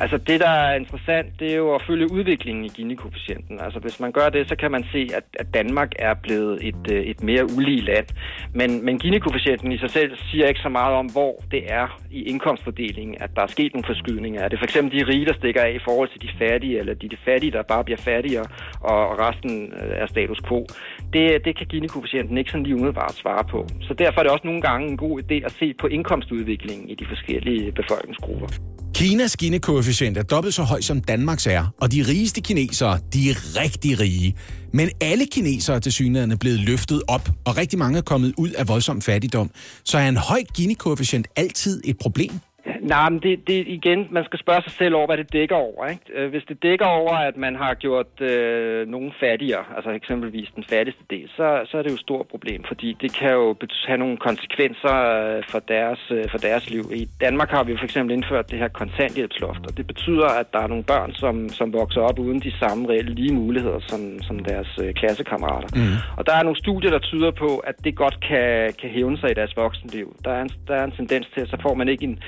[0.00, 3.60] Altså det, der er interessant, det er jo at følge udviklingen i Gini-koefficienten.
[3.60, 6.90] Altså hvis man gør det, så kan man se, at, at Danmark er blevet et,
[6.92, 8.06] øh, et mere ulige land.
[8.54, 12.22] Men, men Gini-koefficienten i sig selv siger ikke så meget om, hvor det er i
[12.22, 14.42] indkomstfordelingen, at der er sket nogle forskydninger.
[14.42, 16.94] Er det for eksempel de rige, der stikker af i forhold til de fattige, eller
[16.94, 18.44] de, de fattige, der bare bliver fattigere,
[18.80, 20.66] og resten øh, er status quo?
[21.12, 23.66] Det, det kan Gini-koefficienten ikke sådan lige umiddelbart svare på.
[23.80, 26.94] Så derfor er det også nogle gange en god idé at se på indkomstudviklingen i
[26.94, 28.48] de forskellige befolkningsgrupper.
[28.94, 33.60] Kinas Gini-koefficient er dobbelt så høj som Danmarks er, og de rigeste kinesere, de er
[33.60, 34.36] rigtig rige.
[34.72, 38.68] Men alle kinesere til synligheden blevet løftet op, og rigtig mange er kommet ud af
[38.68, 39.50] voldsom fattigdom.
[39.84, 42.32] Så er en høj Gini-koefficient altid et problem?
[42.80, 45.86] Nej, men det, det igen, man skal spørge sig selv over, hvad det dækker over.
[45.86, 46.04] Ikke?
[46.14, 50.64] Øh, Hvis det dækker over, at man har gjort øh, nogen fattigere, altså eksempelvis den
[50.70, 53.56] fattigste del, så, så er det jo et stort problem, fordi det kan jo
[53.86, 56.84] have nogle konsekvenser øh, for deres, øh, for deres liv.
[56.94, 60.52] I Danmark har vi jo for eksempel indført det her kontanthjælpsloft, og det betyder, at
[60.52, 64.22] der er nogle børn, som, som vokser op uden de samme reelle lige muligheder som,
[64.22, 65.68] som deres øh, klassekammerater.
[65.74, 66.16] Mm.
[66.18, 69.30] Og der er nogle studier, der tyder på, at det godt kan, kan hævne sig
[69.30, 70.16] i deres voksenliv.
[70.24, 72.18] Der er, en, der er en tendens til, at så får man ikke en,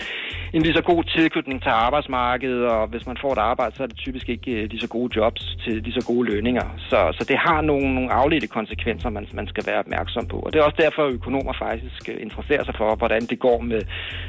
[0.54, 3.86] en lige så god tilknytning til arbejdsmarkedet, og hvis man får et arbejde, så er
[3.86, 6.66] det typisk ikke øh, lige så gode jobs til lige så gode lønninger.
[6.78, 10.36] Så, så det har nogle, nogle afledte konsekvenser, man, man skal være opmærksom på.
[10.36, 13.58] Og det er også derfor, at økonomer faktisk øh, interesserer sig for, hvordan det går
[13.60, 13.82] med,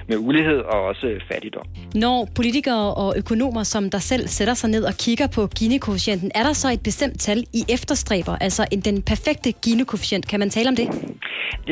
[0.09, 1.65] med ulighed og også øh, fattigdom.
[1.95, 6.43] Når politikere og økonomer som der selv sætter sig ned og kigger på Gini-koefficienten, er
[6.47, 8.35] der så et bestemt tal, I efterstræber?
[8.47, 10.25] Altså en, den perfekte Gini-koefficient.
[10.31, 10.87] Kan man tale om det?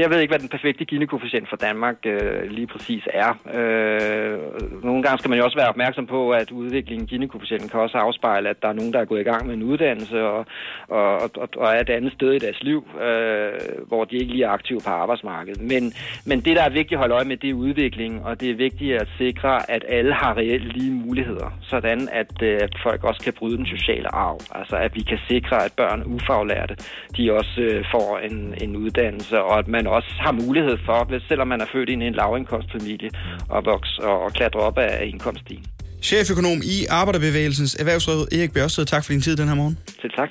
[0.01, 3.29] Jeg ved ikke, hvad den perfekte Gini-koefficient for Danmark øh, lige præcis er.
[3.57, 7.69] Øh, Øh, nogle gange skal man jo også være opmærksom på, at udviklingen i Gini-koefficienten
[7.69, 10.23] kan også afspejle, at der er nogen, der er gået i gang med en uddannelse
[10.23, 10.45] og,
[10.87, 13.51] og, og, og er et andet sted i deres liv, øh,
[13.87, 15.61] hvor de ikke lige er aktive på arbejdsmarkedet.
[15.61, 15.93] Men,
[16.25, 18.55] men det, der er vigtigt at holde øje med, det er udvikling, og det er
[18.55, 23.21] vigtigt at sikre, at alle har reelt lige muligheder, sådan at, øh, at folk også
[23.23, 24.39] kan bryde den sociale arv.
[24.55, 26.75] Altså at vi kan sikre, at børn ufaglærte,
[27.17, 31.21] de også øh, får en, en uddannelse, og at man også har mulighed for, hvis,
[31.27, 33.09] selvom man er født ind i en lavindkomstfamilie,
[33.49, 35.65] og vokse og, klatre op af indkomststigen.
[36.01, 38.85] Cheføkonom i Arbejderbevægelsens Erhvervsråd, Erik Børsted.
[38.85, 39.77] Tak for din tid den her morgen.
[40.01, 40.29] Selv tak.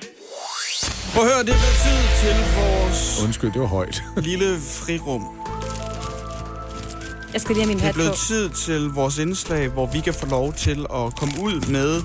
[1.13, 4.03] Prøv at høre, det er tid til vores Undskyld, det var højt.
[4.29, 5.23] lille frirum.
[7.33, 10.13] Jeg skal lige have min Det er blevet tid til vores indslag, hvor vi kan
[10.13, 12.01] få lov til at komme ud med,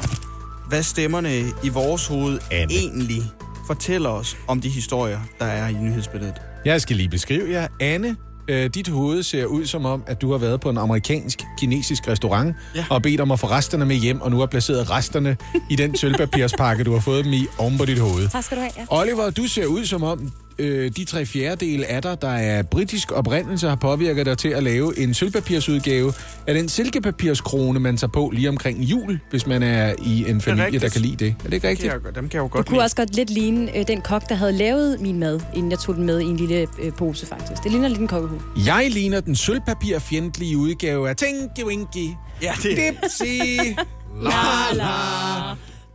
[0.69, 2.75] hvad stemmerne i vores hoved Anne.
[2.75, 3.23] egentlig
[3.67, 6.35] fortæller os om de historier, der er i nyhedsbilledet.
[6.65, 7.69] Jeg skal lige beskrive jer.
[7.81, 8.17] Anne,
[8.49, 12.57] øh, dit hoved ser ud som om, at du har været på en amerikansk-kinesisk restaurant
[12.75, 12.85] Ja.
[12.91, 15.37] og bedt om at få resterne med hjem, og nu har placeret resterne
[15.71, 18.29] i den sølvpapirspakke, du har fået dem i oven på dit hoved.
[18.29, 18.73] Tak skal du have.
[18.77, 18.85] Ja.
[18.91, 23.13] Oliver, du ser ud som om, øh, de tre fjerdedele af dig, der er britisk
[23.13, 26.13] oprindelse, har påvirket dig til at lave en sølvpapirsudgave
[26.47, 30.81] af den silkepapirskrone, man tager på lige omkring jul, hvis man er i en familie,
[30.81, 31.35] der kan lide det.
[31.39, 31.93] Er det ikke rigtigt?
[31.93, 33.85] Dem kan jeg, dem kan jeg jo Du godt kunne også godt lidt ligne øh,
[33.89, 36.67] den kok, der havde lavet min mad, inden jeg tog den med i en lille
[36.83, 37.63] øh, pose, faktisk.
[37.63, 38.41] Det ligner lidt en kokkehue.
[38.67, 42.09] Jeg ligner den sølvpapirfjendtlige udgave af Tinky Winky.
[42.43, 43.23] Ja, det- Dipsy.
[44.25, 44.89] La la.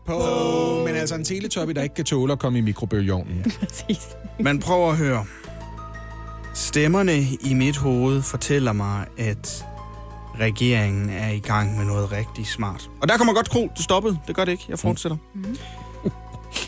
[0.05, 0.83] På.
[0.85, 3.43] Men altså en teletubby, der ikke kan tåle at komme i mikrobølgeovnen.
[3.59, 4.07] Præcis.
[4.39, 5.25] Man prøver at høre.
[6.53, 9.65] Stemmerne i mit hoved fortæller mig, at
[10.39, 12.89] regeringen er i gang med noget rigtig smart.
[13.01, 14.19] Og der kommer godt kro, det stoppede.
[14.27, 14.65] Det gør det ikke.
[14.69, 15.17] Jeg fortsætter.
[15.33, 15.57] Mm.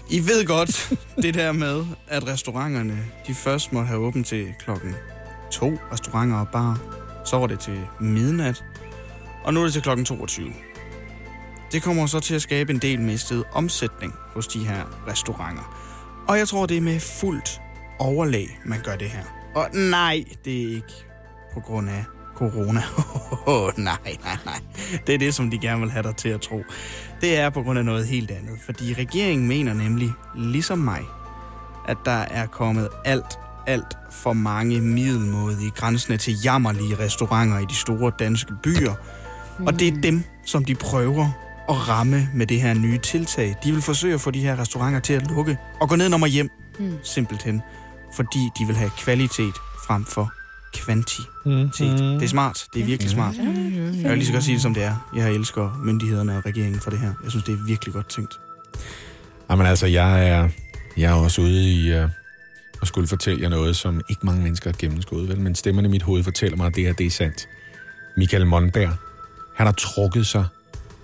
[0.10, 4.96] I ved godt det der med, at restauranterne de først måtte have åbent til klokken
[5.52, 6.80] to restauranter og bar.
[7.26, 8.64] Så var det til midnat,
[9.44, 10.54] og nu er det til klokken 22.
[11.76, 15.64] Det kommer så til at skabe en del mistet omsætning hos de her restauranter.
[16.28, 17.62] Og jeg tror, det er med fuldt
[18.00, 19.24] overlag, man gør det her.
[19.56, 21.06] Og nej, det er ikke
[21.54, 22.04] på grund af
[22.36, 22.84] corona.
[23.48, 24.60] Oh, nej, nej, nej.
[25.08, 26.64] Det er det, som de gerne vil have dig til at tro.
[27.22, 28.60] Det er på grund af noget helt andet.
[28.66, 31.02] Fordi regeringen mener nemlig, ligesom mig,
[31.88, 37.76] at der er kommet alt, alt for mange middelmådige grænsende til jammerlige restauranter i de
[37.76, 38.94] store danske byer.
[39.60, 39.68] Mm.
[39.68, 41.32] Og det er dem, som de prøver
[41.70, 43.56] at ramme med det her nye tiltag.
[43.64, 46.28] De vil forsøge at få de her restauranter til at lukke og gå ned og
[46.28, 46.50] hjem.
[46.80, 46.98] Mm.
[47.04, 47.62] Simpelthen.
[48.16, 49.56] Fordi de vil have kvalitet
[49.88, 50.34] frem for
[50.74, 51.26] kvantitet.
[51.46, 52.20] Mm.
[52.20, 52.66] Det er smart.
[52.74, 53.36] Det er virkelig smart.
[53.36, 55.12] Jeg vil lige så godt sige det, som det er.
[55.16, 57.14] Jeg elsker myndighederne og regeringen for det her.
[57.24, 58.40] Jeg synes, det er virkelig godt tænkt.
[59.50, 60.50] Jamen altså, jeg er,
[60.98, 62.10] jeg er også ude i uh,
[62.82, 65.40] at skulle fortælle jer noget, som ikke mange mennesker har gennemskået, vel?
[65.40, 67.50] men stemmerne i mit hoved fortæller mig, at det her det er sandt.
[68.18, 68.90] Michael Monberg,
[69.56, 70.46] han har trukket sig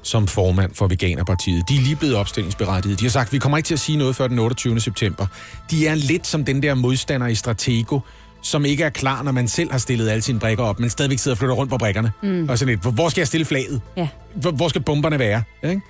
[0.04, 1.70] som formand for Veganerpartiet.
[1.70, 3.00] De er lige blevet opstillingsberettiget.
[3.00, 4.80] De har sagt, vi kommer ikke til at sige noget før den 28.
[4.80, 5.26] september.
[5.72, 8.00] De er lidt som den der modstander i Stratego,
[8.44, 11.20] som ikke er klar, når man selv har stillet alle sine brikker op, men stadigvæk
[11.20, 12.12] sidder og flytter rundt på brikkerne.
[12.24, 12.50] Mm.
[12.50, 13.82] Og sådan lidt, hvor skal jeg stille flaget?
[13.98, 14.08] Ja.
[14.36, 15.44] Hvor, hvor skal bomberne være?
[15.64, 15.82] Ikke?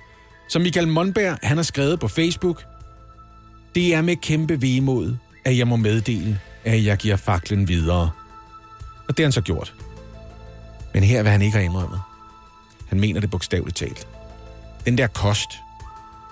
[0.48, 2.62] Så Michael Monberg, han har skrevet på Facebook,
[3.74, 8.10] det er med kæmpe vemod, at jeg må meddele, at jeg giver faklen videre.
[9.08, 9.74] Og det har han så gjort.
[10.94, 12.00] Men her vil han ikke have indrømmet.
[12.92, 14.08] Han mener det bogstaveligt talt.
[14.84, 15.50] Den der kost,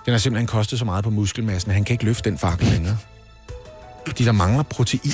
[0.05, 2.67] den har simpelthen kostet så meget på muskelmassen, at han kan ikke løfte den fakkel
[2.67, 2.97] længere.
[4.07, 5.11] Fordi der mangler protein.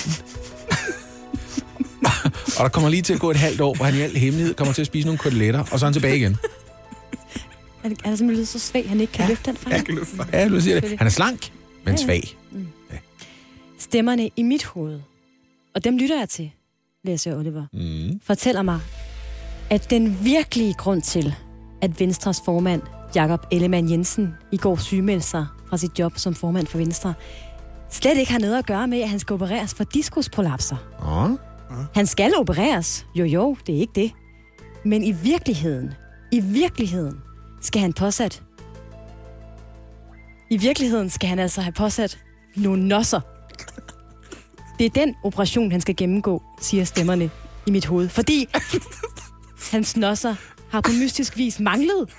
[2.57, 4.53] og der kommer lige til at gå et halvt år, hvor han i al hemmelighed
[4.53, 6.37] kommer til at spise nogle koteletter, og så er han tilbage igen.
[7.81, 9.99] Han er simpelthen blevet så svag, han ikke kan ja, løfte den fakkel.
[10.33, 10.97] Ja, du siger det.
[10.97, 11.51] Han er slank,
[11.85, 12.37] men svag.
[12.51, 12.67] Mm.
[13.79, 14.99] Stemmerne i mit hoved,
[15.75, 16.51] og dem lytter jeg til,
[17.33, 18.19] og Oliver, mm.
[18.23, 18.79] fortæller mig,
[19.70, 21.36] at den virkelige grund til,
[21.82, 22.82] at Venstres formand,
[23.15, 27.13] Jakob Ellemann Jensen, i går sygemeldte sig fra sit job som formand for Venstre,
[27.89, 30.76] slet ikke har noget at gøre med, at han skal opereres for diskusprolapser.
[30.99, 31.32] Oh.
[31.95, 33.05] Han skal opereres.
[33.15, 34.11] Jo, jo, det er ikke det.
[34.86, 35.93] Men i virkeligheden,
[36.32, 37.22] i virkeligheden,
[37.61, 38.43] skal han påsat...
[40.49, 42.20] I virkeligheden skal han altså have påsat
[42.55, 43.20] nogle nosser.
[44.80, 47.30] Det er den operation, han skal gennemgå, siger stemmerne
[47.65, 48.09] i mit hoved.
[48.09, 48.49] Fordi
[49.71, 50.35] hans nosser
[50.69, 52.09] har på mystisk vis manglet,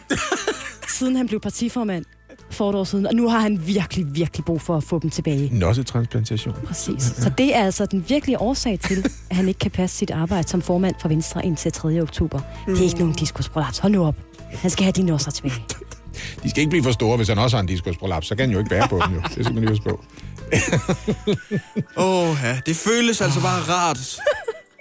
[0.89, 2.05] siden han blev partiformand
[2.51, 3.07] for et år siden.
[3.07, 5.51] Og nu har han virkelig, virkelig brug for at få dem tilbage.
[5.53, 6.55] Nossetransplantation.
[6.67, 7.03] Præcis.
[7.03, 10.49] Så det er altså den virkelige årsag til, at han ikke kan passe sit arbejde
[10.49, 12.01] som formand for Venstre indtil 3.
[12.01, 12.41] oktober.
[12.67, 13.79] Det er ikke nogen diskusprolaps.
[13.79, 14.17] Hold nu op.
[14.53, 15.65] Han skal have de nosser tilbage.
[16.43, 18.27] De skal ikke blive for store, hvis han også har en diskusprolaps.
[18.27, 19.21] Så kan han jo ikke bære på dem, jo.
[19.35, 20.05] Det skal man lige huske på.
[21.97, 22.61] Åh, oh, ja.
[22.67, 24.19] Det føles altså bare rart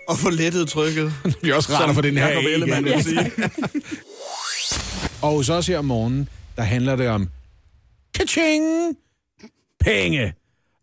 [0.10, 1.14] at få lettet trykket.
[1.24, 3.32] Det bliver også rart at få den her Jacob Ellemann vil sige.
[5.22, 7.30] Og hos os her om morgenen, der handler det om
[8.16, 8.96] kaching!
[9.80, 10.34] Penge!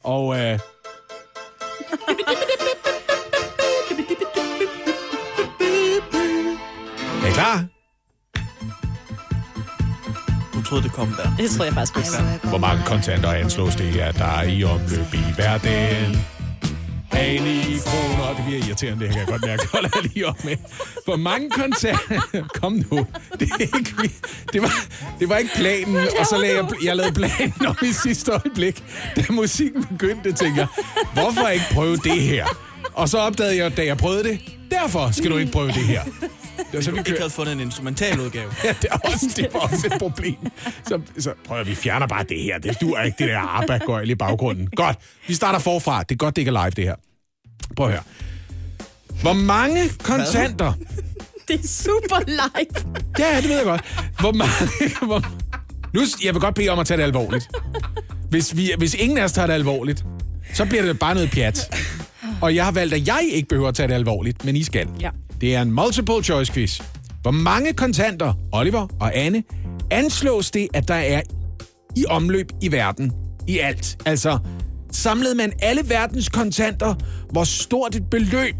[0.04, 0.58] Og øh,
[7.22, 7.64] er I klar?
[10.54, 11.36] Du troede, det kom der.
[11.36, 12.16] Det tror jeg faktisk også.
[12.42, 16.33] Hvor mange kontanter anslås det, at der er i omløb i verden?
[17.16, 18.34] Af 9 kroner.
[18.36, 19.68] Det bliver irriterende, det her kan jeg godt mærke.
[19.72, 20.56] Hold lige op med.
[21.04, 22.20] Hvor mange kontanter...
[22.60, 23.06] Kom nu.
[23.40, 24.12] Det, er ikke,
[24.52, 24.72] det, var,
[25.20, 28.84] det var ikke planen, og så lagde jeg, jeg lavede planen om i sidste øjeblik.
[29.16, 30.66] Da musikken begyndte, tænkte jeg,
[31.12, 32.46] hvorfor ikke prøve det her?
[32.94, 34.40] Og så opdagede jeg, da jeg prøvede det,
[34.70, 36.02] derfor skal du ikke prøve det her.
[36.56, 38.50] Det var så, vi ikke havde fundet en instrumental udgave.
[38.64, 40.36] Ja, det, er også, det var også et problem.
[40.86, 42.58] Så, så prøv at vi fjerner bare det her.
[42.58, 44.66] Det duer ikke, det der arbejde i baggrunden.
[44.66, 44.96] Godt,
[45.26, 46.02] vi starter forfra.
[46.02, 46.94] Det er godt, det ikke er live, det her.
[47.76, 48.02] Prøv at høre.
[49.22, 50.72] Hvor mange kontanter...
[51.48, 53.00] Det er super live.
[53.18, 54.10] Ja, det ved jeg godt.
[54.20, 54.52] Hvor mange...
[55.02, 55.24] Hvor...
[55.94, 57.48] Nu, jeg vil godt bede om at tage det alvorligt.
[58.30, 60.04] Hvis, vi, hvis ingen af os tager det alvorligt,
[60.54, 61.74] så bliver det bare noget pjat.
[62.40, 64.88] Og jeg har valgt, at jeg ikke behøver at tage det alvorligt, men I skal.
[65.00, 65.10] Ja.
[65.44, 66.80] Det er en multiple choice quiz.
[67.22, 69.42] Hvor mange kontanter, Oliver og Anne,
[69.90, 71.20] anslås det, at der er
[71.96, 73.12] i omløb i verden
[73.48, 74.02] i alt?
[74.06, 74.38] Altså,
[74.92, 76.94] samlede man alle verdens kontanter,
[77.30, 78.54] hvor stort et beløb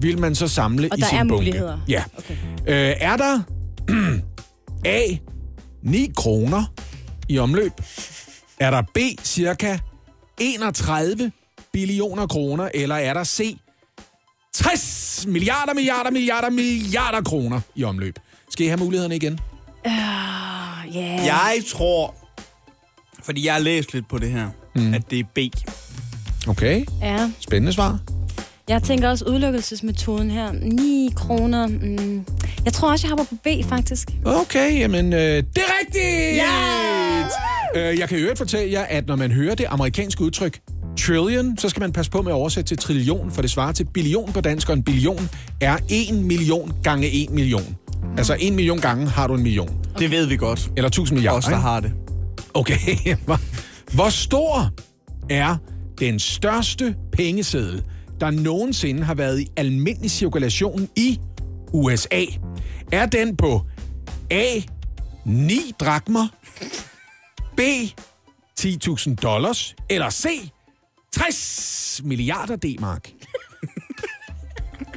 [0.00, 1.34] vil man så samle Og i der sin er bunke?
[1.34, 1.78] muligheder.
[1.88, 2.04] Ja.
[2.18, 2.34] Okay.
[2.66, 3.40] Øh, er der
[4.84, 5.02] A.
[5.82, 6.64] 9 kroner
[7.28, 7.72] i omløb?
[8.60, 8.98] Er der B.
[9.24, 9.78] Cirka
[10.40, 11.32] 31
[11.72, 12.68] billioner kroner?
[12.74, 13.56] Eller er der C.
[14.54, 18.18] 60 milliarder, milliarder, milliarder, milliarder kroner i omløb.
[18.50, 19.38] Skal I have mulighederne igen?
[19.86, 19.90] Uh,
[20.96, 21.26] yeah.
[21.26, 22.14] Jeg tror,
[23.22, 24.94] fordi jeg har læst lidt på det her, mm.
[24.94, 25.38] at det er B.
[26.48, 27.98] Okay, Ja, spændende svar.
[28.68, 30.52] jeg tænker også udelukkelsesmetoden her.
[30.52, 31.66] 9 kroner.
[31.66, 32.24] Mm.
[32.64, 34.08] Jeg tror også, jeg hopper på B, faktisk.
[34.24, 36.36] Okay, jamen, øh, det er rigtigt!
[36.36, 37.90] Ja!
[37.90, 40.60] Øh, jeg kan i øvrigt fortælle jer, at når man hører det amerikanske udtryk
[40.98, 43.84] trillion, så skal man passe på med at oversætte til trillion, for det svarer til
[43.84, 45.28] billion på dansk, og en billion
[45.60, 47.76] er 1 million gange 1 million.
[48.18, 49.84] Altså 1 million gange har du en million.
[49.98, 50.70] Det ved vi godt.
[50.76, 51.38] Eller 1000 milliarder.
[51.38, 51.92] Os, der har det.
[52.54, 52.96] Okay.
[53.26, 53.40] Hvor-
[53.94, 54.70] Hvor stor
[55.30, 55.56] er
[55.98, 57.82] den største pengeseddel,
[58.20, 61.18] der nogensinde har været i almindelig cirkulation i
[61.72, 62.24] USA?
[62.92, 63.62] Er den på
[64.30, 64.44] A.
[65.26, 66.26] 9 drakmer,
[67.56, 67.60] B.
[68.60, 70.26] 10.000 dollars, eller C.
[71.12, 73.10] 60 milliarder D-mark?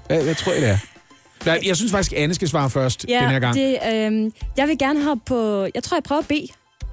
[0.08, 0.78] hvad, hvad tror I, det er?
[1.46, 3.56] Nej, Jeg synes faktisk, Anne skal svare først Ja, den her gang.
[3.56, 5.68] Det, øh, jeg vil gerne hoppe på...
[5.76, 6.32] Jeg tror, jeg prøver B.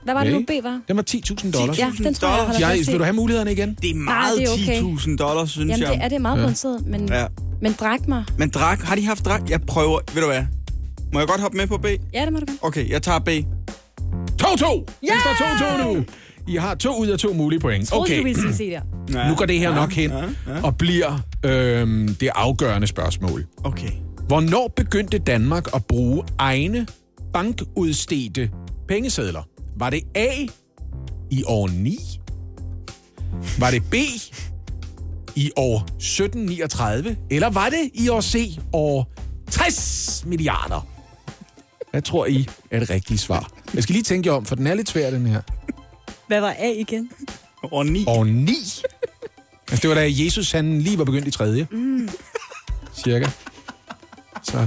[0.05, 0.45] Hvad var det nu.
[0.49, 0.81] B var?
[0.89, 1.79] Den var 10.000 dollars.
[1.79, 2.87] Ja, den tror jeg, jeg jeg.
[2.87, 3.79] Vil du have mulighederne igen?
[3.83, 4.97] Det er Nej, meget det er okay.
[5.11, 5.93] 10.000 dollars, synes Jamen, jeg.
[5.93, 6.41] det er det meget Ja.
[6.43, 7.27] balanceret, men, Ja.
[7.63, 8.25] men drak mig.
[8.39, 9.51] Men drak, har de haft drak?
[9.51, 10.45] Jeg prøver, ved du hvad?
[11.13, 11.85] Må jeg godt hoppe med på B?
[12.15, 12.59] Ja, det må du gerne.
[12.63, 13.29] Okay, jeg tager B.
[13.29, 13.31] 2-2!
[13.31, 13.45] Yeah!
[15.01, 16.05] Det står 2-2 nu.
[16.49, 17.89] I har to ud af to mulige point.
[17.89, 18.81] Troede, Okay, du ville sige der.
[19.13, 19.29] Ja.
[19.29, 20.63] nu går det her Ja, nok hen ja, ja.
[20.63, 23.47] og bliver øhm, det afgørende spørgsmål.
[23.65, 23.91] Okay.
[24.27, 26.87] Hvornår begyndte Danmark at bruge egne
[27.33, 28.51] bankudstedte
[28.89, 29.43] pengesedler?
[29.77, 30.29] Var det A
[31.31, 31.99] i år 9?
[33.59, 33.95] Var det B
[35.37, 37.17] i år 1739?
[37.31, 39.11] Eller var det i år C år
[39.51, 40.87] 60 milliarder?
[41.91, 43.51] Hvad tror I er det rigtige svar?
[43.75, 45.41] Jeg skal lige tænke jer om, for den er lidt svær, den her.
[46.27, 47.11] Hvad var A igen?
[47.71, 48.05] År 9.
[48.07, 48.53] År 9?
[49.71, 52.09] Altså, det var da Jesus han lige var begyndt i tredje, Mm.
[53.05, 53.27] cirka.
[54.43, 54.67] Så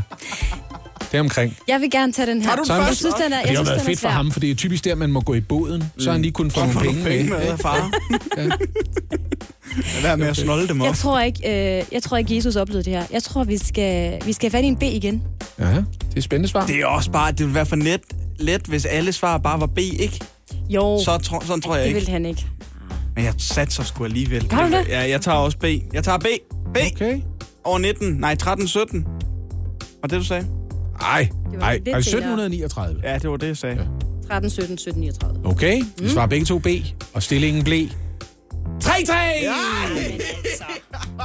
[1.12, 1.58] det er omkring.
[1.68, 2.58] Jeg vil gerne tage den her.
[2.66, 4.40] Så han- jeg synes, den er, jeg det har været er fedt for ham, for
[4.40, 5.84] det er typisk der, man må gå i båden.
[5.98, 7.50] Så har han lige kunnet få nogle du penge, penge med.
[7.50, 7.92] med far.
[8.38, 8.50] ja.
[10.04, 10.88] Lad med at snolde dem op.
[10.88, 11.40] Jeg tror ikke,
[11.80, 13.04] øh, jeg tror ikke Jesus oplevede det her.
[13.12, 15.24] Jeg tror, vi skal, vi skal have fat i en B igen.
[15.60, 15.84] Ja, det er
[16.18, 16.66] et spændende svar.
[16.66, 18.02] Det er også bare, det ville være for net,
[18.40, 20.20] let, hvis alle svar bare var B, ikke?
[20.70, 21.00] Jo.
[21.06, 22.00] Så tro, sådan tror jeg det ikke.
[22.00, 22.46] ville han ikke.
[23.16, 24.50] Men jeg satser sgu alligevel.
[24.50, 24.88] Gør du det?
[24.90, 25.64] Ja, jeg tager også B.
[25.94, 26.26] Jeg tager B.
[26.74, 26.78] B.
[26.96, 27.22] Okay.
[27.64, 28.14] Over 19.
[28.14, 29.06] Nej, 13, 17.
[30.02, 30.48] Var det, du sagde?
[31.02, 32.46] Ej, Det var ej, lidt ej, senere.
[32.46, 33.02] 1739.
[33.04, 33.76] Ja, det var det, jeg sagde.
[33.76, 34.28] Ja.
[34.28, 35.42] 13, 17, 17, 39.
[35.46, 36.68] Okay, vi svarer begge to B,
[37.14, 37.88] og stillingen blev
[38.84, 39.14] 3-3!
[39.44, 39.52] Ja!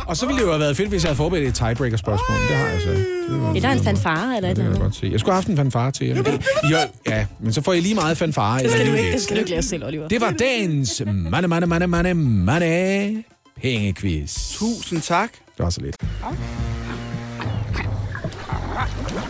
[0.06, 2.38] Og så ville det jo have været fedt, hvis jeg havde forberedt et tiebreaker-spørgsmål.
[2.48, 2.88] Det har jeg så.
[2.90, 4.80] Det var- Eller en fanfare eller et det kan eller jeg andet.
[4.82, 5.08] godt se.
[5.12, 6.14] Jeg skulle have haft en fanfare til jer.
[6.14, 6.84] men det- Ja,
[7.16, 8.62] ja, men så får I lige meget fanfare.
[8.62, 10.08] Det skal eller du ikke, det skal du ikke lære selv, Oliver.
[10.08, 13.24] Det var dagens money, money, money, money, money
[13.62, 14.52] pengequiz.
[14.58, 15.30] Tusind tak.
[15.32, 15.96] Det var så lidt.
[18.76, 19.29] Oyster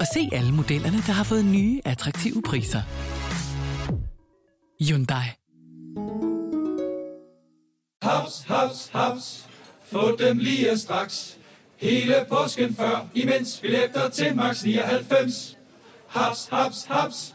[0.00, 2.82] og se alle modellerne, der har fået nye, attraktive priser.
[4.84, 5.26] Hyundai.
[8.02, 9.46] Haps, haps, haps.
[9.92, 11.36] Få dem lige straks.
[11.76, 15.58] Hele påsken før, imens billetter til max 99.
[16.08, 17.34] Haps, haps, haps.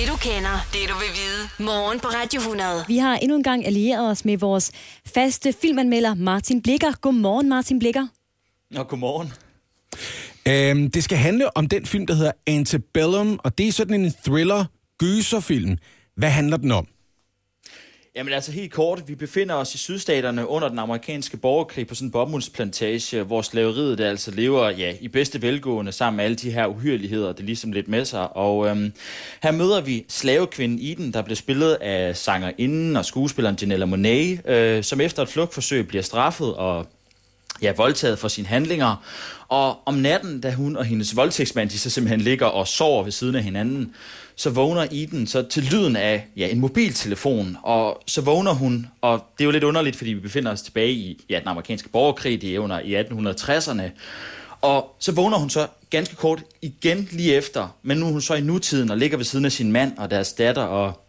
[0.00, 1.66] Det du kender, det du vil vide.
[1.66, 2.84] Morgen på Radio 100.
[2.88, 4.72] Vi har endnu en gang allieret os med vores
[5.14, 6.92] faste filmanmelder Martin Blikker.
[7.00, 8.06] Godmorgen, Martin Blikker.
[8.76, 9.32] Og godmorgen.
[10.48, 14.12] Øhm, det skal handle om den film, der hedder Antebellum, og det er sådan en
[14.26, 14.64] thriller
[14.98, 15.76] gyserfilm.
[16.16, 16.86] Hvad handler den om?
[18.16, 22.08] Jamen altså helt kort, vi befinder os i sydstaterne under den amerikanske borgerkrig på sådan
[22.08, 26.50] en bomuldsplantage, hvor slaveriet der altså lever ja, i bedste velgående sammen med alle de
[26.50, 28.36] her uhyreligheder, det er ligesom lidt med sig.
[28.36, 28.92] Og øhm,
[29.42, 34.84] her møder vi slavekvinden Eden, der bliver spillet af sangerinden og skuespilleren Janella Monet, øh,
[34.84, 36.86] som efter et flugtforsøg bliver straffet og
[37.62, 39.04] ja, voldtaget for sine handlinger.
[39.48, 43.12] Og om natten, da hun og hendes voldtægtsmand, de så simpelthen ligger og sover ved
[43.12, 43.94] siden af hinanden,
[44.40, 49.24] så vågner Eden så til lyden af ja, en mobiltelefon, og så vågner hun, og
[49.38, 52.42] det er jo lidt underligt, fordi vi befinder os tilbage i ja, den amerikanske borgerkrig,
[52.42, 53.82] det er under i 1860'erne,
[54.60, 58.34] og så vågner hun så ganske kort igen lige efter, men nu er hun så
[58.34, 61.04] i nutiden og ligger ved siden af sin mand og deres datter, og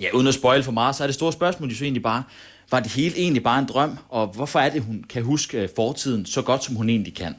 [0.00, 2.22] ja, uden at spoil for meget, så er det store spørgsmål de så egentlig bare,
[2.70, 5.68] var det hele egentlig bare en drøm, og hvorfor er det, hun kan huske øh,
[5.76, 7.34] fortiden så godt, som hun egentlig kan?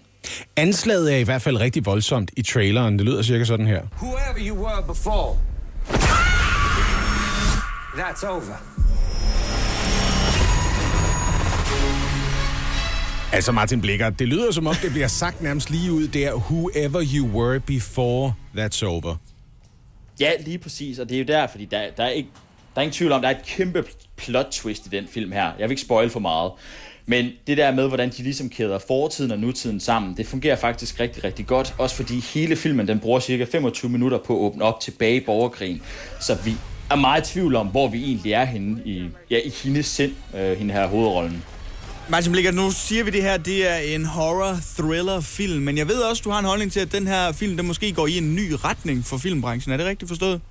[0.55, 2.99] Anslaget er i hvert fald rigtig voldsomt i traileren.
[2.99, 3.81] Det lyder cirka sådan her.
[4.01, 5.37] Whoever you were before,
[7.97, 8.75] that's over.
[13.33, 16.33] Altså Martin Blikker, det lyder som om, det bliver sagt nærmest lige ud der.
[16.33, 19.15] Whoever you were before, that's over.
[20.19, 22.29] Ja, lige præcis, og det er jo der, fordi der, der, er, ikke,
[22.75, 23.83] der er ingen tvivl om, der er et kæmpe
[24.15, 25.43] plot twist i den film her.
[25.43, 26.51] Jeg vil ikke spoil for meget.
[27.05, 30.99] Men det der med, hvordan de ligesom kæder fortiden og nutiden sammen, det fungerer faktisk
[30.99, 31.75] rigtig, rigtig godt.
[31.77, 35.19] Også fordi hele filmen, den bruger cirka 25 minutter på at åbne op tilbage i
[35.19, 35.81] borgerkrigen.
[36.21, 36.55] Så vi
[36.91, 40.13] er meget i tvivl om, hvor vi egentlig er henne i, ja, i hendes sind,
[40.35, 41.43] øh, hende her hovedrollen.
[42.09, 46.21] Martin Blikker, nu siger vi det her, det er en horror-thriller-film, men jeg ved også,
[46.25, 48.51] du har en holdning til, at den her film, den måske går i en ny
[48.63, 49.73] retning for filmbranchen.
[49.73, 50.41] Er det rigtigt forstået?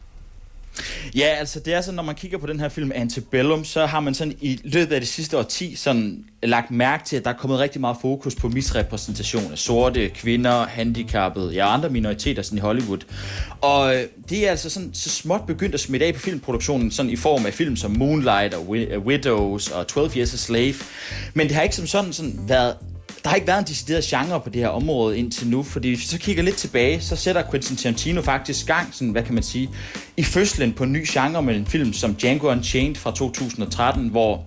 [1.15, 4.01] Ja, altså det er sådan, når man kigger på den her film Antebellum, så har
[4.01, 7.37] man sådan i løbet af de sidste årti sådan lagt mærke til, at der er
[7.37, 12.61] kommet rigtig meget fokus på misrepræsentation af sorte, kvinder, handicappede, ja, andre minoriteter sådan i
[12.61, 12.99] Hollywood.
[13.61, 17.11] Og øh, det er altså sådan så småt begyndt at smitte af på filmproduktionen, sådan
[17.13, 18.69] i form af film som Moonlight og
[19.07, 20.75] Widows og 12 Years a Slave.
[21.35, 22.75] Men det har ikke som sådan, sådan været
[23.25, 26.01] der har ikke været en decideret genre på det her område indtil nu, fordi hvis
[26.01, 29.43] vi så kigger lidt tilbage, så sætter Quentin Tarantino faktisk gang, sådan, hvad kan man
[29.43, 29.71] sige,
[30.17, 34.45] i fødslen på en ny genre med en film som Django Unchained fra 2013, hvor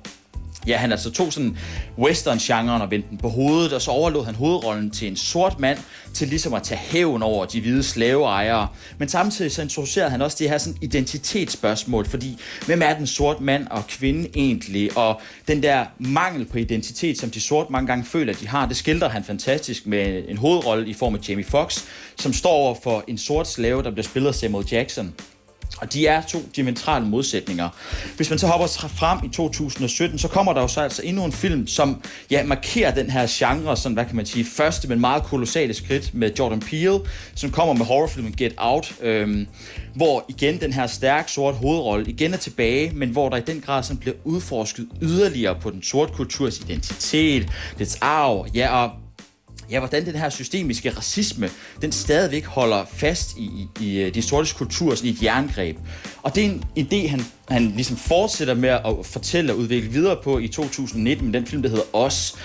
[0.68, 1.58] Ja, han altså tog sådan
[1.98, 5.78] western-genren og vendte den på hovedet, og så overlod han hovedrollen til en sort mand,
[6.14, 8.68] til ligesom at tage hævn over de hvide slaveejere.
[8.98, 13.42] Men samtidig så introducerede han også det her sådan identitetsspørgsmål, fordi hvem er den sort
[13.42, 14.98] mand og kvinde egentlig?
[14.98, 18.66] Og den der mangel på identitet, som de sorte mange gange føler, at de har,
[18.66, 21.84] det skildrer han fantastisk med en hovedrolle i form af Jamie Foxx,
[22.20, 25.14] som står over for en sort slave, der bliver spillet af Samuel Jackson.
[25.82, 27.70] Og de er to diametrale modsætninger.
[28.16, 31.32] Hvis man så hopper frem i 2017, så kommer der jo så altså endnu en
[31.32, 32.02] film, som
[32.32, 36.14] ja, markerer den her genre, sådan, hvad kan man sige, første, men meget kolossale skridt
[36.14, 37.00] med Jordan Peele,
[37.36, 39.48] som kommer med horrorfilmen Get Out, øhm,
[39.96, 43.62] hvor igen den her stærk sort hovedrolle igen er tilbage, men hvor der i den
[43.62, 47.50] grad sådan bliver udforsket yderligere på den sorte kulturs identitet,
[47.80, 48.92] dets arv, ja, og
[49.72, 51.50] ja, hvordan den her systemiske racisme,
[51.82, 55.78] den stadigvæk holder fast i, i, i øh, de sortes kultur, sådan i et jerngreb.
[56.24, 60.18] Og det er en idé, han, han ligesom fortsætter med at fortælle og udvikle videre
[60.24, 62.36] på i 2019 med den film, der hedder Os.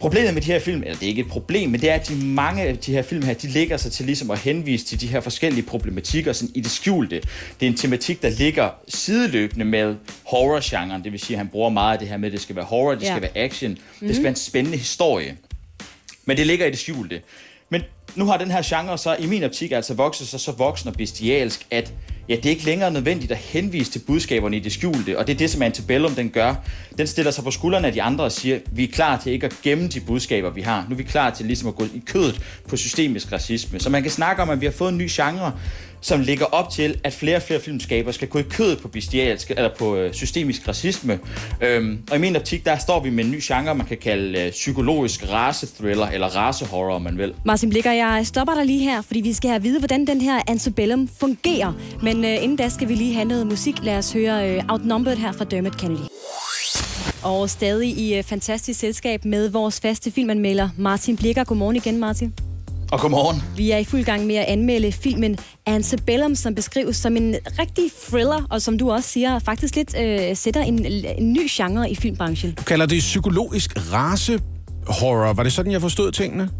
[0.00, 2.08] Problemet med de her film, eller det er ikke et problem, men det er, at
[2.08, 5.00] de mange af de her film her, de ligger sig til ligesom at henvise til
[5.00, 7.20] de her forskellige problematikker sådan i det skjulte.
[7.60, 9.94] Det er en tematik, der ligger sideløbende med
[10.26, 12.56] horror-genren, det vil sige, at han bruger meget af det her med, at det skal
[12.56, 13.06] være horror, det Ja.
[13.06, 14.12] skal være action, det Mhm.
[14.12, 15.36] skal være en spændende historie.
[16.26, 17.22] Men det ligger i det skjulte.
[17.68, 17.82] Men
[18.14, 20.94] nu har den her genre så i min optik altså vokset sig så voksen og
[20.94, 21.92] bestialsk, at
[22.28, 25.32] ja, det er ikke længere nødvendigt at henvise til budskaberne i det skjulte, og det
[25.32, 26.54] er det, som Antebellum den gør.
[26.98, 29.46] Den stiller sig på skuldrene af de andre og siger, vi er klar til ikke
[29.46, 30.86] at gemme de budskaber, vi har.
[30.88, 33.80] Nu er vi klar til ligesom at gå i kødet på systemisk racisme.
[33.80, 35.52] Så man kan snakke om, at vi har fået en ny genre,
[36.00, 39.50] som ligger op til, at flere og flere filmskaber skal gå i kødet på bestialsk,
[39.50, 41.18] eller på øh, systemisk racisme.
[41.60, 44.40] Øhm, og i min optik, der står vi med en ny genre, man kan kalde
[44.40, 47.34] øh, psykologisk race-thriller, eller race-horror, om man vil.
[47.44, 50.20] Martin Blikker, jeg stopper dig lige her, fordi vi skal have at vide, hvordan den
[50.20, 51.72] her Antebellum fungerer.
[52.02, 53.74] Men øh, inden da skal vi lige have noget musik.
[53.82, 56.00] Lad os høre øh, Outnumbered her fra Dermot Kennedy.
[57.22, 61.44] Og stadig i øh, fantastisk selskab med vores faste filmanmelder Martin Blikker.
[61.44, 62.34] Godmorgen igen, Martin.
[62.92, 63.42] Og godmorgen.
[63.56, 67.84] Vi er i fuld gang med at anmelde filmen Antebellum, som beskrives som en rigtig
[68.08, 70.86] thriller, og som du også siger, faktisk lidt øh, sætter en,
[71.18, 72.52] en ny genre i filmbranchen.
[72.52, 74.38] Du kalder det psykologisk race
[74.86, 75.32] horror.
[75.32, 76.50] Var det sådan, jeg forstod tingene?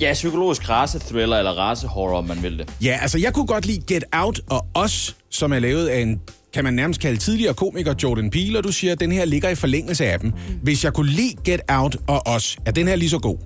[0.00, 2.74] Ja, psykologisk race-thriller, eller race-horror, om man vil det.
[2.82, 6.20] Ja, altså jeg kunne godt lide Get Out og Os, som er lavet af en
[6.54, 9.48] kan man nærmest kalde tidligere komiker Jordan Peele, og du siger, at den her ligger
[9.48, 10.32] i forlængelse af dem.
[10.62, 13.36] Hvis jeg kunne lide Get Out og Os, er den her lige så god?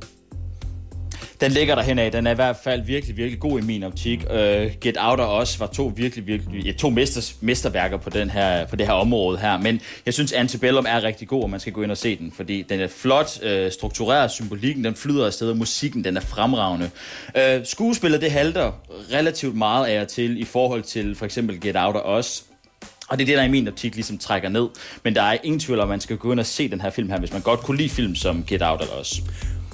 [1.41, 2.11] Den ligger der henad.
[2.11, 4.25] Den er i hvert fald virkelig, virkelig god i min optik.
[4.31, 4.37] Uh,
[4.81, 8.67] Get Out og Us var to virkelig, virkelig ja, to mesters, mesterværker på, den her,
[8.67, 9.59] på det her område her.
[9.59, 12.33] Men jeg synes, Antebellum er rigtig god, og man skal gå ind og se den,
[12.37, 16.91] fordi den er flot, uh, struktureret, symbolikken, den flyder afsted, og musikken, den er fremragende.
[17.35, 18.73] Uh, skuespillet, det halter
[19.13, 22.45] relativt meget af og til i forhold til for eksempel Get Out og Us.
[23.09, 24.69] Og det er det, der i min optik ligesom trækker ned.
[25.05, 26.91] Men der er ingen tvivl om, at man skal gå ind og se den her
[26.91, 29.23] film her, hvis man godt kunne lide film som Get Out eller Us.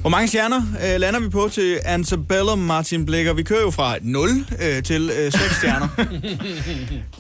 [0.07, 3.33] Hvor mange stjerner øh, lander vi på til Antebellum, Martin Blikker?
[3.33, 4.29] Vi kører jo fra 0
[4.63, 5.89] øh, til øh, 6 stjerner.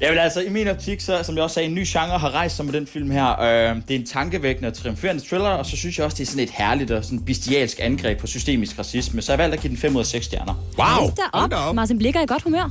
[0.00, 2.56] Jamen altså, i min optik, så, som jeg også sagde, en ny genre har rejst
[2.56, 3.40] sig med den film her.
[3.40, 6.26] Øh, det er en tankevækkende og triumferende thriller, og så synes jeg også, det er
[6.26, 9.22] sådan et herligt og sådan bestialsk angreb på systemisk racisme.
[9.22, 10.54] Så jeg valgte at give den 5 ud af 6 stjerner.
[10.78, 11.10] Wow!
[11.34, 11.74] Hold da op.
[11.74, 12.70] Martin Blikker er i godt humør.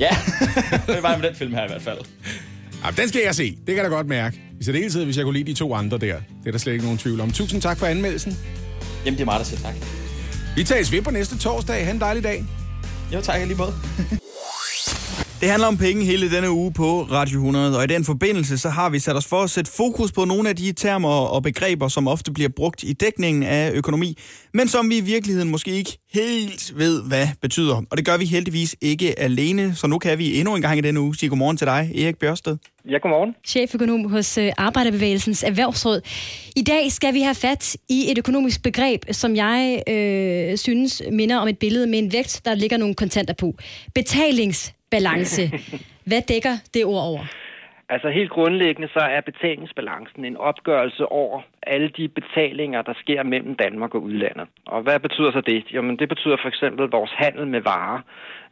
[0.00, 0.10] Ja,
[0.94, 1.98] det var med den film her i hvert fald.
[2.84, 3.50] Jamen, den skal jeg se.
[3.50, 4.40] Det kan jeg da godt mærke.
[4.60, 6.14] I særdeleshed, hvis jeg kunne lide de to andre der.
[6.16, 7.30] Det er der slet ikke nogen tvivl om.
[7.30, 8.36] Tusind tak for anmeldelsen.
[9.04, 9.74] Jamen, det er mig, der siger tak.
[10.56, 11.84] Vi tages ved på næste torsdag.
[11.84, 12.44] Ha' en dejlig dag.
[13.14, 13.74] Jo, tak lige måde.
[15.40, 18.68] Det handler om penge hele denne uge på Radio 100, og i den forbindelse så
[18.68, 21.88] har vi sat os for at sætte fokus på nogle af de termer og begreber,
[21.88, 24.18] som ofte bliver brugt i dækningen af økonomi,
[24.54, 27.82] men som vi i virkeligheden måske ikke helt ved, hvad betyder.
[27.90, 30.80] Og det gør vi heldigvis ikke alene, så nu kan vi endnu en gang i
[30.80, 32.56] denne uge sige godmorgen til dig, Erik Bjørsted.
[32.90, 33.34] Ja, godmorgen.
[33.46, 36.00] Cheføkonom hos øh, Arbejderbevægelsens Erhvervsråd.
[36.56, 41.36] I dag skal vi have fat i et økonomisk begreb, som jeg øh, synes minder
[41.36, 43.54] om et billede med en vægt, der ligger nogle kontanter på.
[44.90, 45.42] Betalingsbalance.
[46.10, 47.24] Hvad dækker det ord over?
[47.88, 53.54] Altså helt grundlæggende så er betalingsbalancen en opgørelse over alle de betalinger, der sker mellem
[53.54, 54.46] Danmark og udlandet.
[54.66, 55.64] Og hvad betyder så det?
[55.72, 58.00] Jamen det betyder for eksempel vores handel med varer.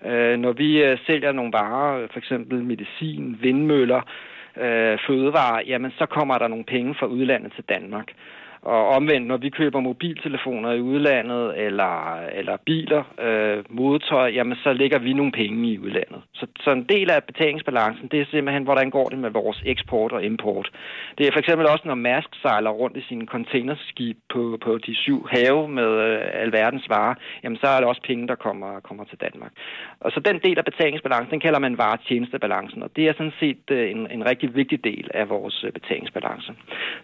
[0.06, 4.02] Øh, når vi øh, sælger nogle varer, for eksempel medicin, vindmøller,
[4.56, 8.08] øh, fødevarer, jamen så kommer der nogle penge fra udlandet til Danmark.
[8.62, 14.72] Og omvendt, når vi køber mobiltelefoner i udlandet, eller, eller biler, øh, modetøj, jamen så
[14.72, 16.20] lægger vi nogle penge i udlandet.
[16.32, 20.12] Så, så en del af betalingsbalancen, det er simpelthen, hvordan går det med vores eksport
[20.12, 20.70] og import.
[21.18, 24.94] Det er for eksempel også, når Mærsk sejler rundt i sine containerskib på, på de
[24.94, 29.04] syv have med øh, alverdens varer, jamen så er der også penge, der kommer, kommer
[29.04, 29.52] til Danmark.
[30.00, 33.64] Og så den del af betalingsbalancen, den kalder man varetjenestebalancen, og det er sådan set
[33.70, 36.52] øh, en, en rigtig vigtig del af vores øh, betalingsbalance.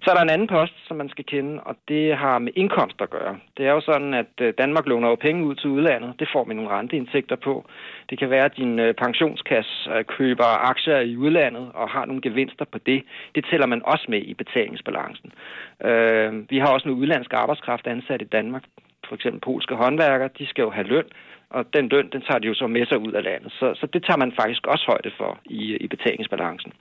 [0.02, 3.00] Så er der en anden post, som man skal kende, og det har med indkomst
[3.00, 3.38] at gøre.
[3.56, 6.20] Det er jo sådan, at øh, Danmark låner jo penge ud til udlandet.
[6.20, 7.64] Det får vi nogle renteindtægter på.
[8.10, 12.22] Det kan være, at din øh, pensionskasse øh, køber aktier i udlandet og har nogle
[12.22, 13.02] gevinster på det.
[13.34, 15.32] Det tæller man også med i betalingsbalancen.
[16.50, 18.64] Vi har også en udlandsk arbejdskraft ansat i Danmark.
[19.08, 21.04] For eksempel polske håndværkere, de skal jo have løn
[21.56, 23.52] og den løn, den tager de jo så med sig ud af landet.
[23.58, 26.72] Så, så det tager man faktisk også højde for i, i betalingsbalancen.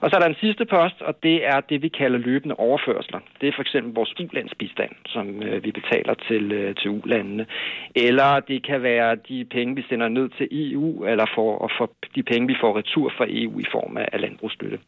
[0.00, 3.20] Og så er der en sidste post, og det er det, vi kalder løbende overførsler.
[3.40, 7.46] Det er for eksempel vores ulandsbistand, som øh, vi betaler til, øh, til ulandene.
[7.94, 11.90] Eller det kan være de penge, vi sender ned til EU, eller for, og for
[12.14, 14.78] de penge, vi får retur fra EU i form af, af landbrugsstøtte.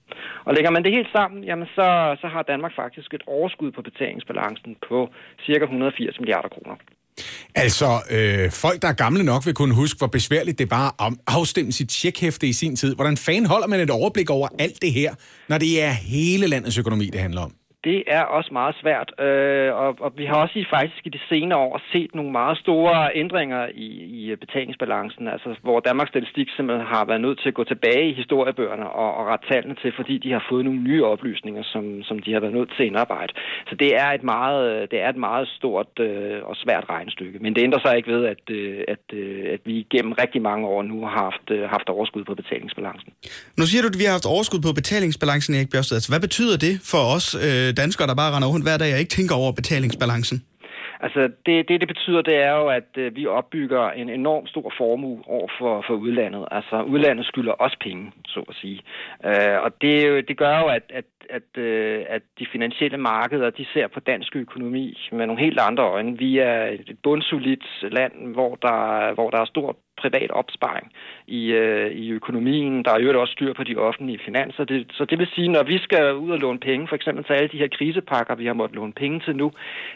[0.45, 3.83] Og lægger man det helt sammen, jamen så, så har Danmark faktisk et overskud på
[3.83, 5.09] betalingsbalancen på
[5.47, 6.77] cirka 180 milliarder kroner.
[7.55, 11.13] Altså, øh, folk, der er gamle nok, vil kunne huske, hvor besværligt det var at
[11.27, 12.95] afstemme sit tjekhæfte i sin tid.
[12.95, 15.15] Hvordan fanden holder man et overblik over alt det her,
[15.49, 17.53] når det er hele landets økonomi, det handler om?
[17.89, 21.21] Det er også meget svært, øh, og, og vi har også i, faktisk i de
[21.29, 23.89] senere år set nogle meget store ændringer i,
[24.21, 28.11] i øh, betalingsbalancen, altså hvor Danmarks Statistik simpelthen har været nødt til at gå tilbage
[28.11, 31.85] i historiebøgerne og, og rette tallene til, fordi de har fået nogle nye oplysninger, som,
[32.09, 33.33] som de har været nødt til at indarbejde.
[33.69, 37.39] Så det er et meget, øh, det er et meget stort øh, og svært regnestykke,
[37.39, 40.67] men det ændrer sig ikke ved, at, øh, at, øh, at vi gennem rigtig mange
[40.67, 43.11] år nu har haft, øh, haft overskud på betalingsbalancen.
[43.59, 45.97] Nu siger du, at vi har haft overskud på betalingsbalancen, Erik Bjørsted.
[45.97, 49.01] Altså, hvad betyder det for os øh, danskere, der bare render rundt hver dag og
[49.03, 50.39] ikke tænker over betalingsbalancen?
[51.01, 54.73] Altså, det, det, det betyder, det er jo, at øh, vi opbygger en enorm stor
[54.79, 56.45] formue over for, for udlandet.
[56.51, 58.81] Altså, udlandet skylder også penge, så at sige.
[59.25, 63.67] Øh, og det, det gør jo, at, at, at, øh, at de finansielle markeder, de
[63.73, 66.19] ser på dansk økonomi med nogle helt andre øjne.
[66.19, 70.93] Vi er et bundsolidt land, hvor der, hvor der er stor privat opsparing
[71.27, 72.85] i, øh, i økonomien.
[72.85, 74.65] Der er jo også styr på de offentlige finanser.
[74.65, 77.33] Det, så det vil sige, når vi skal ud og låne penge, for eksempel til
[77.33, 79.53] alle de her krisepakker, vi har måttet låne penge til nu,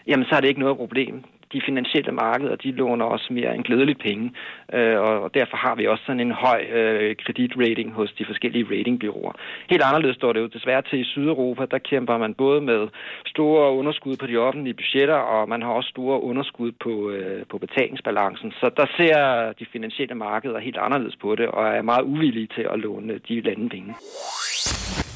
[0.07, 1.25] jamen så er det ikke noget problem.
[1.53, 4.33] De finansielle markeder, de låner også mere end glædeligt penge,
[4.75, 9.33] øh, og, derfor har vi også sådan en høj øh, kreditrating hos de forskellige ratingbyråer.
[9.71, 11.65] Helt anderledes står det jo desværre til i Sydeuropa.
[11.71, 12.89] Der kæmper man både med
[13.27, 17.59] store underskud på de offentlige budgetter, og man har også store underskud på, øh, på
[17.59, 18.53] betalingsbalancen.
[18.53, 19.17] Så der ser
[19.59, 23.41] de finansielle markeder helt anderledes på det, og er meget uvillige til at låne de
[23.41, 23.95] lande penge.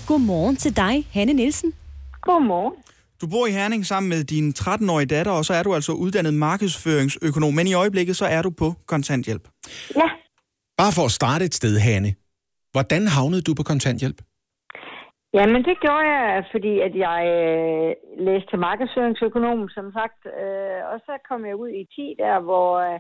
[0.09, 1.73] Godmorgen til dig, Hanne Nielsen.
[2.21, 2.75] Godmorgen.
[3.25, 6.35] Du bor i Herning sammen med din 13-årige datter, og så er du altså uddannet
[6.49, 9.45] markedsføringsøkonom, men i øjeblikket så er du på kontanthjælp.
[10.01, 10.09] Ja.
[10.81, 12.11] Bare for at starte et sted, Hanne.
[12.75, 14.19] Hvordan havnede du på kontanthjælp?
[15.37, 17.91] Jamen, det gjorde jeg, fordi at jeg øh,
[18.27, 20.21] læste til markedsføringsøkonom, som sagt.
[20.43, 22.99] Øh, og så kom jeg ud i 10 der, hvor øh,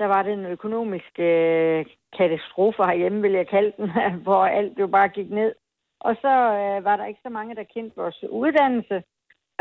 [0.00, 1.86] der var den økonomiske øh,
[2.18, 3.88] katastrofe herhjemme, vil jeg kalde den,
[4.26, 5.52] hvor alt jo bare gik ned.
[6.00, 8.96] Og så øh, var der ikke så mange, der kendte vores uddannelse.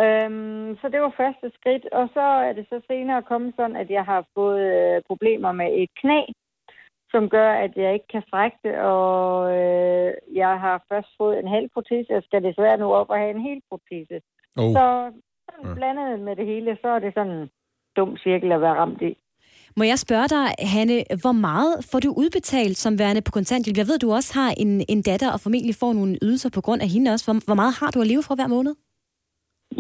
[0.03, 1.85] Øhm, så det var første skridt.
[1.99, 5.69] Og så er det så senere kommet sådan, at jeg har fået øh, problemer med
[5.81, 6.21] et knæ,
[7.13, 11.47] som gør, at jeg ikke kan strække det, og øh, jeg har først fået en
[11.55, 12.13] halv protese.
[12.13, 14.17] Jeg skal desværre nu op og have en hel protese.
[14.57, 14.71] Oh.
[14.75, 14.85] Så
[15.51, 17.49] sådan blandet med det hele, så er det sådan en
[17.97, 19.17] dum cirkel at være ramt i.
[19.77, 23.77] Må jeg spørge dig, Hanne, hvor meget får du udbetalt som værende på kontanthjælp?
[23.77, 26.81] Jeg ved, du også har en, en datter og formentlig får nogle ydelser på grund
[26.81, 27.25] af hende også.
[27.25, 28.75] Hvor, hvor meget har du at leve for hver måned?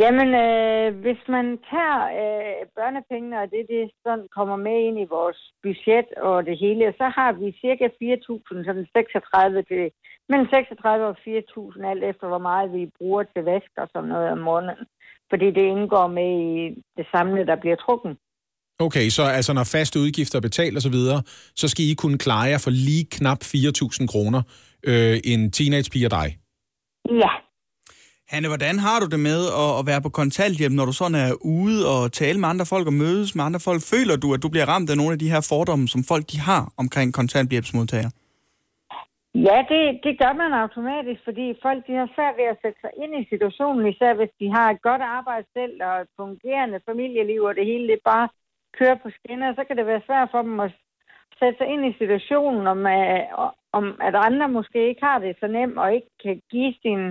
[0.01, 5.11] Jamen, øh, hvis man tager øh, børnepengene, og det, det sådan kommer med ind i
[5.17, 9.83] vores budget og det hele, så har vi cirka 4.000, sådan 36 til,
[10.29, 14.27] mellem 36 og 4.000, alt efter hvor meget vi bruger til vask og sådan noget
[14.35, 14.85] om måneden.
[15.31, 16.53] Fordi det indgår med i
[16.97, 18.13] det samlede, der bliver trukken.
[18.79, 21.19] Okay, så altså når faste udgifter er betalt og så videre,
[21.61, 24.41] så skal I kunne klare jer for lige knap 4.000 kroner,
[24.89, 26.27] øh, en teenagepige og dig.
[27.23, 27.44] Ja.
[28.31, 31.31] Hanne, hvordan har du det med at, at være på kontanthjælp, når du sådan er
[31.59, 33.81] ude og tale med andre folk og mødes med andre folk?
[33.93, 36.39] Føler du, at du bliver ramt af nogle af de her fordomme, som folk de
[36.49, 38.11] har omkring kontanthjælpsmodtagere?
[39.47, 42.91] Ja, det, det gør man automatisk, fordi folk de har svært ved at sætte sig
[43.03, 47.41] ind i situationen, især hvis de har et godt arbejde selv og et fungerende familieliv,
[47.49, 48.27] og det hele det bare
[48.77, 50.71] kører på skinner, så kan det være svært for dem at
[51.39, 53.21] sætte sig ind i situationen, om, øh,
[53.77, 57.01] om at andre måske ikke har det så nemt og ikke kan give sin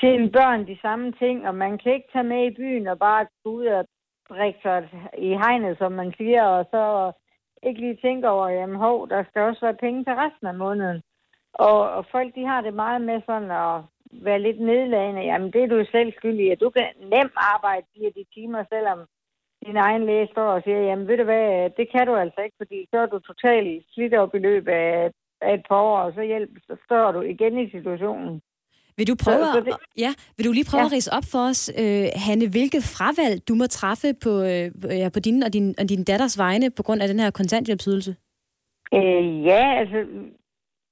[0.00, 3.26] sine børn de samme ting, og man kan ikke tage med i byen og bare
[3.44, 3.86] gå ud og
[4.28, 4.88] drikke sig
[5.18, 7.12] i hegnet, som man siger, og så
[7.62, 11.02] ikke lige tænke over, jamen hov, der skal også være penge til resten af måneden.
[11.52, 13.82] Og, og folk, de har det meget med sådan at
[14.12, 15.22] være lidt nedladende.
[15.22, 18.98] Jamen, det er du selv skyldig, at du kan nemt arbejde de de timer, selvom
[19.66, 22.56] din egen læge står og siger, jamen ved du hvad, det kan du altså ikke,
[22.56, 25.10] fordi så er du totalt slidt op i løbet af,
[25.40, 28.40] af et par år, og så, hjælp, så står du igen i situationen.
[28.98, 30.86] Vil du prøve, Så- så det- ja, vil du lige prøve Ja.
[30.90, 34.66] at rise op for os, øh, Hanne, hvilket fravalg du må træffe på, øh,
[35.02, 38.12] ja, på din og din, og din datters vegne på grund af den her kontanthjælpsydelse?
[38.98, 39.98] Øh, ja, altså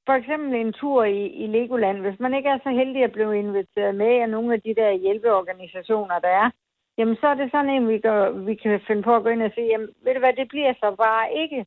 [0.06, 1.98] for eksempel en tur i, i Legoland.
[2.04, 4.90] Hvis man ikke er så heldig at blive inviteret med af nogle af de der
[5.04, 6.50] hjælpeorganisationer, der er,
[6.98, 9.42] jamen så er det sådan en, vi, gør, vi kan finde på at gå ind
[9.42, 11.60] og sige, jamen ved du hvad, det bliver så bare ikke.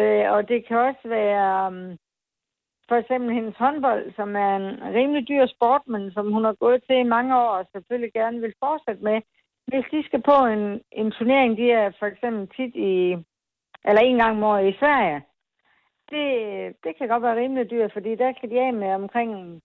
[0.00, 1.96] Øh, og det kan også være um,
[2.90, 6.80] for eksempel hendes håndbold, som er en rimelig dyr sport, men som hun har gået
[6.86, 9.18] til i mange år og selvfølgelig gerne vil fortsætte med.
[9.70, 12.94] Hvis de skal på en, en turnering, de er for eksempel tit i,
[13.88, 15.20] eller en gang om året i Sverige,
[16.10, 16.24] det,
[16.84, 19.60] det kan godt være rimelig dyrt, fordi der kan de af med omkring,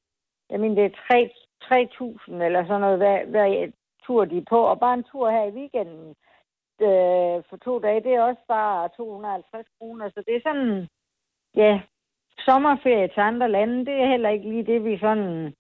[0.50, 1.30] jeg mener, det er 3
[1.64, 3.72] 3.000 eller sådan noget, hver, hver
[4.06, 4.60] tur de er på.
[4.72, 6.16] Og bare en tur her i weekenden
[6.82, 10.10] øh, for to dage, det er også bare 250 kroner.
[10.10, 10.88] Så det er sådan,
[11.56, 11.82] ja,
[12.40, 15.54] sommerferie til andre lande, det er heller ikke lige det, vi sådan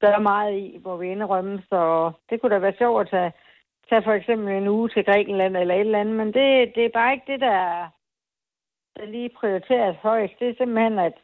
[0.00, 1.62] gør meget i, hvor vi indrømme.
[1.68, 3.32] Så det kunne da være sjovt at tage,
[3.88, 6.96] tage for eksempel en uge til Grækenland eller et eller andet, men det, det er
[6.98, 7.60] bare ikke det, der,
[8.96, 10.34] der lige prioriteres højst.
[10.40, 11.16] Det er simpelthen, at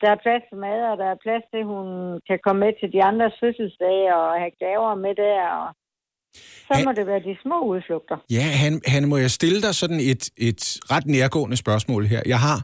[0.00, 1.86] der er plads til mad, og der er plads til, at hun
[2.28, 5.42] kan komme med til de andres fødselsdage og have gaver med der.
[5.64, 5.68] Og
[6.66, 8.16] så må det være de små udflugter.
[8.30, 10.62] Ja, han, han må jeg stille dig sådan et, et
[10.92, 12.22] ret nærgående spørgsmål her.
[12.26, 12.58] Jeg har,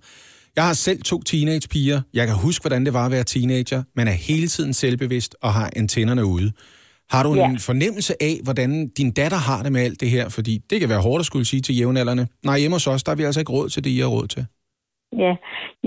[0.56, 1.98] jeg har selv to teenagepiger.
[2.18, 3.80] Jeg kan huske, hvordan det var at være teenager.
[3.98, 6.48] Man er hele tiden selvbevidst og har antennerne ude.
[7.14, 7.48] Har du en Ja.
[7.70, 10.24] fornemmelse af, hvordan din datter har det med alt det her?
[10.36, 12.24] Fordi det kan være hårdt at skulle sige til jævnaldrende.
[12.48, 14.26] Nej, hjemme hos os, der har vi altså ikke råd til det, I har råd
[14.34, 14.44] til.
[15.24, 15.32] Ja,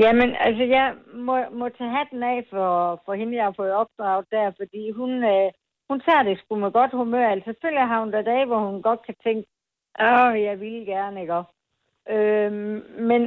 [0.04, 0.88] jamen altså jeg
[1.28, 2.70] må, må tage hatten af for,
[3.06, 5.48] for hende, jeg har fået opdraget der, fordi hun, øh,
[5.90, 7.28] hun tager det sgu med godt humør.
[7.34, 9.44] Altså selvfølgelig har hun der dage, hvor hun godt kan tænke,
[10.10, 11.34] åh, jeg vil gerne, ikke?
[11.40, 11.52] også?
[12.16, 12.78] Øhm,
[13.10, 13.22] men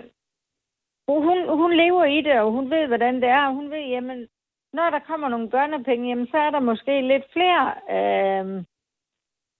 [1.20, 4.28] hun, hun lever i det, og hun ved, hvordan det er, og hun ved, jamen,
[4.72, 7.64] når der kommer nogle børnepenge, jamen, så er der måske lidt flere
[7.97, 8.64] øh,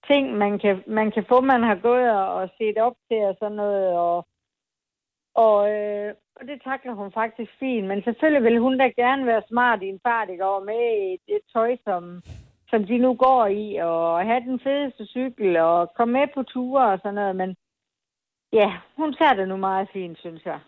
[0.07, 3.37] ting, man kan, man kan få, man har gået og, og set op til og
[3.41, 4.27] sådan noget, og
[5.35, 7.87] og, øh, og det takler hun faktisk fint.
[7.87, 10.47] Men selvfølgelig vil hun da gerne være smart i en fart, ikke?
[10.47, 12.23] Og med i det tøj, som,
[12.71, 16.93] som de nu går i, og have den fedeste cykel, og komme med på ture
[16.93, 17.37] og sådan noget.
[17.37, 17.57] Men
[18.53, 20.61] ja, hun tager det nu meget fint, synes jeg.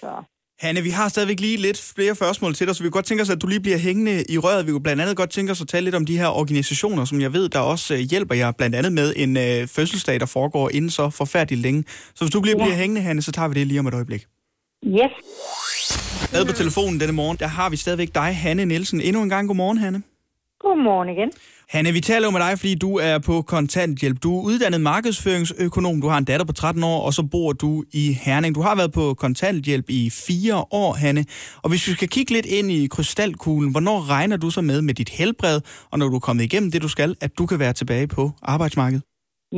[0.00, 0.24] Så.
[0.60, 3.22] Hanne, vi har stadigvæk lige lidt flere spørgsmål til dig, så vi kunne godt tænke
[3.22, 4.66] os, at du lige bliver hængende i røret.
[4.66, 7.20] Vi kunne blandt andet godt tænke os at tale lidt om de her organisationer, som
[7.20, 10.70] jeg ved, der også øh, hjælper jer, blandt andet med en øh, fødselsdag, der foregår
[10.70, 11.84] inden så forfærdeligt længe.
[12.14, 12.64] Så hvis du lige Ja.
[12.64, 14.26] bliver hængende, Hanne, så tager vi det lige om et øjeblik.
[14.86, 15.12] Yes.
[16.32, 19.00] Med på telefonen denne morgen, der har vi stadigvæk dig, Hanne Nielsen.
[19.00, 20.02] Endnu en gang godmorgen, Hanne.
[20.68, 21.30] Godmorgen igen.
[21.74, 24.16] Hanne, vi taler jo med dig, fordi du er på kontanthjælp.
[24.24, 27.70] Du er uddannet markedsføringsøkonom, du har en datter på 13 år, og så bor du
[28.02, 28.52] i Herning.
[28.58, 31.22] Du har været på kontanthjælp i fire år, Hanne.
[31.62, 34.94] Og hvis vi skal kigge lidt ind i krystalkuglen, hvornår regner du så med med
[35.00, 35.58] dit helbred,
[35.90, 38.22] og når du er kommet igennem det, du skal, at du kan være tilbage på
[38.54, 39.02] arbejdsmarkedet?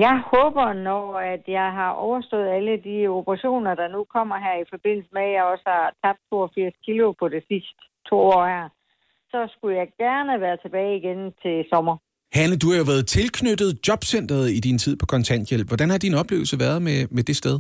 [0.04, 1.04] Jeg håber, når
[1.34, 5.34] at jeg har overstået alle de operationer, der nu kommer her i forbindelse med, at
[5.36, 7.80] jeg også har tabt 82 kilo på det sidste
[8.10, 8.66] to år her,
[9.32, 11.96] så skulle jeg gerne være tilbage igen til sommer.
[12.38, 15.66] Hanne, du har jo været tilknyttet jobcentret i din tid på kontanthjælp.
[15.68, 17.56] Hvordan har din oplevelse været med, med det sted?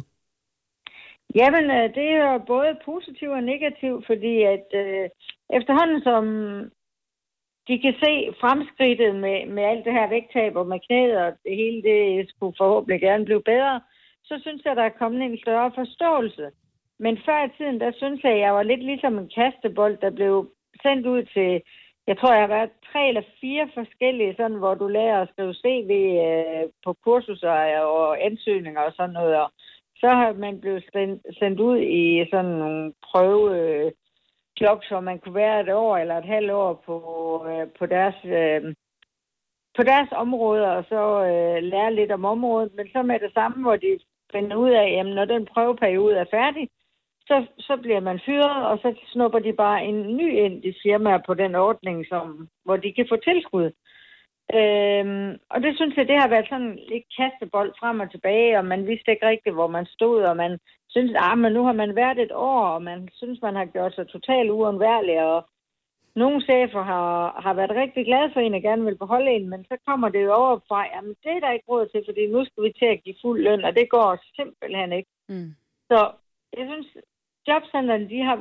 [1.38, 5.04] Jamen, øh, det er jo både positivt og negativt, fordi at øh,
[5.58, 6.24] efterhånden som
[7.68, 11.54] de kan se fremskridtet med, med alt det her vægttab og med knæet, og det
[11.62, 13.80] hele det skulle forhåbentlig gerne blive bedre,
[14.28, 16.46] så synes jeg, der er kommet en større forståelse.
[17.04, 20.10] Men før i tiden, der synes jeg, at jeg var lidt ligesom en kastebold, der
[20.10, 20.34] blev
[20.82, 21.62] sendt ud til,
[22.06, 25.54] jeg tror, jeg har været tre eller fire forskellige, sådan, hvor du lærer at skrive
[25.54, 25.90] CV
[26.28, 29.36] øh, på kursuser øh, og ansøgninger og sådan noget.
[29.36, 29.52] Og
[29.96, 33.92] så har man blevet sendt, sendt ud i sådan nogle prøve øh,
[34.60, 36.96] jobs, hvor man kunne være et år eller et halvt år på,
[37.50, 38.14] øh, på deres...
[38.24, 38.74] Øh,
[39.76, 43.62] på deres område, og så øh, lære lidt om området, men så med det samme,
[43.62, 43.98] hvor de
[44.32, 46.68] finder ud af, at når den prøveperiode er færdig,
[47.30, 51.20] så, så bliver man fyret, og så snupper de bare en ny ind i firmaer
[51.26, 53.68] på den ordning, som, hvor de kan få tilskud.
[54.58, 58.64] Øhm, og det synes jeg, det har været sådan lidt kastebold frem og tilbage, og
[58.64, 60.58] man vidste ikke rigtigt, hvor man stod, og man
[60.88, 63.94] synes, ah, men nu har man været et år, og man synes, man har gjort
[63.94, 65.48] sig totalt uundværlig, og
[66.16, 69.64] nogle chefer har, har været rigtig glade for en og gerne vil beholde en, men
[69.64, 72.44] så kommer det jo over fra, jamen det er der ikke råd til, fordi nu
[72.44, 75.10] skal vi til at give fuld løn, og det går simpelthen ikke.
[75.28, 75.50] Mm.
[75.90, 75.98] Så
[76.56, 76.88] jeg synes,
[77.48, 78.38] jobcenterne, de har,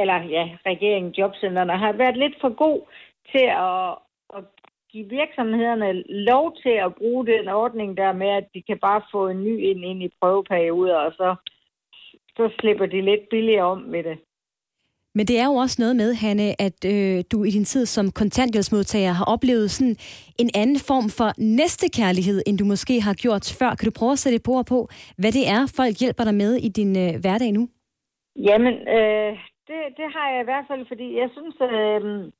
[0.00, 2.80] eller ja, regeringen, jobcenterne, har været lidt for god
[3.32, 3.90] til at,
[4.36, 4.44] at
[4.92, 9.28] give virksomhederne lov til at bruge den ordning der med, at de kan bare få
[9.28, 11.34] en ny ind, ind i prøveperioder, og så,
[12.36, 14.18] så slipper de lidt billigere om med det.
[15.14, 18.10] Men det er jo også noget med, Hanne, at øh, du i din tid som
[18.10, 19.96] kontanthjælpsmodtager har oplevet sådan
[20.38, 23.74] en anden form for næstekærlighed, end du måske har gjort før.
[23.74, 26.56] Kan du prøve at sætte et ord på, hvad det er, folk hjælper dig med
[26.56, 27.68] i din øh, hverdag nu?
[28.48, 29.32] Jamen, øh,
[29.68, 32.32] det, det har jeg i hvert fald, fordi jeg synes, øh,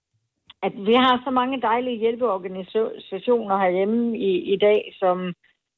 [0.63, 5.35] at vi har så mange dejlige hjælpeorganisationer herhjemme i, i dag, som,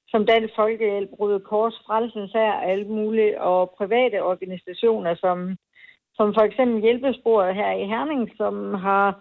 [0.09, 5.57] som Dansk Folkehjælp, Røde Kors, Frelsens her, alle mulige, og private organisationer, som,
[6.15, 9.21] som for eksempel Hjælpesporet her i Herning, som har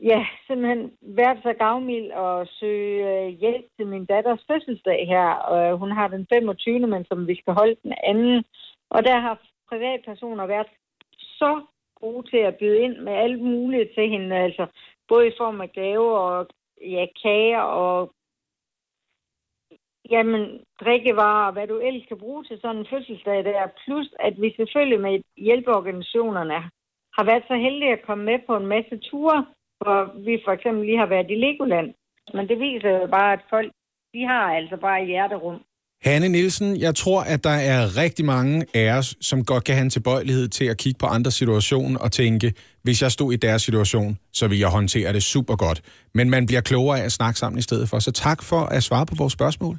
[0.00, 5.28] ja, simpelthen været så gavmild og søge øh, hjælp til min datters fødselsdag her.
[5.30, 6.86] Og hun har den 25.
[6.86, 8.44] men som vi skal holde den anden.
[8.90, 9.38] Og der har
[9.68, 10.66] privatpersoner været
[11.18, 11.62] så
[12.00, 14.66] gode til at byde ind med alt muligt til hende, altså
[15.08, 16.46] både i form af gaver og
[16.80, 18.14] ja, kager og
[20.10, 23.66] jamen, drikkevarer hvad du ellers kan bruge til sådan en fødselsdag der.
[23.84, 26.54] Plus at vi selvfølgelig med hjælpeorganisationerne
[27.16, 29.46] har været så heldige at komme med på en masse ture,
[29.78, 31.94] hvor vi for eksempel lige har været i Legoland.
[32.34, 33.72] Men det viser jo bare, at folk,
[34.14, 35.60] de har altså bare hjerterum.
[36.04, 39.82] Hanne Nielsen, jeg tror, at der er rigtig mange af os, som godt kan have
[39.82, 42.52] en tilbøjelighed til at kigge på andre situationer og tænke,
[42.82, 45.82] hvis jeg stod i deres situation, så ville jeg håndtere det super godt.
[46.14, 47.98] Men man bliver klogere af at snakke sammen i stedet for.
[47.98, 49.78] Så tak for at svare på vores spørgsmål.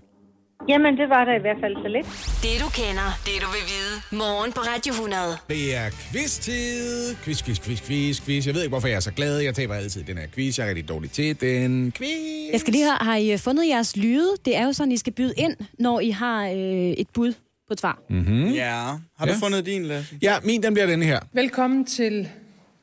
[0.69, 2.07] Jamen, det var der i hvert fald så lidt.
[2.43, 3.95] Det du kender, det du vil vide.
[4.23, 5.21] Morgen på Radio 100.
[5.49, 7.15] Det er quiz-tid.
[7.23, 8.45] Quiz, quiz, quiz, quiz, quiz.
[8.47, 9.39] Jeg ved ikke, hvorfor jeg er så glad.
[9.39, 10.57] Jeg taber altid den her quiz.
[10.59, 11.91] Jeg er rigtig dårlig til den.
[11.91, 12.51] Quiz.
[12.51, 14.29] Jeg skal lige høre, har I øh, fundet jeres lyde?
[14.45, 16.53] Det er jo sådan, I skal byde ind, når I har øh,
[17.01, 17.33] et bud
[17.67, 17.99] på et svar.
[18.09, 18.47] Mm-hmm.
[18.51, 18.71] Ja.
[19.17, 19.37] Har du Ja.
[19.41, 20.15] fundet din, Lasse?
[20.21, 21.19] Ja, min den bliver denne her.
[21.33, 22.27] Velkommen til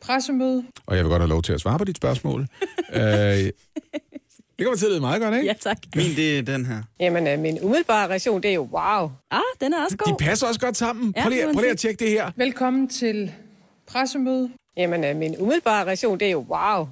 [0.03, 0.65] pressemøde.
[0.87, 2.41] Og jeg vil godt have lov til at svare på dit spørgsmål.
[2.95, 3.03] øh,
[4.63, 5.47] det kommer til at lyde meget godt, ikke?
[5.47, 5.79] Ja, tak.
[5.97, 6.83] Min, det er den her.
[7.01, 9.11] Jamen, øh, min umiddelbare reaktion, det er jo wow.
[9.31, 10.13] Ah, den er også god.
[10.13, 11.13] De passer også godt sammen.
[11.17, 12.31] Ja, Prøv lige, prøv lige at tjekke det her.
[12.37, 13.33] Velkommen til
[13.87, 14.51] pressemøde.
[14.77, 16.89] Jamen, øh, min umiddelbare reaktion, det er jo wow.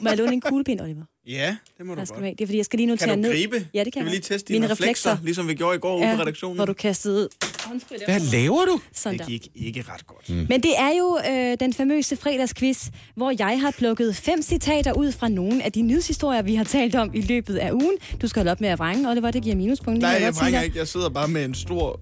[0.00, 1.02] Må jeg låne en kuglepind, Oliver?
[1.26, 2.18] Ja, det må du godt.
[2.20, 2.30] have.
[2.30, 3.30] Det er, fordi jeg skal lige notere Kan du ned.
[3.34, 3.66] gribe?
[3.74, 4.22] Ja, det kan, Kan vi jeg lige godt.
[4.28, 6.56] teste dine Mine reflekser, ligesom vi gjorde i går ude på redaktionen?
[6.56, 7.28] hvor du kastede
[7.64, 8.80] håndsprit Hvad laver du?
[8.92, 10.28] Sådan Det gik ikke ret godt.
[10.30, 10.46] Mm.
[10.48, 15.12] Men det er jo øh, den famøse fredagsquiz, hvor jeg har plukket fem citater ud
[15.12, 17.96] fra nogle af de nyhedshistorier, vi har talt om i løbet af ugen.
[18.22, 19.96] Du skal holde op med at vrænge, Oliver, det giver minuspunkt.
[19.96, 20.66] det Nej, jeg brænger dig.
[20.66, 20.78] ikke.
[20.78, 22.00] Jeg sidder bare med en stor,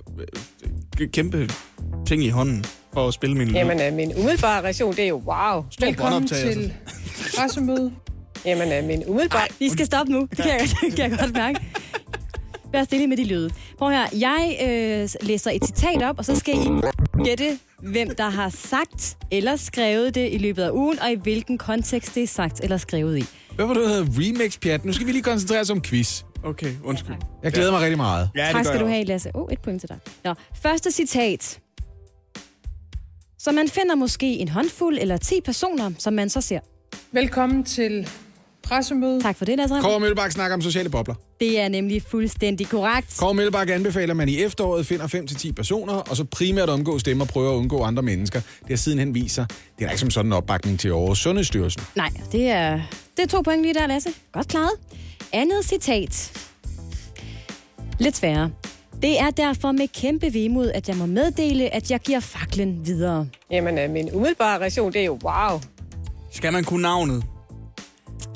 [1.00, 1.50] øh, kæmpe
[2.06, 2.64] ting i hånden.
[2.94, 3.54] For at spille min lyd.
[3.54, 5.64] Jamen, øh, min umiddelbare reaktion, det er jo wow.
[5.70, 6.72] Stor Velkommen til
[7.36, 7.92] pressemøde.
[8.44, 9.46] Jamen, øh, min umiddelbare...
[9.58, 10.20] Vi skal stoppe nu.
[10.30, 11.60] Det kan jeg, det kan jeg godt mærke.
[12.72, 13.50] Vær stille med de lyde.
[13.78, 14.08] Prøv at høre.
[14.20, 16.68] Jeg øh, læser et citat op, og så skal I
[17.24, 21.58] gætte, hvem der har sagt eller skrevet det i løbet af ugen, og i hvilken
[21.58, 23.24] kontekst det er sagt eller skrevet i.
[23.54, 24.84] Hvad var det, der hedder remix, Pjat?
[24.84, 26.22] Nu skal vi lige koncentrere os om quiz.
[26.44, 27.16] Okay, undskyld.
[27.42, 28.30] Jeg glæder mig rigtig meget.
[28.36, 29.30] Ja, tak skal du have, Lasse.
[29.34, 29.98] Oh, et point til dig.
[30.24, 31.58] Nå, første citat.
[33.44, 36.60] Så man finder måske en håndfuld eller 10 personer, som man så ser.
[37.12, 38.08] Velkommen til
[38.62, 39.22] pressemøde.
[39.22, 39.74] Tak for det, Lasse.
[39.80, 41.14] Kåre Møllebak snakker om sociale bobler.
[41.40, 43.16] Det er nemlig fuldstændig korrekt.
[43.18, 47.24] Kåre Møllebak anbefaler, at man i efteråret finder 5-10 personer, og så primært omgå stemmer
[47.24, 48.40] og prøver at undgå andre mennesker.
[48.40, 49.46] Det har sidenhen viser,
[49.78, 51.82] det er ikke som sådan en opbakning til over Sundhedsstyrelsen.
[51.96, 52.80] Nej, det er,
[53.16, 54.10] det er to point lige der, Lasse.
[54.32, 54.72] Godt klaret.
[55.32, 56.32] Andet citat.
[57.98, 58.50] Lidt sværere.
[59.02, 63.28] Det er derfor med kæmpe vemod, at jeg må meddele, at jeg giver faklen videre.
[63.50, 65.60] Jamen, øh, min umiddelbare reaktion, det er jo wow.
[66.32, 67.24] Skal man kunne navnet?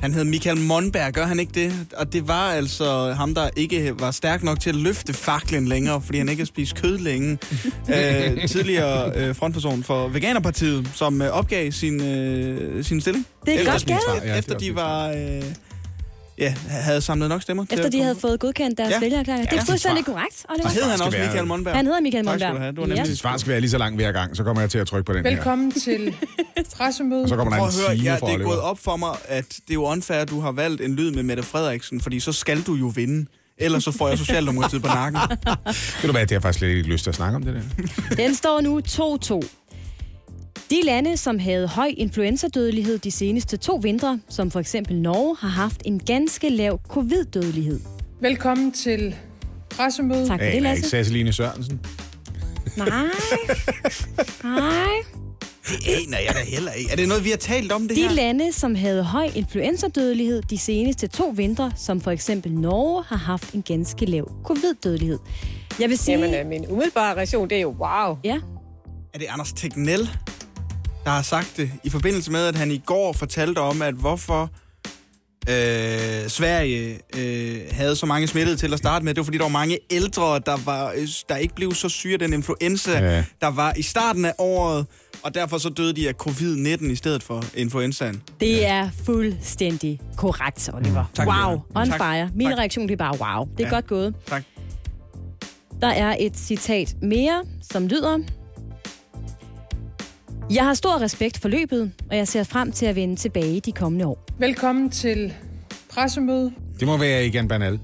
[0.00, 1.86] Han hed Michael Monberg, gør han ikke det?
[1.96, 6.02] Og det var altså ham, der ikke var stærk nok til at løfte faklen længere,
[6.02, 7.38] fordi han ikke har spist kød længe.
[7.94, 13.26] øh, tidligere øh, frontperson for Veganerpartiet, som øh, opgav sin, øh, sin stilling.
[13.46, 14.02] Det er efter, godt gættet.
[14.14, 15.08] Ja, det er Efter de var...
[15.10, 15.42] Øh,
[16.38, 17.64] ja, havde samlet nok stemmer.
[17.64, 18.94] til Efter de havde fået godkendt deres Ja.
[18.94, 19.00] ja.
[19.00, 19.44] vælgererklæring.
[19.50, 20.46] Det Ja, er fuldstændig korrekt.
[20.48, 21.74] Og hed han også være- Michael Monberg?
[21.76, 22.56] Han hedder Michael Tak skal Monberg.
[22.56, 22.72] du have.
[22.72, 24.70] Det var nemlig Hvis svar skal være lige så langt hver gang, så kommer jeg
[24.70, 26.14] til at trykke på den Velkommen til
[26.76, 27.18] pressemøde.
[27.20, 27.22] her.
[27.22, 28.78] Og så kommer der Prøv en at høre, time ja, for det er gået op
[28.78, 31.42] for mig, at det er jo unfair, at du har valgt en lyd med Mette
[31.42, 33.26] Frederiksen, fordi så skal du jo vinde.
[33.58, 35.20] Ellers så får jeg Socialdemokratiet på nakken.
[36.02, 37.54] Ved du hvad, det har jeg faktisk slet ikke lyst til at snakke om det
[37.54, 38.14] der.
[38.16, 39.48] Den står nu 2-2.
[40.70, 45.48] De lande, som havde høj influenzadødelighed de seneste to vintre, som for eksempel Norge, har
[45.48, 47.80] haft en ganske lav covid-dødelighed.
[48.20, 49.14] Velkommen til
[49.70, 50.26] pressemøde.
[50.26, 50.90] Tak for det, Aner ikke Lasse.
[50.90, 51.80] Sasseline Sørensen.
[52.76, 52.88] Nej.
[54.44, 54.86] Nej.
[55.68, 56.90] Det aner jeg da heller ikke.
[56.92, 58.10] Er det noget, vi har talt om det De her?
[58.10, 63.52] lande, som havde høj influenzadødelighed de seneste to vintre, som for eksempel Norge, har haft
[63.52, 65.18] en ganske lav covid-dødelighed.
[65.80, 66.18] Jeg vil sige...
[66.18, 68.16] Jamen, øh, min umiddelbare reaktion, det er jo wow.
[68.24, 68.38] Ja.
[69.14, 70.08] Er det Anders Tegnell,
[71.06, 74.50] der har sagt det, i forbindelse med, at han i går fortalte om, at hvorfor
[75.48, 79.14] øh, Sverige øh, havde så mange smittede til at starte med.
[79.14, 82.12] Det var, fordi der var mange ældre, der, var, øh, der ikke blev så syge
[82.12, 83.16] af den influenza, Ja.
[83.16, 83.24] ja.
[83.40, 84.86] der var i starten af året,
[85.22, 88.22] og derfor så døde de af covid-19 i stedet for influenzaen.
[88.40, 91.04] Det er fuldstændig korrekt, Oliver.
[91.14, 91.60] Tak skal du wow, have.
[91.74, 92.00] on Tak.
[92.00, 92.30] fire.
[92.34, 92.58] Min Tak.
[92.58, 93.48] reaktion det er bare wow.
[93.56, 93.74] Det er Ja.
[93.74, 94.14] godt gået.
[94.26, 94.42] Tak.
[95.82, 97.42] Der er et citat mere,
[97.72, 98.18] som lyder...
[100.50, 103.72] Jeg har stor respekt for løbet, og jeg ser frem til at vende tilbage de
[103.72, 104.24] kommende år.
[104.38, 105.34] Velkommen til
[105.90, 106.52] pressemøde.
[106.80, 107.80] Det må være Egan Bernal,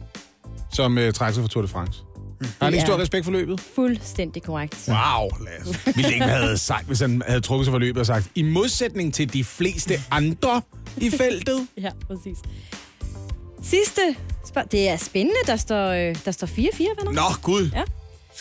[0.72, 2.00] som øh, trækker sig for Tour de France.
[2.42, 3.60] Har han ikke stor respekt for løbet?
[3.60, 4.88] Fuldstændig korrekt.
[4.88, 5.80] Wow, Lasse.
[5.96, 9.14] Ville ikke have sagt, hvis han havde trukket sig for løbet og sagt, i modsætning
[9.14, 10.62] til de fleste andre
[10.96, 11.66] i feltet.
[11.82, 12.38] Ja, præcis.
[13.62, 14.00] Sidste
[14.46, 16.52] spørg- Det er spændende, der står, øh, der står 4-4,
[16.98, 17.12] venner.
[17.12, 17.70] Nå, Gud.
[17.74, 17.82] Ja.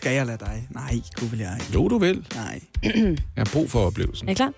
[0.02, 0.68] Skal jeg lade dig?
[0.70, 1.74] Nej, Gud vil jeg ikke.
[1.74, 2.28] Jo, du vil.
[2.36, 2.60] Nej.
[2.84, 4.28] Jeg har brug for oplevelsen.
[4.28, 4.54] Er I klar?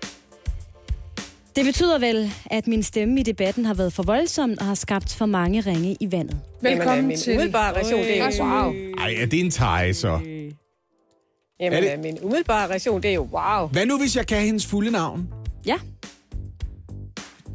[1.56, 5.14] Det betyder vel, at min stemme i debatten har været for voldsom og har skabt
[5.14, 6.40] for mange ringe i vandet.
[6.62, 8.72] Velkommen Jamen, øh, min til- umiddelbare reaktion, det er jo wow.
[8.98, 10.08] Ej, er det en tej, så?
[10.08, 10.52] Jamen,
[11.60, 13.68] Er det- øh, min umiddelbare reaktion, det er jo wow.
[13.68, 15.28] Hvad nu, hvis jeg kan hendes fulde navn?
[15.66, 15.76] Ja.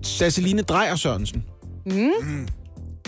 [0.03, 1.43] Sasseline Drejer Sørensen.
[1.85, 2.47] Mm.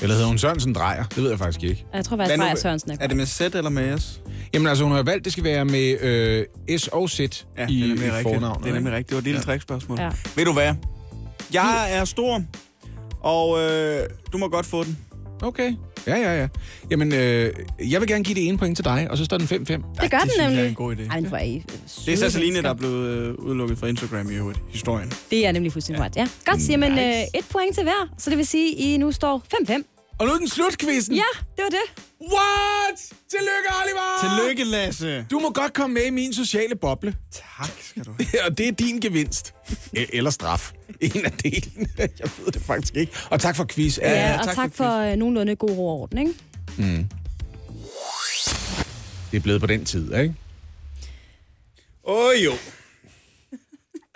[0.01, 1.03] Eller hedder hun Sørensen Drejer?
[1.03, 1.85] Det ved jeg faktisk ikke.
[1.93, 4.21] Jeg tror faktisk, Drejer Sørensen er Er det med Z eller med S?
[4.53, 7.27] Jamen altså, hun har valgt, det skal være med øh, S og Z Ja, i,
[7.27, 8.23] det er nemlig i rigtigt.
[8.35, 8.63] fornavnet.
[8.63, 9.09] Det er nemlig rigtigt.
[9.09, 9.43] Det var et lille Ja.
[9.43, 9.99] trickspørgsmål.
[9.99, 10.09] Ja.
[10.35, 10.73] Ved du hvad?
[11.53, 12.41] Jeg er stor,
[13.21, 13.99] og øh,
[14.33, 14.97] du må godt få den.
[15.41, 15.73] Okay.
[16.07, 16.47] Ja, ja, ja.
[16.91, 19.47] Jamen, øh, jeg vil gerne give det ene point til dig, og så står den
[19.47, 19.51] 5-5.
[19.51, 19.63] Det
[20.11, 20.63] gør den synes jeg nemlig.
[20.63, 21.01] er en god idé.
[21.09, 21.63] Ej, men er I, øh,
[22.05, 24.59] Det er Sasseline, der er blevet øh, udelukket fra Instagram i øvrigt.
[24.69, 25.11] Historien.
[25.31, 26.27] Det er nemlig fuldstændig ret, ja.
[26.45, 28.13] Godt, jamen øh, et point til hver.
[28.17, 29.83] Så det vil sige, at I nu står 5-5.
[30.19, 31.15] Og nu er den slut, quizzen.
[31.15, 31.21] Ja,
[31.55, 32.03] det var det.
[32.21, 32.99] What?
[33.29, 34.37] Tillykke, Oliver!
[34.43, 35.25] Tillykke, Lasse!
[35.31, 37.15] Du må godt komme med i min sociale boble.
[37.57, 38.11] Tak skal du
[38.49, 39.53] Og det er din gevinst.
[39.97, 40.71] E- Eller straf.
[41.15, 41.87] En af delene.
[41.97, 43.11] Jeg ved det faktisk ikke.
[43.29, 43.97] Og tak for quiz.
[43.97, 46.33] Ja, ja og tak, tak for øh, nogenlunde god ro og orden, ikke?
[46.77, 47.05] Mm.
[49.31, 50.35] Det er blevet på den tid, ikke?
[52.03, 52.51] Åh oh, jo.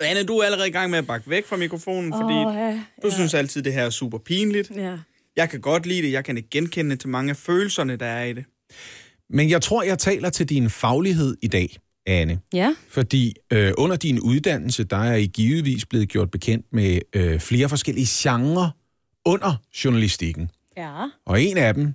[0.00, 2.80] Anne, du er allerede i gang med at bakke væk fra mikrofonen, fordi Åh, ja,
[3.02, 4.70] du synes altid, det her er super pinligt.
[4.76, 4.96] Ja.
[5.36, 6.12] Jeg kan godt lide det.
[6.12, 8.44] Jeg kan ikke genkende til mange af følelserne, der er i det.
[9.30, 11.76] Men jeg tror, jeg taler til din faglighed i dag,
[12.06, 12.38] Anne.
[12.52, 12.74] Ja.
[12.88, 17.68] Fordi øh, under din uddannelse, der er I givetvis blevet gjort bekendt med øh, flere
[17.68, 18.70] forskellige genrer
[19.24, 20.50] under journalistikken.
[20.76, 20.92] Ja.
[21.26, 21.94] Og en af dem,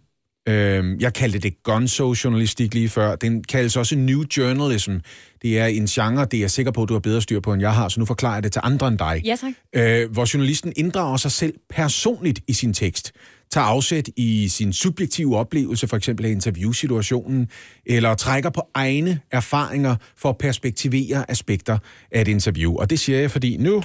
[0.49, 3.15] Øh, jeg kaldte det gonzo-journalistik lige før.
[3.15, 4.95] Den kaldes også new journalism.
[5.41, 7.53] Det er en genre, det er jeg sikker på, at du har bedre styr på,
[7.53, 9.21] end jeg har, så nu forklarer jeg det til andre end dig.
[9.25, 9.53] Ja, tak.
[9.75, 13.11] Øh, hvor journalisten inddrager sig selv personligt i sin tekst.
[13.51, 17.47] Tager afsæt i sin subjektive oplevelse, for eksempel af interviewsituationen,
[17.85, 21.77] eller trækker på egne erfaringer for at perspektivere aspekter
[22.11, 22.75] af et interview.
[22.75, 23.71] Og det siger jeg, fordi nu...
[23.71, 23.81] Nu,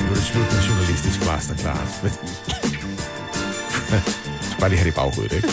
[0.00, 2.14] nu er det slut med journalistisk masterclass, fordi...
[4.60, 5.48] Bare lige have det i baghovedet, ikke?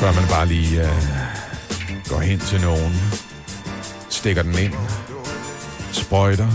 [0.00, 0.88] Før man bare lige øh,
[2.08, 2.92] går hen til nogen,
[4.10, 4.72] stikker den ind,
[5.94, 6.48] sprøjter,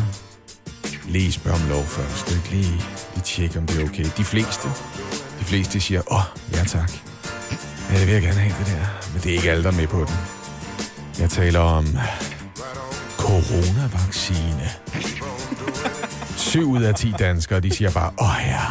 [1.07, 2.49] lige spørg om lov først, ikke?
[2.49, 2.82] Lige,
[3.14, 4.06] lige tjekke, om det er okay.
[4.18, 4.68] De fleste,
[5.40, 6.91] de fleste siger, åh, oh, ja tak.
[7.91, 8.86] Ja, det vil jeg gerne have, det der.
[9.14, 10.16] Men det er ikke alle, der er med på den.
[11.20, 11.86] Jeg taler om
[13.18, 14.70] coronavaccine.
[16.38, 18.61] 7 ud af 10 danskere, de siger bare, åh ja,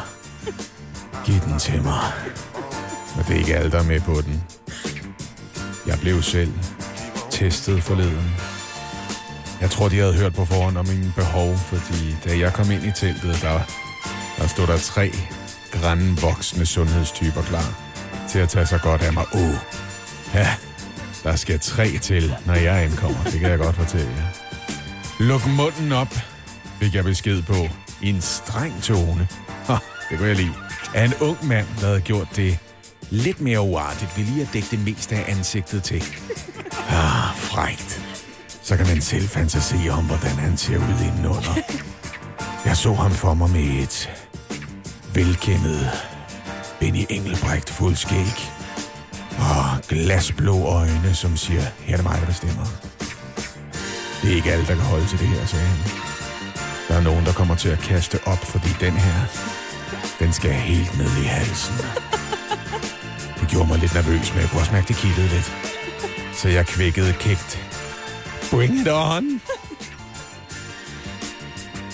[1.25, 2.13] giv den til mig.
[3.19, 4.43] Og det er ikke alle, der er med på den.
[5.87, 6.53] Jeg blev selv
[7.31, 8.58] testet forleden.
[9.61, 12.85] Jeg tror, de havde hørt på forhånd om mine behov, fordi da jeg kom ind
[12.85, 13.61] i teltet, der,
[14.39, 15.13] der stod der tre
[15.73, 17.75] grænne voksne sundhedstyper klar
[18.29, 19.25] til at tage sig godt af mig.
[19.35, 19.55] Åh, oh,
[20.35, 20.49] ja,
[21.23, 23.25] der skal tre til, når jeg ankommer.
[23.25, 24.29] Det kan jeg godt fortælle jer.
[25.21, 26.15] Luk munden op,
[26.81, 27.69] fik jeg besked på
[28.03, 29.29] i en streng tone.
[29.67, 29.75] Ha,
[30.11, 30.55] det kunne jeg lide.
[30.95, 32.59] Af en ung mand, der havde gjort det
[33.11, 36.05] lidt mere uartigt, vil lige at dække det meste af ansigtet til.
[36.89, 38.08] Ah, frægt.
[38.69, 41.55] Så kan man selv fantasere om, hvordan han ser ud indenunder.
[42.65, 44.11] Jeg så ham for mig med et
[45.15, 45.91] velkendet
[46.81, 48.35] Benny Engelbrecht fuldskæg.
[49.39, 52.67] Og glasblå øjne, som siger, her er det mig, der bestemmer.
[54.23, 55.91] Det er ikke alle, der kan holde til det her, sagde han.
[56.89, 59.19] Der er nogen, der kommer til at kaste op, fordi den her,
[60.19, 61.75] den skal helt ned i halsen.
[63.41, 65.53] Det gjorde mig lidt nervøs, men jeg kunne også mærke, det kiggede lidt.
[66.35, 67.78] Så jeg kvækkede kægt.
[68.51, 69.41] Bring it on!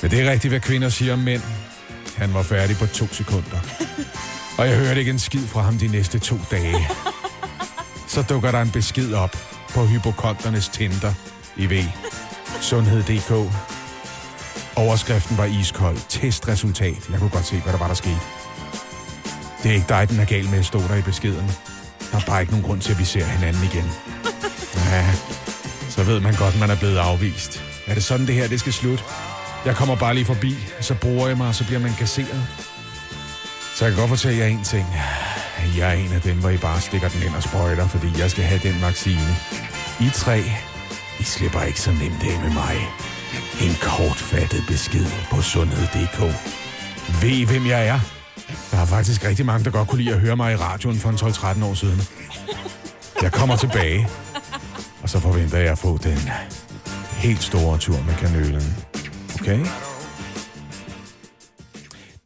[0.02, 1.42] Men det er rigtigt, hvad kvinder siger om mænd.
[2.16, 3.58] Han var færdig på to sekunder.
[4.58, 6.88] Og jeg hørte ikke en skid fra ham de næste to dage.
[8.08, 9.36] Så dukker der en besked op
[9.70, 11.12] på hypokonternes Tinder
[11.56, 11.84] i V.
[12.60, 13.52] Sundhed.dk.
[14.76, 15.98] Overskriften var iskold.
[16.08, 17.10] Testresultat.
[17.10, 18.20] Jeg kunne godt se, hvad der var, der skete.
[19.62, 21.50] Det er ikke dig, den er gal med, stod der i beskeden.
[22.12, 23.90] Der er bare ikke nogen grund til, at vi ser hinanden igen.
[24.76, 25.14] Ja,
[26.06, 27.64] ved man godt, man er blevet afvist.
[27.86, 29.04] Er det sådan, det her det skal slutte?
[29.64, 32.46] Jeg kommer bare lige forbi, så bruger jeg mig, og så bliver man kasseret.
[33.76, 34.86] Så jeg kan godt fortælle jer en ting.
[35.76, 38.30] Jeg er en af dem, hvor I bare stikker den ind og sprøjter, fordi jeg
[38.30, 39.36] skal have den vaccine.
[40.00, 40.38] I tre,
[41.20, 42.76] I slipper ikke så nemt af med mig.
[43.62, 46.20] En kortfattet besked på sundhed.dk.
[47.22, 48.00] Ved I, hvem jeg er?
[48.70, 51.08] Der er faktisk rigtig mange, der godt kunne lide at høre mig i radioen for
[51.08, 52.00] en 12-13 år siden.
[53.22, 54.08] Jeg kommer tilbage,
[55.04, 56.18] og så forventer jeg at få den
[57.18, 58.62] helt store tur med kanølen.
[59.34, 59.58] Okay?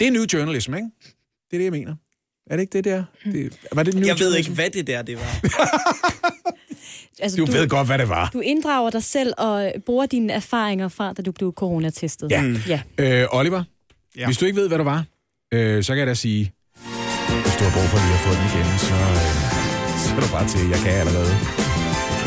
[0.01, 0.89] Det er new journalism, ikke?
[1.51, 1.95] Det er det, jeg mener.
[2.51, 3.05] Er det ikke det der?
[3.25, 4.51] Det, var det new Jeg ved journalism?
[4.51, 5.41] ikke, hvad det der det var.
[7.21, 8.31] Altså, Du ved godt, hvad det var.
[8.33, 12.31] Du inddrager dig selv og bruger dine erfaringer fra, da du blev coronatestet.
[12.31, 12.43] Ja.
[12.69, 12.81] ja.
[12.99, 13.65] Øh, Oliver,
[14.17, 14.27] ja.
[14.27, 15.05] hvis du ikke ved, hvad det var,
[15.53, 16.53] øh, så kan jeg da sige,
[17.45, 19.21] hvis du har brug for lige at få den igen, så, øh,
[19.99, 21.68] så er du bare til, jeg kan allerede.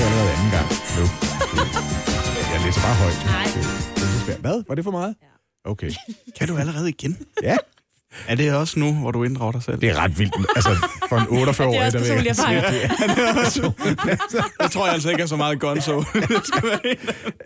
[0.02, 0.68] Jeg allerede anden gang
[0.98, 1.04] nu.
[2.54, 3.22] Jeg læser bare højt.
[3.26, 3.44] Nej.
[3.96, 4.38] Det, er så svært.
[4.40, 4.64] Hvad?
[4.68, 5.16] Var det for meget?
[5.66, 5.92] Okay.
[6.40, 7.18] Kan du allerede igen?
[7.44, 7.58] Ja.
[8.28, 9.82] Er det også nu, hvor du inddrager dig selv?
[9.82, 10.36] Det er ret vildt.
[10.56, 10.70] Altså,
[11.10, 14.94] for en 48-årig, Det er også der vil jeg sige, det er- Jeg tror jeg
[14.94, 16.04] altså ikke er så meget gonzo.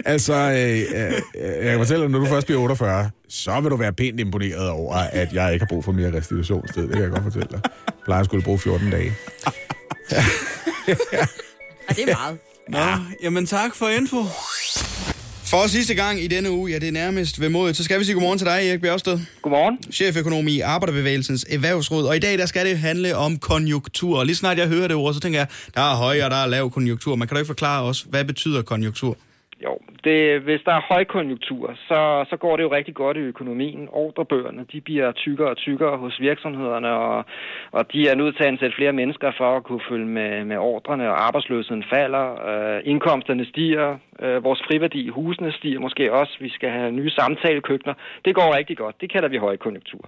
[0.06, 3.76] Altså, øh, øh, jeg kan fortælle dig, når du først bliver 48, så vil du
[3.76, 6.84] være pænt imponeret over, at jeg ikke har brug for mere restitutionssted.
[6.84, 7.60] Det kan jeg godt fortælle dig.
[7.88, 9.14] Jeg plejer at skulle bruge 14 dage.
[11.90, 12.38] Og det er meget.
[12.70, 12.98] Nå, ja.
[13.24, 14.24] jamen tak for info.
[15.46, 18.06] For sidste gang i denne uge, ja det er nærmest ved modet, så skal vi
[18.06, 19.20] sige godmorgen til dig, Erik Bjergsted.
[19.42, 19.78] Godmorgen.
[19.92, 22.06] Cheføkonom i Arbejderbevægelsens Erhvervsråd.
[22.06, 24.20] Og i dag, der skal det handle om konjunktur.
[24.20, 26.38] Og lige snart jeg hører det ord, så tænker jeg, der er høj og der
[26.38, 27.16] er lav konjunktur.
[27.16, 29.18] Men kan du ikke forklare os, hvad betyder konjunktur?
[29.64, 33.88] Jo, det, hvis der er højkonjunktur, så, så går det jo rigtig godt i økonomien.
[33.92, 37.26] Ordrebøgerne, de bliver tykkere og tykkere hos virksomhederne, og,
[37.72, 40.58] og de er nødt til at ansætte flere mennesker for at kunne følge med, med
[40.58, 46.38] ordrene, og arbejdsløsheden falder, øh, indkomsterne stiger, øh, vores friværdi i husene stiger måske også,
[46.40, 47.94] vi skal have nye samtalekøkkener.
[48.26, 50.06] Det går rigtig godt, det kalder vi højkonjunktur.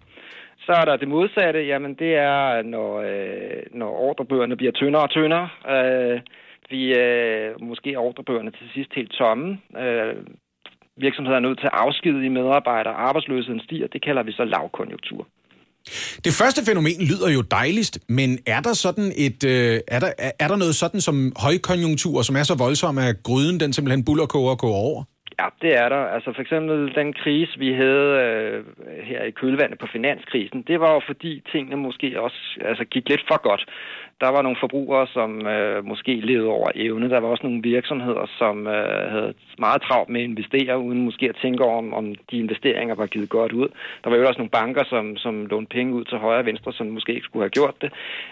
[0.65, 5.10] Så er der det modsatte, jamen det er, når, øh, når ordrebøgerne bliver tyndere og
[5.10, 5.49] tyndere.
[5.69, 6.19] Øh,
[6.69, 9.57] vi øh, måske er ordrebøgerne til sidst helt tomme.
[9.84, 10.15] Øh,
[10.98, 15.27] virksomheder er nødt til at afskedige medarbejdere, arbejdsløsheden stiger, det kalder vi så lavkonjunktur.
[16.26, 20.31] Det første fænomen lyder jo dejligst, men er der sådan et øh, er, der, er,
[20.39, 24.52] er der noget sådan som højkonjunktur, som er så voldsom, at gryden den simpelthen bullerkoger
[24.52, 25.03] og går over?
[25.39, 26.03] Ja, det er der.
[26.15, 28.65] Altså for eksempel den krise, vi havde øh,
[29.10, 33.23] her i kølvandet på finanskrisen, det var jo fordi tingene måske også altså, gik lidt
[33.27, 33.65] for godt.
[34.22, 37.10] Der var nogle forbrugere, som øh, måske levede over evne.
[37.10, 41.30] Der var også nogle virksomheder, som øh, havde meget travlt med at investere, uden måske
[41.30, 43.68] at tænke over, om, om de investeringer var givet godt ud.
[44.03, 46.73] Der var jo også nogle banker, som, som lånte penge ud til højre og venstre,
[46.73, 47.91] som måske ikke skulle have gjort det.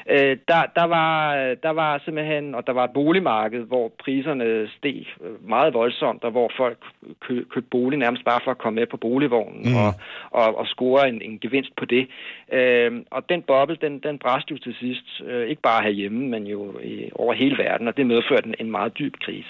[0.09, 5.07] Øh, der, der, var, der var simpelthen, og der var et boligmarked, hvor priserne steg
[5.23, 6.77] øh, meget voldsomt, og hvor folk
[7.19, 9.71] kø, købte bolig nærmest bare for at komme med på boligvognen Mm.
[9.71, 9.77] mm.
[9.77, 9.93] og,
[10.31, 12.07] og, og score en, en gevinst på det.
[12.51, 16.43] Øh, og den boble, den, den bræste jo til sidst, øh, ikke bare herhjemme, men
[16.43, 19.49] jo i, over hele verden, og det medførte en, en meget dyb krise.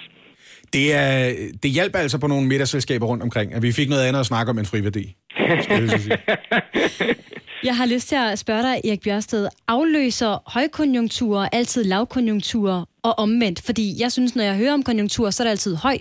[0.74, 1.34] Det, er,
[1.64, 4.50] det hjælper altså på nogle middagsselskaber rundt omkring, at vi fik noget andet at snakke
[4.50, 5.16] om end friværdi.
[5.40, 6.20] jeg.
[7.64, 13.62] Jeg har lyst til at spørge dig, Erik Bjørsted, afløser højkonjunkturer altid lavkonjunkturer og omvendt?
[13.66, 15.98] Fordi jeg synes, når jeg hører om konjunktur, så er det altid høj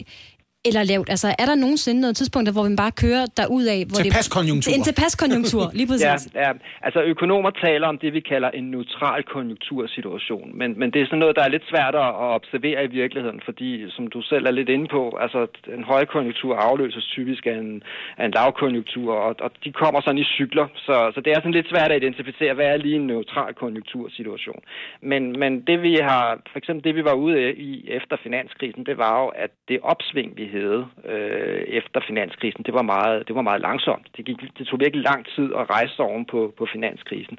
[0.69, 1.09] eller lavt.
[1.15, 3.81] Altså, er der nogensinde noget tidspunkt, hvor vi bare kører derud af?
[3.89, 4.71] Hvor Tilpaskonjunktur.
[4.71, 6.23] Det, en tilpaskonjunktur, lige præcis.
[6.35, 6.51] Ja, ja,
[6.87, 10.59] altså økonomer taler om det, vi kalder en neutral konjunktursituation.
[10.59, 13.41] Men, men det er sådan noget, der er lidt svært at at observere i virkeligheden,
[13.45, 15.47] fordi som du selv er lidt inde på, altså
[15.77, 17.83] en højkonjunktur afløses typisk af en,
[18.19, 20.67] af en lavkonjunktur, og, og de kommer sådan i cykler.
[20.77, 24.61] Så, så det er sådan lidt svært at identificere, hvad er lige en neutral konjunktursituation.
[25.01, 28.99] Men, men det vi har, for eksempel det vi var ude i efter finanskrisen, det
[28.99, 33.43] var jo, at det opsving, vi havde øh, efter finanskrisen, det var meget, det var
[33.43, 34.07] meget langsomt.
[34.17, 37.39] Det, gik, det tog virkelig lang tid at rejse sig oven på, på finanskrisen.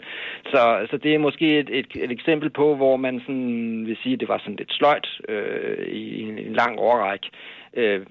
[0.51, 4.13] Så, så det er måske et, et, et eksempel på, hvor man sådan vil sige,
[4.13, 7.27] at det var sådan lidt sløjt øh, i en, en lang årrække.
[7.73, 8.05] Øh,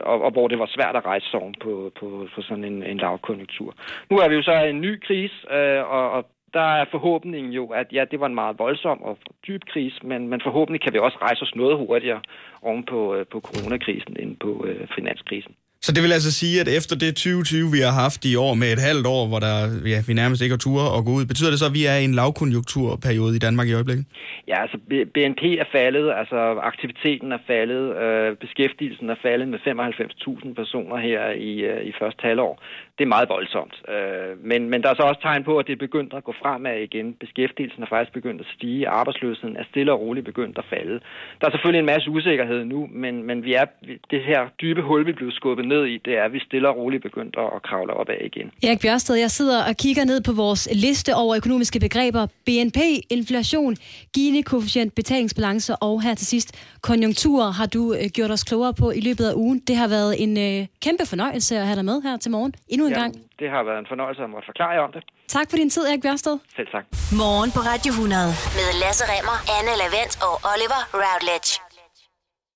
[0.00, 2.82] og, og hvor det var svært at rejse sig oven på, på, på sådan en,
[2.82, 3.74] en lavkonjunktur.
[4.10, 6.24] Nu er vi jo så i en ny krise, øh, og, og
[6.54, 10.28] der er forhåbningen jo, at ja, det var en meget voldsom og dyb krise, men,
[10.28, 12.20] men forhåbentlig kan vi også rejse os noget hurtigere
[12.62, 15.54] oven på, øh, på coronakrisen end på øh, finanskrisen.
[15.82, 18.68] Så det vil altså sige, at efter det 2020, vi har haft i år med
[18.72, 19.56] et halvt år, hvor der,
[19.92, 21.96] ja, vi nærmest ikke har ture og gå ud, betyder det så, at vi er
[22.00, 24.06] i en lavkonjunkturperiode i Danmark i øjeblikket?
[24.48, 24.78] Ja, altså
[25.14, 26.38] BNP er faldet, altså
[26.72, 32.22] aktiviteten er faldet, øh, beskæftigelsen er faldet med 95.000 personer her i, øh, i første
[32.28, 32.62] halvår.
[33.00, 33.76] Det er meget voldsomt.
[33.94, 36.32] Øh, men, men der er så også tegn på, at det er begyndt at gå
[36.42, 37.06] fremad igen.
[37.24, 41.00] Beskæftigelsen er faktisk begyndt at stige, arbejdsløsheden er stille og roligt begyndt at falde.
[41.38, 43.66] Der er selvfølgelig en masse usikkerhed nu, men, men vi er,
[44.10, 46.76] det her dybe hul, vi blev skubbet ned i, det er, at vi stille og
[46.76, 48.50] roligt begyndt at, at kravle opad igen.
[48.62, 52.26] Erik Bjørsted, jeg sidder og kigger ned på vores liste over økonomiske begreber.
[52.46, 52.78] BNP,
[53.10, 53.76] inflation,
[54.16, 56.50] Gini-koefficient, betalingsbalance og her til sidst
[56.80, 59.58] konjunkturer har du øh, gjort os klogere på i løbet af ugen.
[59.68, 62.54] Det har været en øh, kæmpe fornøjelse at have dig med her til morgen.
[62.68, 63.12] Endnu en gang.
[63.40, 65.02] det har været en fornøjelse at måtte forklare jer om det.
[65.36, 66.34] Tak for din tid, Erik Bjørsted.
[66.56, 66.84] Selv tak.
[67.22, 68.26] Morgen på Radio 100
[68.58, 71.50] med Lasse Remmer, Anne Lavendt og Oliver Routledge.